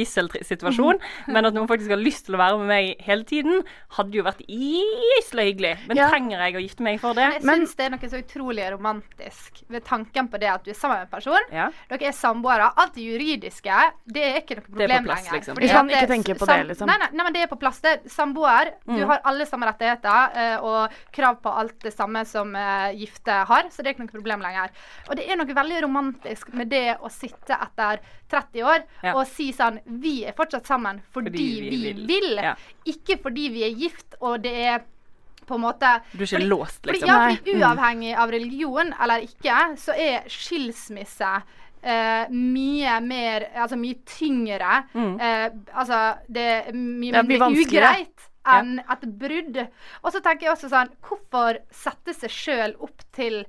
gisselsituasjon, 0.00 0.98
men 1.30 1.46
at 1.48 1.54
noen 1.56 1.68
faktisk 1.70 1.92
har 1.94 2.00
lyst 2.00 2.26
til 2.26 2.36
å 2.36 2.40
være 2.40 2.58
med 2.60 2.68
meg 2.70 3.04
hele 3.06 3.24
tiden, 3.28 3.62
hadde 3.96 4.18
jo 4.18 4.24
vært 4.26 4.42
isla 4.48 5.44
hyggelig. 5.46 5.74
Men 5.88 5.96
Ja. 6.00 6.08
trenger 6.10 6.38
jeg 6.44 6.54
å 6.58 6.62
gifte 6.64 6.82
meg 6.86 7.00
for 7.00 7.14
det? 7.14 7.28
Jeg 7.38 7.42
syns 7.42 7.74
det 7.76 7.86
er 7.86 7.90
noe 7.94 8.08
så 8.10 8.20
utrolig 8.22 8.66
romantisk 8.72 9.62
ved 9.68 9.84
tanken 9.84 10.28
på 10.28 10.38
det 10.40 10.48
at 10.50 10.64
du 10.64 10.70
er 10.70 10.74
sammen 10.78 10.98
med 10.98 11.06
en 11.08 11.14
person. 11.14 11.46
Ja. 11.52 11.70
Dere 11.88 12.08
er 12.08 12.12
samboere. 12.16 12.72
Alt 12.76 12.94
det 12.94 13.04
juridiske, 13.04 13.78
det 14.06 14.22
er 14.24 14.40
ikke 14.42 14.56
noe 14.58 14.66
problem 14.70 15.04
plass, 15.04 15.24
lenger. 15.24 15.38
liksom. 15.38 15.54
Fordi 15.54 15.68
kan 15.70 15.90
at 15.90 15.96
ikke 16.02 16.12
tenke 16.14 16.38
på 16.38 16.46
det, 16.46 16.58
liksom. 16.70 16.86
Nei, 16.86 16.98
nei, 16.98 17.08
nei, 17.12 17.24
men 17.24 17.32
det 17.32 17.42
er 17.42 17.46
på 17.54 17.58
plass. 17.60 17.80
Det 17.80 17.90
er 17.92 18.08
samboer. 18.08 18.72
Du 18.86 18.92
Mm. 19.00 19.06
har 19.06 19.20
alle 19.24 19.46
samme 19.46 19.66
rettigheter 19.66 20.36
eh, 20.36 20.56
og 20.60 20.90
krav 21.12 21.40
på 21.42 21.50
alt 21.56 21.78
det 21.80 21.92
samme 21.94 22.24
som 22.26 22.54
eh, 22.56 22.92
gifte 22.94 23.30
har, 23.46 23.62
så 23.70 23.82
det 23.82 23.86
er 23.86 23.94
ikke 23.94 24.06
noe 24.06 24.14
problem 24.18 24.40
lenger. 24.42 24.70
Og 25.08 25.16
det 25.16 25.28
er 25.28 25.36
noe 25.36 25.46
veldig 25.46 25.82
romantisk 25.82 26.52
med 26.54 26.68
det 26.70 26.96
å 27.00 27.08
sitte 27.20 27.56
etter 27.56 28.00
30 28.32 28.64
år 28.64 28.84
Ja. 29.04 29.14
og 29.14 29.26
si 29.28 29.50
sånn 29.52 29.80
Vi 30.00 30.24
er 30.24 30.32
fortsatt 30.38 30.66
sammen 30.66 31.02
fordi, 31.12 31.30
Fordi 31.30 31.48
vi 31.60 31.70
vi, 31.70 31.92
vil. 31.92 32.06
vil. 32.06 32.36
Ja. 32.42 32.54
Ikke 32.86 33.18
fordi 33.22 33.48
vi 33.52 33.64
er 33.68 33.76
gift 33.76 34.16
og 34.20 34.42
det 34.42 34.54
er 34.74 34.82
på 35.46 35.56
en 35.56 35.64
måte 35.64 35.88
Du 36.12 36.22
er 36.22 36.26
ikke 36.26 36.36
fordi- 36.38 36.48
låst, 36.48 36.84
liksom. 36.86 37.00
Fordi, 37.00 37.06
ja, 37.06 37.26
Nei. 37.26 37.36
fordi 37.36 37.54
Mm. 37.54 37.62
uavhengig 37.62 38.16
av 38.16 38.30
religion 38.30 38.94
eller 39.00 39.20
ikke, 39.26 39.56
så 39.76 39.92
er 39.96 40.22
skilsmisse 40.28 41.42
Uh, 41.82 42.26
mye 42.28 43.00
mer 43.00 43.46
Altså 43.56 43.74
mye 43.80 43.94
tyngre. 44.04 44.84
Mm. 44.92 45.14
Uh, 45.16 45.48
altså 45.80 46.18
det 46.30 46.42
er 46.68 46.72
mye 46.74 47.22
mindre 47.24 47.48
ugreit 47.56 48.26
enn 48.46 48.78
et 48.80 49.06
brudd. 49.18 49.56
Og 50.04 50.12
så 50.12 50.20
tenker 50.20 50.42
jeg 50.42 50.52
også 50.52 50.68
sånn 50.68 50.90
Hvorfor 51.00 51.56
sette 51.72 52.12
seg 52.12 52.28
sjøl 52.30 52.74
opp 52.84 53.00
til 53.16 53.46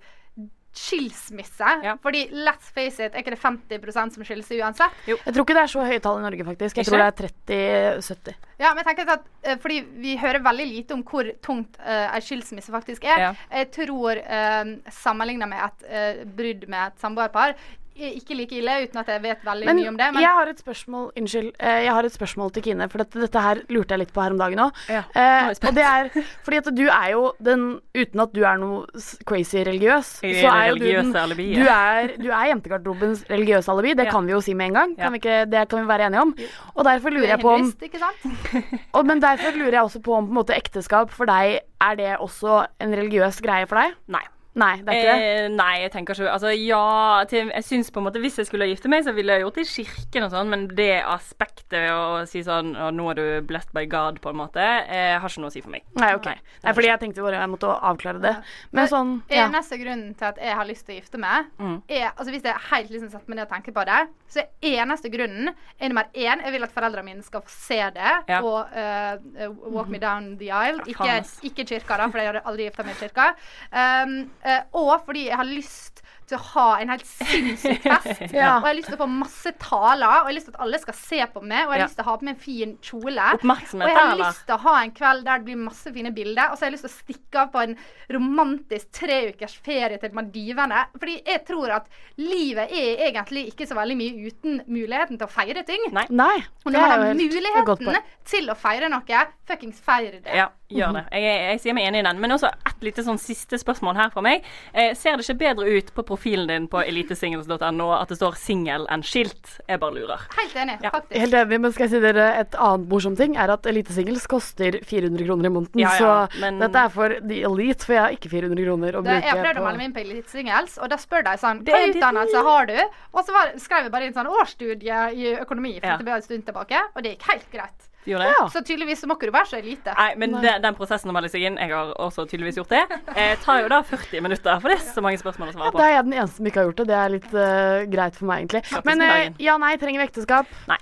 skilsmisse? 0.74 1.98
Fordi 2.04 2.24
let's 2.32 2.72
face 2.74 3.00
it, 3.04 3.14
er 3.14 3.24
ikke 3.24 3.36
det 3.36 3.42
50% 3.42 4.16
som 4.16 4.26
skiller 4.26 4.46
seg 4.48 4.62
uansett? 4.64 5.02
Jeg 5.08 5.20
tror 5.34 5.44
ikke 5.44 5.58
det 5.58 5.66
er 5.66 5.74
så 5.74 5.86
høye 5.88 6.04
tall 6.04 6.22
i 6.22 6.26
Norge, 6.26 6.48
faktisk. 6.48 6.78
Jeg 6.78 6.88
Ikke? 6.88 6.92
tror 6.92 7.04
det 7.04 7.32
er 7.58 8.00
30-70. 8.00 8.48
Ja, 8.62 8.72
men 8.72 8.84
jeg 8.84 8.88
tenker 8.92 9.10
at 9.16 9.24
eh, 9.42 9.58
Fordi 9.58 9.80
vi 10.04 10.16
hører 10.22 10.44
veldig 10.46 10.66
lite 10.70 10.94
om 10.94 11.02
hvor 11.08 11.26
tungt 11.42 11.80
uh, 11.82 12.08
en 12.14 12.24
skilsmisse 12.24 12.72
faktisk 12.74 13.06
er. 13.10 13.24
Ja. 13.26 13.32
Jeg 13.52 13.72
tror 13.74 14.22
uh, 14.22 14.74
sammenligna 14.94 15.50
med 15.50 15.66
et 15.66 15.88
uh, 15.90 16.26
brudd 16.38 16.68
med 16.70 16.92
et 16.92 17.02
samboerpar 17.02 17.56
er 17.56 17.58
ikke 17.96 18.36
like 18.36 18.52
ille, 18.58 18.72
uten 18.88 18.98
at 19.02 19.08
jeg 19.08 19.22
vet 19.22 19.42
veldig 19.46 19.66
Men, 19.66 19.76
mye 19.76 19.90
om 19.90 19.98
det. 19.98 20.08
Men 20.14 20.22
jeg 20.24 20.32
har 20.38 20.48
et 20.48 20.60
spørsmål 20.64 21.12
Unnskyld. 21.18 21.52
eh, 21.60 21.84
jeg 21.86 21.92
har 21.94 22.04
et 22.04 22.12
spørsmål 22.14 22.52
til 22.54 22.64
Kine, 22.64 22.88
for 22.90 22.98
dette, 23.04 23.20
dette 23.20 23.40
her 23.42 23.56
lurte 23.70 23.92
jeg 23.92 24.00
litt 24.00 24.14
på 24.14 24.22
her 24.24 24.32
om 24.32 24.38
dagen 24.38 24.60
òg. 24.60 24.72
Ja, 24.90 25.04
Eh, 25.14 25.42
nå 25.44 25.48
jeg 25.52 25.56
spent. 25.56 25.70
og 25.70 25.76
det 25.76 25.84
er 25.84 26.10
fordi 26.44 26.58
at 26.58 26.70
du 26.76 26.84
er 26.88 27.10
jo 27.12 27.34
den 27.42 27.82
Uten 27.94 28.20
at 28.22 28.34
du 28.34 28.42
er 28.48 28.58
noe 28.58 28.86
crazy 29.28 29.58
religiøs, 29.68 30.24
er 30.24 30.34
så 30.42 30.48
er 30.56 30.68
jo 30.70 30.76
du 30.76 30.86
den 30.88 31.16
alibi, 31.16 31.48
ja. 31.54 31.64
Du 31.64 31.70
er, 31.70 32.18
du 32.18 32.30
er 32.32 32.46
jentegarderobens 32.54 33.26
religiøse 33.30 33.70
alibi. 33.72 33.94
Det 33.94 34.06
Ja. 34.06 34.12
kan 34.12 34.26
vi 34.26 34.32
jo 34.32 34.42
si 34.42 34.54
med 34.54 34.68
en 34.68 34.74
gang. 34.74 34.96
Ja. 34.98 35.04
Kan 35.04 35.12
vi 35.14 35.20
ikke, 35.20 35.50
det 35.52 35.70
kan 35.70 35.82
vi 35.82 35.88
være 35.88 36.06
enige 36.08 36.22
om. 36.22 36.36
Og 36.76 36.86
derfor 36.86 37.10
lurer 37.12 37.24
er 37.26 37.36
jeg 37.38 37.40
på 37.42 37.54
om 37.54 37.74
ikke 37.82 38.00
sant? 38.00 38.26
og, 38.96 39.06
Men 39.06 39.20
derfor 39.22 39.52
lurer 39.58 39.72
jeg 39.72 39.82
også 39.84 40.02
på 40.02 40.14
om 40.16 40.26
på 40.26 40.30
en 40.32 40.36
måte 40.36 40.56
ekteskap 40.56 41.10
for 41.12 41.26
deg 41.26 41.60
Er 41.82 41.96
det 41.96 42.18
også 42.20 42.66
en 42.80 42.92
religiøs 42.94 43.42
greie 43.42 43.66
for 43.68 43.76
deg? 43.76 43.94
Nei. 44.08 44.22
Nei, 44.54 44.82
det 44.84 44.92
er 44.92 44.98
ikke 45.00 45.12
det. 45.16 45.28
Eh, 45.32 45.50
nei, 45.56 45.74
jeg 45.80 45.92
tenker 45.94 46.14
ikke 46.18 46.32
Altså, 46.34 46.50
ja 46.60 47.24
til, 47.32 47.52
Jeg 47.56 47.64
syns 47.64 47.92
på 47.94 48.02
en 48.02 48.06
måte 48.10 48.20
Hvis 48.20 48.36
jeg 48.42 48.50
skulle 48.50 48.66
gifte 48.68 48.90
meg, 48.92 49.06
så 49.06 49.14
ville 49.16 49.32
jeg 49.38 49.46
gjort 49.46 49.56
det 49.56 49.64
i 49.64 49.70
kirken 49.86 50.26
og 50.28 50.32
sånn, 50.34 50.50
men 50.52 50.66
det 50.76 50.90
aspektet 51.08 51.88
å 51.94 52.26
si 52.28 52.42
sånn 52.44 52.74
og 52.76 52.90
nå 52.98 53.06
er 53.14 53.16
du 53.16 53.24
blessed 53.48 53.72
by 53.72 53.86
God, 53.88 54.20
på 54.24 54.30
en 54.34 54.36
måte, 54.42 54.60
eh, 54.60 55.16
har 55.20 55.30
ikke 55.30 55.40
noe 55.46 55.52
å 55.52 55.54
si 55.56 55.62
for 55.64 55.72
meg. 55.72 55.86
Nei, 55.96 56.10
ok. 56.18 56.28
Nei, 56.66 56.74
fordi 56.76 56.90
jeg 56.92 57.00
tenkte 57.00 57.24
bare 57.24 57.40
jeg 57.40 57.52
måtte 57.54 57.72
avklare 57.80 58.20
det. 58.24 58.34
Men 58.76 58.88
sånn 58.92 59.14
ja. 59.32 59.46
Eneste 59.48 59.80
grunnen 59.80 60.12
til 60.20 60.28
at 60.34 60.38
jeg 60.44 60.56
har 60.60 60.68
lyst 60.68 60.86
til 60.86 60.96
å 60.96 61.00
gifte 61.00 61.18
meg, 61.22 61.48
Mm. 61.62 61.82
er 61.88 62.12
altså 62.18 62.32
Hvis 62.32 62.44
jeg 62.44 62.56
helt 62.72 62.90
liksom 62.92 63.10
setter 63.12 63.30
meg 63.30 63.36
ned 63.40 63.48
og 63.48 63.54
tenker 63.56 63.72
på 63.76 63.86
det, 63.86 64.02
så 64.28 64.40
er 64.44 64.76
eneste 64.84 65.10
grunnen 65.12 65.50
er 65.80 65.90
nummer 65.90 66.06
én 66.14 66.44
Jeg 66.44 66.52
vil 66.52 66.64
at 66.64 66.72
foreldrene 66.76 67.06
mine 67.06 67.24
skal 67.24 67.42
få 67.42 67.50
se 67.50 67.80
det 67.96 68.12
Ja. 68.28 68.42
og 68.42 68.68
uh, 68.76 69.50
walk 69.72 69.88
me 69.88 69.98
down 70.00 70.38
the 70.38 70.50
aisle. 70.52 70.82
Ja, 70.88 71.18
Ikke, 71.22 71.24
ikke 71.44 71.66
kirka, 71.68 71.98
da, 71.98 72.08
for 72.10 72.18
jeg 72.20 72.28
hadde 72.34 72.44
aldri 72.46 72.68
gifta 72.70 72.84
meg 72.86 72.96
i 73.00 73.08
kirka. 73.08 73.32
Um, 73.72 74.30
og 74.74 75.02
fordi 75.06 75.28
jeg 75.28 75.38
har 75.38 75.48
lyst 75.48 76.02
til 76.32 76.40
å 76.40 76.46
ha 76.56 76.68
en 76.82 76.92
helt 76.94 77.06
sinnssyk 77.08 77.84
fest. 77.92 78.24
Ja. 78.34 78.58
Og 78.58 78.66
jeg 78.66 78.70
har 78.70 78.78
lyst 78.80 78.90
til 78.92 78.98
å 78.98 79.02
få 79.04 79.10
masse 79.12 79.54
taler, 79.62 80.08
og 80.08 80.16
jeg 80.16 80.30
har 80.30 80.38
lyst 80.40 80.50
til 80.50 80.56
at 80.56 80.62
alle 80.66 80.80
skal 80.82 80.98
se 80.98 81.22
på 81.36 81.44
meg, 81.44 81.66
og 81.68 81.74
jeg 81.74 81.78
har 81.78 81.82
Ja. 81.82 81.88
lyst 81.90 82.00
til 82.00 82.06
å 82.06 82.10
ha 82.10 82.18
på 82.22 82.28
meg 82.30 82.36
en 82.38 82.44
fin 82.46 82.76
kjole. 82.82 83.28
Oppmerksomhet 83.38 83.88
og 83.88 83.92
jeg 83.94 84.00
har 84.02 84.20
lyst 84.22 84.46
til 84.48 84.56
å 84.56 84.62
ha 84.66 84.76
en 84.86 84.92
kveld 84.98 85.26
der 85.28 85.42
det 85.42 85.46
blir 85.52 85.62
masse 85.66 85.94
fine 85.96 86.12
bilder, 86.16 86.52
og 86.52 86.58
så 86.58 86.66
har 86.66 86.72
jeg 86.72 86.78
lyst 86.80 86.88
til 86.88 86.94
å 86.94 87.00
stikke 87.02 87.44
av 87.46 87.52
på 87.56 87.64
en 87.66 87.76
romantisk 88.16 88.92
treukers 89.02 89.56
ferie 89.66 89.98
til 90.02 90.14
Maldivene. 90.18 90.86
Fordi 90.98 91.18
jeg 91.26 91.44
tror 91.48 91.74
at 91.80 91.90
livet 92.22 92.72
er 92.72 93.04
egentlig 93.10 93.48
ikke 93.52 93.68
så 93.70 93.78
veldig 93.78 93.98
mye 94.00 94.30
uten 94.32 94.62
muligheten 94.72 95.20
til 95.20 95.28
å 95.28 95.32
feire 95.32 95.64
ting. 95.68 95.88
Nei. 95.96 96.06
Nei. 96.10 96.38
Og 96.66 96.72
når 96.74 96.80
man 96.82 96.92
har 96.92 97.16
muligheten 97.18 98.02
til 98.32 98.50
å 98.52 98.56
feire 98.60 98.90
noe, 98.92 99.22
fuckings 99.50 99.80
feir 99.84 100.20
det. 100.22 100.36
Ja, 100.38 100.48
gjør 100.72 100.94
det. 101.00 101.06
Jeg, 101.18 101.40
jeg 101.52 101.62
sier 101.64 101.74
meg 101.76 101.88
enig 101.90 102.04
i 102.04 102.08
den. 102.08 102.20
Men 102.22 102.36
også 102.38 102.52
et 102.70 102.86
lite 102.86 103.04
sånn 103.06 103.20
siste 103.22 103.58
spørsmål 103.62 103.98
her 103.98 104.12
fra 104.14 104.22
meg. 104.26 104.46
Eh, 104.74 104.94
ser 104.98 105.18
det 105.18 105.26
ikke 105.26 105.40
bedre 105.42 105.72
ut 105.78 105.90
på 105.98 106.02
profilen 106.08 106.21
din 106.24 106.68
på 106.68 106.82
elitesingles.no 106.84 107.88
at 107.96 108.10
det 108.10 108.18
står 108.18 108.36
'singel' 108.38 108.86
enn 108.90 109.04
skilt? 109.04 109.60
Jeg 109.68 109.80
bare 109.80 109.94
lurer. 109.94 110.20
Helt 110.38 110.56
enig, 110.56 110.78
faktisk. 110.82 111.20
Helt 111.20 111.34
enig, 111.34 111.60
men 111.62 111.72
skal 111.72 111.88
jeg 111.88 111.92
si 111.92 112.00
dere 112.00 112.40
et 112.40 112.56
annet 112.56 112.88
morsomt 112.90 113.18
ting? 113.18 113.36
Er 113.38 113.52
at 113.52 113.66
Elitesingles 113.66 114.28
koster 114.28 114.80
400 114.84 115.26
kroner 115.26 115.46
i 115.46 115.54
måneden. 115.54 115.80
Ja, 115.82 115.90
ja, 115.92 116.00
så 116.28 116.40
men- 116.40 116.60
dette 116.60 116.76
er 116.78 116.90
for 116.90 117.10
the 117.28 117.42
elite, 117.44 117.84
for 117.86 117.94
jeg 117.94 118.02
har 118.02 118.12
ikke 118.12 118.30
400 118.30 118.66
kroner 118.66 118.92
å 118.94 119.04
Det, 119.04 119.24
jeg 119.24 119.32
har 119.32 119.44
prøvd 119.46 119.58
å 119.58 119.66
melde 119.66 119.78
meg 119.78 119.86
inn 119.86 119.94
på 119.94 120.04
Elitesingles, 120.06 120.78
og 120.82 120.90
da 120.90 120.96
spør 120.98 121.24
de 121.24 121.38
sånn 121.38 121.64
Hva 121.66 121.86
utdannelse 121.90 122.44
har 122.44 122.66
du? 122.66 122.80
Og 123.14 123.26
så 123.26 123.32
var, 123.34 123.52
skrev 123.58 123.84
jeg 123.84 123.92
bare 123.92 124.06
inn 124.06 124.14
sånn 124.14 124.28
årsstudie 124.28 125.14
i 125.14 125.36
økonomi 125.42 125.80
for 125.80 125.88
Ja. 125.88 125.98
det 125.98 126.06
var 126.06 126.16
en 126.16 126.22
stund 126.22 126.46
tilbake, 126.46 126.80
og 126.96 127.04
det 127.04 127.18
gikk 127.18 127.32
helt 127.32 127.52
greit. 127.52 127.91
Gjorde 128.06 128.26
det? 128.26 128.50
Så 128.52 128.62
tydeligvis 128.66 129.02
så 129.04 129.08
må 129.10 129.16
ikke 129.18 129.30
du 129.30 129.34
være 129.36 129.50
så 129.52 129.58
elite. 129.60 129.94
Nei, 129.94 130.08
men 130.18 130.34
Den, 130.40 130.64
den 130.64 130.78
prosessen 130.78 131.12
å 131.12 131.14
melde 131.14 131.30
seg 131.30 131.44
inn, 131.46 131.58
jeg 131.62 131.70
har 131.70 131.92
også 132.02 132.26
tydeligvis 132.30 132.58
gjort 132.58 132.74
det, 132.74 132.82
eh, 133.14 133.34
tar 133.44 133.62
jo 133.62 133.68
da 133.70 133.82
40 133.86 134.24
minutter. 134.26 134.62
For 134.64 134.74
det 134.74 134.78
er 134.80 134.88
så 134.88 135.04
mange 135.06 135.22
spørsmål 135.22 135.52
å 135.52 135.56
svare 135.58 135.74
på. 135.76 135.82
da 135.82 135.90
er 135.90 135.94
jeg 136.00 136.08
den 136.08 136.16
eneste 136.18 136.42
som 136.42 136.50
ikke 136.50 136.62
har 136.64 136.70
gjort 136.72 136.82
det. 136.82 136.88
Det 136.90 136.98
er 136.98 137.14
litt 137.14 137.30
uh, 137.36 137.84
greit 137.92 138.18
for 138.18 138.30
meg, 138.32 138.42
egentlig. 138.42 138.64
Grattis 138.72 138.90
Men 138.90 139.06
eh, 139.06 139.28
ja, 139.46 139.58
nei, 139.62 139.76
trenger 139.82 140.02
vi 140.02 140.08
ekteskap? 140.10 140.56
Nei. 140.72 140.80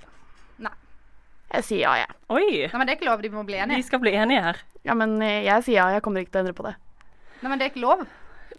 Nei. 0.64 0.72
Jeg 1.58 1.68
sier 1.68 1.84
ja, 1.84 1.96
jeg. 2.06 2.16
Oi. 2.32 2.46
Nei, 2.64 2.72
men 2.78 2.88
det 2.88 2.94
er 2.94 3.00
ikke 3.02 3.10
lov. 3.10 3.26
De 3.26 3.32
må 3.34 3.44
bli 3.48 3.60
Vi 3.60 3.76
De 3.76 3.88
skal 3.90 4.02
bli 4.06 4.16
enige 4.16 4.46
her. 4.48 4.64
Ja, 4.88 4.96
men 4.96 5.18
eh, 5.20 5.42
jeg 5.44 5.68
sier 5.68 5.82
ja. 5.82 5.90
Jeg 5.98 6.06
kommer 6.06 6.24
ikke 6.24 6.38
til 6.38 6.40
å 6.40 6.46
endre 6.46 6.56
på 6.56 6.68
det. 6.70 6.76
Nei, 7.42 7.52
men 7.52 7.60
det 7.60 7.68
er 7.68 7.74
ikke 7.74 7.84
lov. 7.84 8.08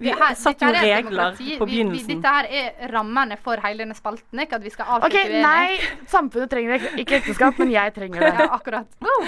Vi 0.02 0.10
her- 0.12 0.36
satte 0.36 0.66
jo 0.66 0.72
er 0.74 0.82
regler 0.82 1.12
demokrati. 1.12 1.58
på 1.60 1.66
Vi- 1.66 1.72
vi- 1.72 1.84
begynnelsen. 1.84 2.08
Dette 2.22 2.28
her 2.28 2.46
er 2.50 2.92
rammene 2.92 3.38
for 3.38 3.56
hele 3.62 3.78
denne 3.86 3.96
spalten. 3.96 4.40
Ikke 4.42 4.54
at 4.58 4.64
vi 4.64 4.70
skal 4.74 4.86
avslutte 4.86 5.22
OK, 5.22 5.32
nei. 5.42 5.78
Samfunnet 6.08 6.50
trenger 6.50 6.80
ek- 6.80 6.98
ikke 7.06 7.22
ekteskap, 7.22 7.58
men 7.60 7.72
jeg 7.72 7.94
trenger 7.94 8.20
det. 8.20 8.34
Ja, 8.42 8.48
akkurat. 8.58 8.88
Oh. 9.02 9.28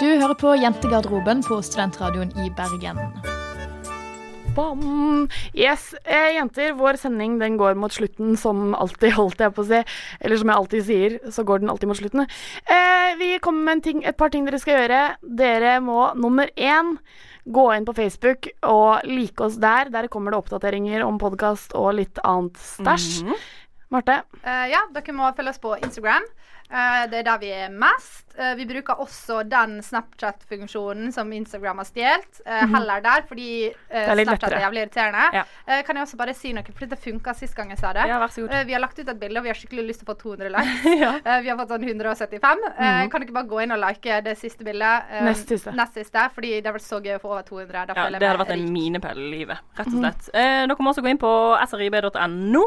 Du 0.00 0.06
hører 0.06 0.34
på 0.34 0.54
Jentegarderoben 0.58 1.42
på 1.46 1.60
Studentradioen 1.62 2.32
i 2.44 2.48
Bergen. 2.50 2.98
Bam. 4.54 5.28
Yes, 5.54 5.94
eh, 6.06 6.34
jenter, 6.36 6.74
vår 6.78 6.94
sending 7.00 7.38
den 7.40 7.56
går 7.58 7.74
mot 7.74 7.90
slutten 7.90 8.36
som 8.38 8.72
alltid, 8.78 9.10
holdt 9.16 9.40
jeg 9.42 9.54
på 9.56 9.64
å 9.64 9.66
si. 9.66 9.80
Eller 10.20 10.38
som 10.38 10.48
jeg 10.52 10.56
alltid 10.60 10.84
sier, 10.86 11.16
så 11.34 11.42
går 11.46 11.58
den 11.64 11.70
alltid 11.72 11.88
mot 11.90 11.98
slutten. 11.98 12.26
Eh, 12.70 13.14
vi 13.18 13.32
kommer 13.42 13.64
med 13.64 13.72
en 13.72 13.80
ting, 13.82 14.04
et 14.06 14.16
par 14.16 14.30
ting 14.30 14.44
dere 14.46 14.60
skal 14.62 14.78
gjøre. 14.84 15.00
Dere 15.26 15.80
må 15.82 16.12
nummer 16.14 16.46
én 16.56 16.98
gå 17.44 17.64
inn 17.74 17.84
på 17.84 17.94
Facebook 17.96 18.48
og 18.64 19.04
like 19.08 19.44
oss 19.44 19.58
der. 19.60 19.90
Der 19.92 20.08
kommer 20.12 20.32
det 20.32 20.40
oppdateringer 20.40 21.04
om 21.04 21.20
podkast 21.20 21.74
og 21.78 21.94
litt 21.98 22.20
annet 22.24 22.58
stæsj. 22.60 23.24
Marte? 23.94 24.22
Uh, 24.42 24.66
ja, 24.72 24.80
dere 24.94 25.14
må 25.16 25.28
følge 25.36 25.52
oss 25.52 25.62
på 25.62 25.76
Instagram. 25.78 26.24
Eh, 26.70 27.06
det 27.10 27.18
er 27.20 27.22
der 27.22 27.38
vi 27.38 27.50
er 27.52 27.68
mest. 27.70 28.24
Eh, 28.38 28.54
vi 28.56 28.64
bruker 28.66 28.96
også 28.98 29.42
den 29.48 29.80
Snapchat-funksjonen 29.84 31.12
som 31.12 31.30
Instagram 31.32 31.76
har 31.78 31.84
stjålet. 31.84 32.40
eh, 32.46 32.62
Mhm. 32.64 32.74
heller 32.74 33.00
der, 33.00 33.22
fordi 33.28 33.66
er 33.90 34.06
Snapchat 34.14 34.26
Snapchat 34.26 34.52
er 34.52 34.60
jævlig 34.64 34.82
irriterende. 34.86 35.32
Ja. 35.34 35.82
Kan 35.82 35.96
jeg 35.96 36.04
også 36.06 36.16
bare 36.16 36.34
si 36.34 36.52
noe, 36.52 36.62
for 36.64 36.86
det 36.86 36.98
funka 36.98 37.34
sist 37.36 37.54
gang 37.54 37.68
jeg 37.70 37.78
sa 37.78 37.92
det. 37.92 38.06
Ja, 38.08 38.18
vær 38.18 38.28
så 38.32 38.48
god. 38.48 38.66
Vi 38.66 38.72
har 38.72 38.80
lagt 38.80 38.98
ut 38.98 39.08
et 39.08 39.20
bilde, 39.20 39.36
og 39.38 39.42
vi 39.44 39.48
har 39.50 39.54
skikkelig 39.54 39.86
lyst 39.88 40.00
til 40.00 40.06
å 40.06 40.14
få 40.14 40.18
200 40.18 40.48
likes. 40.50 40.84
Ja. 41.24 41.40
Vi 41.40 41.48
har 41.48 41.56
fått 41.56 41.68
sånn 41.68 41.84
175. 41.84 42.58
Mm. 42.78 43.04
Mhm. 43.04 43.10
kan 43.10 43.20
dere 43.20 43.32
bare 43.32 43.46
gå 43.48 43.62
inn 43.62 43.72
og 43.72 43.78
like 43.78 44.20
det 44.24 44.36
siste 44.38 44.64
bildet? 44.64 45.04
Nest 45.22 45.46
siste. 45.48 45.72
Nest 45.74 45.94
siste, 45.94 46.30
fordi 46.34 46.60
det 46.62 46.66
har 46.66 46.72
vært 46.74 46.88
så 46.88 47.00
gøy 47.00 47.18
å 47.18 47.20
få 47.20 47.30
over 47.30 47.42
200. 47.42 47.86
Da 47.86 47.94
Ja, 47.94 48.10
det 48.10 48.22
hadde 48.22 48.38
vært 48.46 48.50
en 48.50 48.64
rik. 48.66 48.70
minepæl 48.72 49.18
i 49.18 49.30
livet, 49.38 49.58
rett 49.76 49.86
og 49.86 49.92
slett. 49.92 50.22
slett. 50.22 50.34
Eh, 50.34 50.66
dere 50.66 50.76
må 50.80 50.90
også 50.92 51.02
gå 51.02 51.10
inn 51.10 51.18
på 51.18 51.58
srib.no 51.68 52.64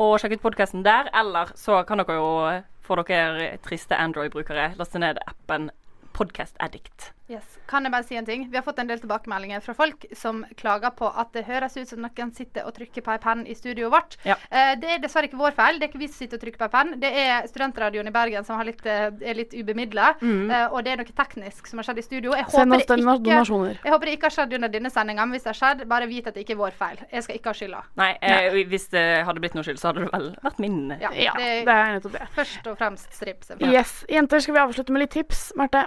og 0.00 0.20
sjekke 0.20 0.34
ut 0.38 0.42
podkasten 0.42 0.82
der. 0.84 1.08
Eller 1.12 1.46
så 1.56 1.84
kan 1.86 1.98
dere 1.98 2.14
jo, 2.14 2.62
for 2.88 3.04
dere 3.04 3.58
triste 3.60 3.96
Android-brukere, 4.00 4.72
laste 4.80 4.98
ned 4.98 5.20
appen 5.28 5.68
Podcast 6.16 6.56
Addict. 6.56 7.12
Yes. 7.28 7.58
Kan 7.68 7.84
jeg 7.84 7.92
bare 7.92 8.06
si 8.08 8.16
en 8.16 8.24
ting? 8.24 8.46
Vi 8.48 8.56
har 8.56 8.64
fått 8.64 8.78
en 8.80 8.88
del 8.88 9.00
tilbakemeldinger 9.02 9.60
fra 9.60 9.74
folk 9.76 10.06
som 10.16 10.40
klager 10.56 10.94
på 10.96 11.10
at 11.12 11.34
det 11.36 11.42
høres 11.44 11.74
ut 11.76 11.90
som 11.90 12.00
noen 12.00 12.30
sitter 12.32 12.64
og 12.64 12.72
trykker 12.78 13.04
på 13.04 13.12
en 13.12 13.20
penn 13.20 13.42
i 13.44 13.56
studioet 13.56 13.92
vårt. 13.92 14.16
Ja. 14.24 14.38
Eh, 14.48 14.70
det 14.80 14.94
er 14.94 15.02
dessverre 15.02 15.28
ikke 15.28 15.40
vår 15.40 15.52
feil. 15.58 15.76
Det 15.76 15.84
er 15.84 15.90
ikke 15.92 16.00
vi 16.00 16.08
som 16.08 16.22
sitter 16.22 16.40
og 16.40 16.44
trykker 16.46 16.62
på 16.62 16.68
en 16.70 16.72
penn. 16.72 16.94
Det 17.02 17.10
er 17.24 17.48
studentradioen 17.50 18.08
i 18.08 18.14
Bergen 18.14 18.48
som 18.48 18.56
har 18.56 18.64
litt, 18.70 18.80
eh, 18.88 19.10
er 19.20 19.36
litt 19.36 19.52
ubemidla. 19.52 20.14
Mm. 20.22 20.50
Eh, 20.50 20.66
og 20.72 20.80
det 20.86 20.94
er 20.94 21.02
noe 21.02 21.16
teknisk 21.20 21.68
som 21.68 21.82
har 21.82 21.88
skjedd 21.90 22.00
i 22.00 22.06
studio. 22.06 22.32
Jeg 22.32 22.48
håper, 22.48 22.72
det 22.72 22.88
ikke, 22.88 23.76
jeg 23.84 23.92
håper 23.92 24.10
det 24.10 24.16
ikke 24.16 24.30
har 24.30 24.36
skjedd 24.38 24.58
under 24.60 24.72
denne 24.78 24.90
sendinga, 24.96 25.28
men 25.28 25.36
hvis 25.36 25.44
det 25.44 25.52
har 25.52 25.60
skjedd, 25.60 25.86
bare 25.88 26.08
vit 26.08 26.26
at 26.32 26.34
det 26.34 26.46
ikke 26.46 26.56
er 26.56 26.62
vår 26.64 26.80
feil. 26.80 27.06
Jeg 27.12 27.28
skal 27.28 27.36
ikke 27.42 27.52
ha 27.52 27.58
skylda. 27.60 27.82
Nei, 28.00 28.10
eh, 28.22 28.60
hvis 28.72 28.88
det 28.96 29.06
hadde 29.28 29.44
blitt 29.44 29.58
noe 29.58 29.68
skyld, 29.68 29.78
så 29.82 29.92
hadde 29.92 30.06
det 30.06 30.12
vel 30.16 30.30
vært 30.48 30.64
min. 30.64 30.80
Ja, 30.96 31.12
Ja, 31.18 31.32
det, 31.36 31.66
det 31.68 31.74
er 31.74 31.98
nettopp 31.98 32.16
det. 32.16 32.28
Først 32.32 32.72
og 32.72 32.78
fremst 32.80 33.12
strips. 33.12 33.52
Yes. 33.60 33.98
Jenter, 34.08 34.40
skal 34.40 34.56
vi 34.56 34.64
avslutte 34.64 34.94
med 34.96 35.04
litt 35.04 35.12
tips? 35.12 35.50
Marte? 35.58 35.84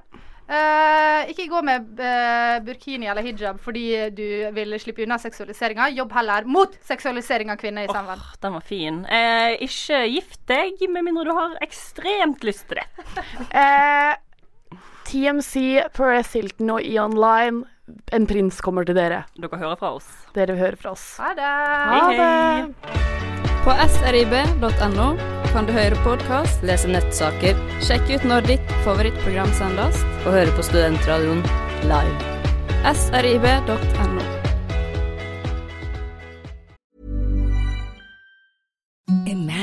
Eh, 0.51 1.29
ikke 1.31 1.45
gå 1.47 1.61
med 1.63 1.99
uh, 2.01 2.57
burkini 2.65 3.07
eller 3.07 3.23
hijab 3.23 3.61
fordi 3.63 3.85
du 4.11 4.25
vil 4.51 4.75
slippe 4.83 5.05
unna 5.05 5.15
seksualiseringa. 5.21 5.87
Jobb 5.95 6.11
heller 6.17 6.47
mot 6.49 6.75
seksualisering 6.87 7.53
av 7.53 7.61
kvinner 7.61 7.87
i 7.87 7.91
samvær. 7.91 8.25
Den 8.43 8.57
var 8.57 8.65
fin. 8.67 9.01
Uh, 9.07 9.55
ikke 9.63 10.03
gift 10.11 10.41
deg 10.51 10.83
med 10.91 11.07
mindre 11.07 11.29
du 11.29 11.33
har 11.37 11.55
ekstremt 11.63 12.43
lyst 12.47 12.67
til 12.71 12.81
det. 12.81 12.87
Eh, 13.61 14.13
TMC, 15.07 15.83
Perez 15.95 16.31
Hilton 16.35 16.71
og 16.75 16.85
Eon 16.85 17.17
Line. 17.19 17.65
En 18.15 18.27
prins 18.29 18.61
kommer 18.63 18.87
til 18.87 18.95
dere. 18.97 19.25
Dere 19.35 19.59
hører 19.59 19.79
fra 19.79 19.93
oss. 19.99 20.09
Dere 20.37 20.55
hører 20.59 20.79
fra 20.79 20.95
oss. 20.95 21.05
Ha 21.19 21.33
det. 21.37 21.53
Ha 21.91 22.01
det. 22.15 23.40
På 23.63 23.73
srib.no 23.89 25.07
kan 25.51 25.67
du 25.67 25.73
høre 25.75 25.97
podkast, 26.01 26.63
lese 26.65 26.89
nettsaker, 26.89 27.59
sjekke 27.85 28.17
ut 28.17 28.25
når 28.25 28.47
ditt 28.47 28.73
favorittprogram 28.87 29.53
sendes, 29.53 30.01
og 30.23 30.33
høre 30.33 30.57
på 30.57 30.65
Studentradioen 30.65 31.45
live. 31.85 32.37
srib.no. 33.05 34.31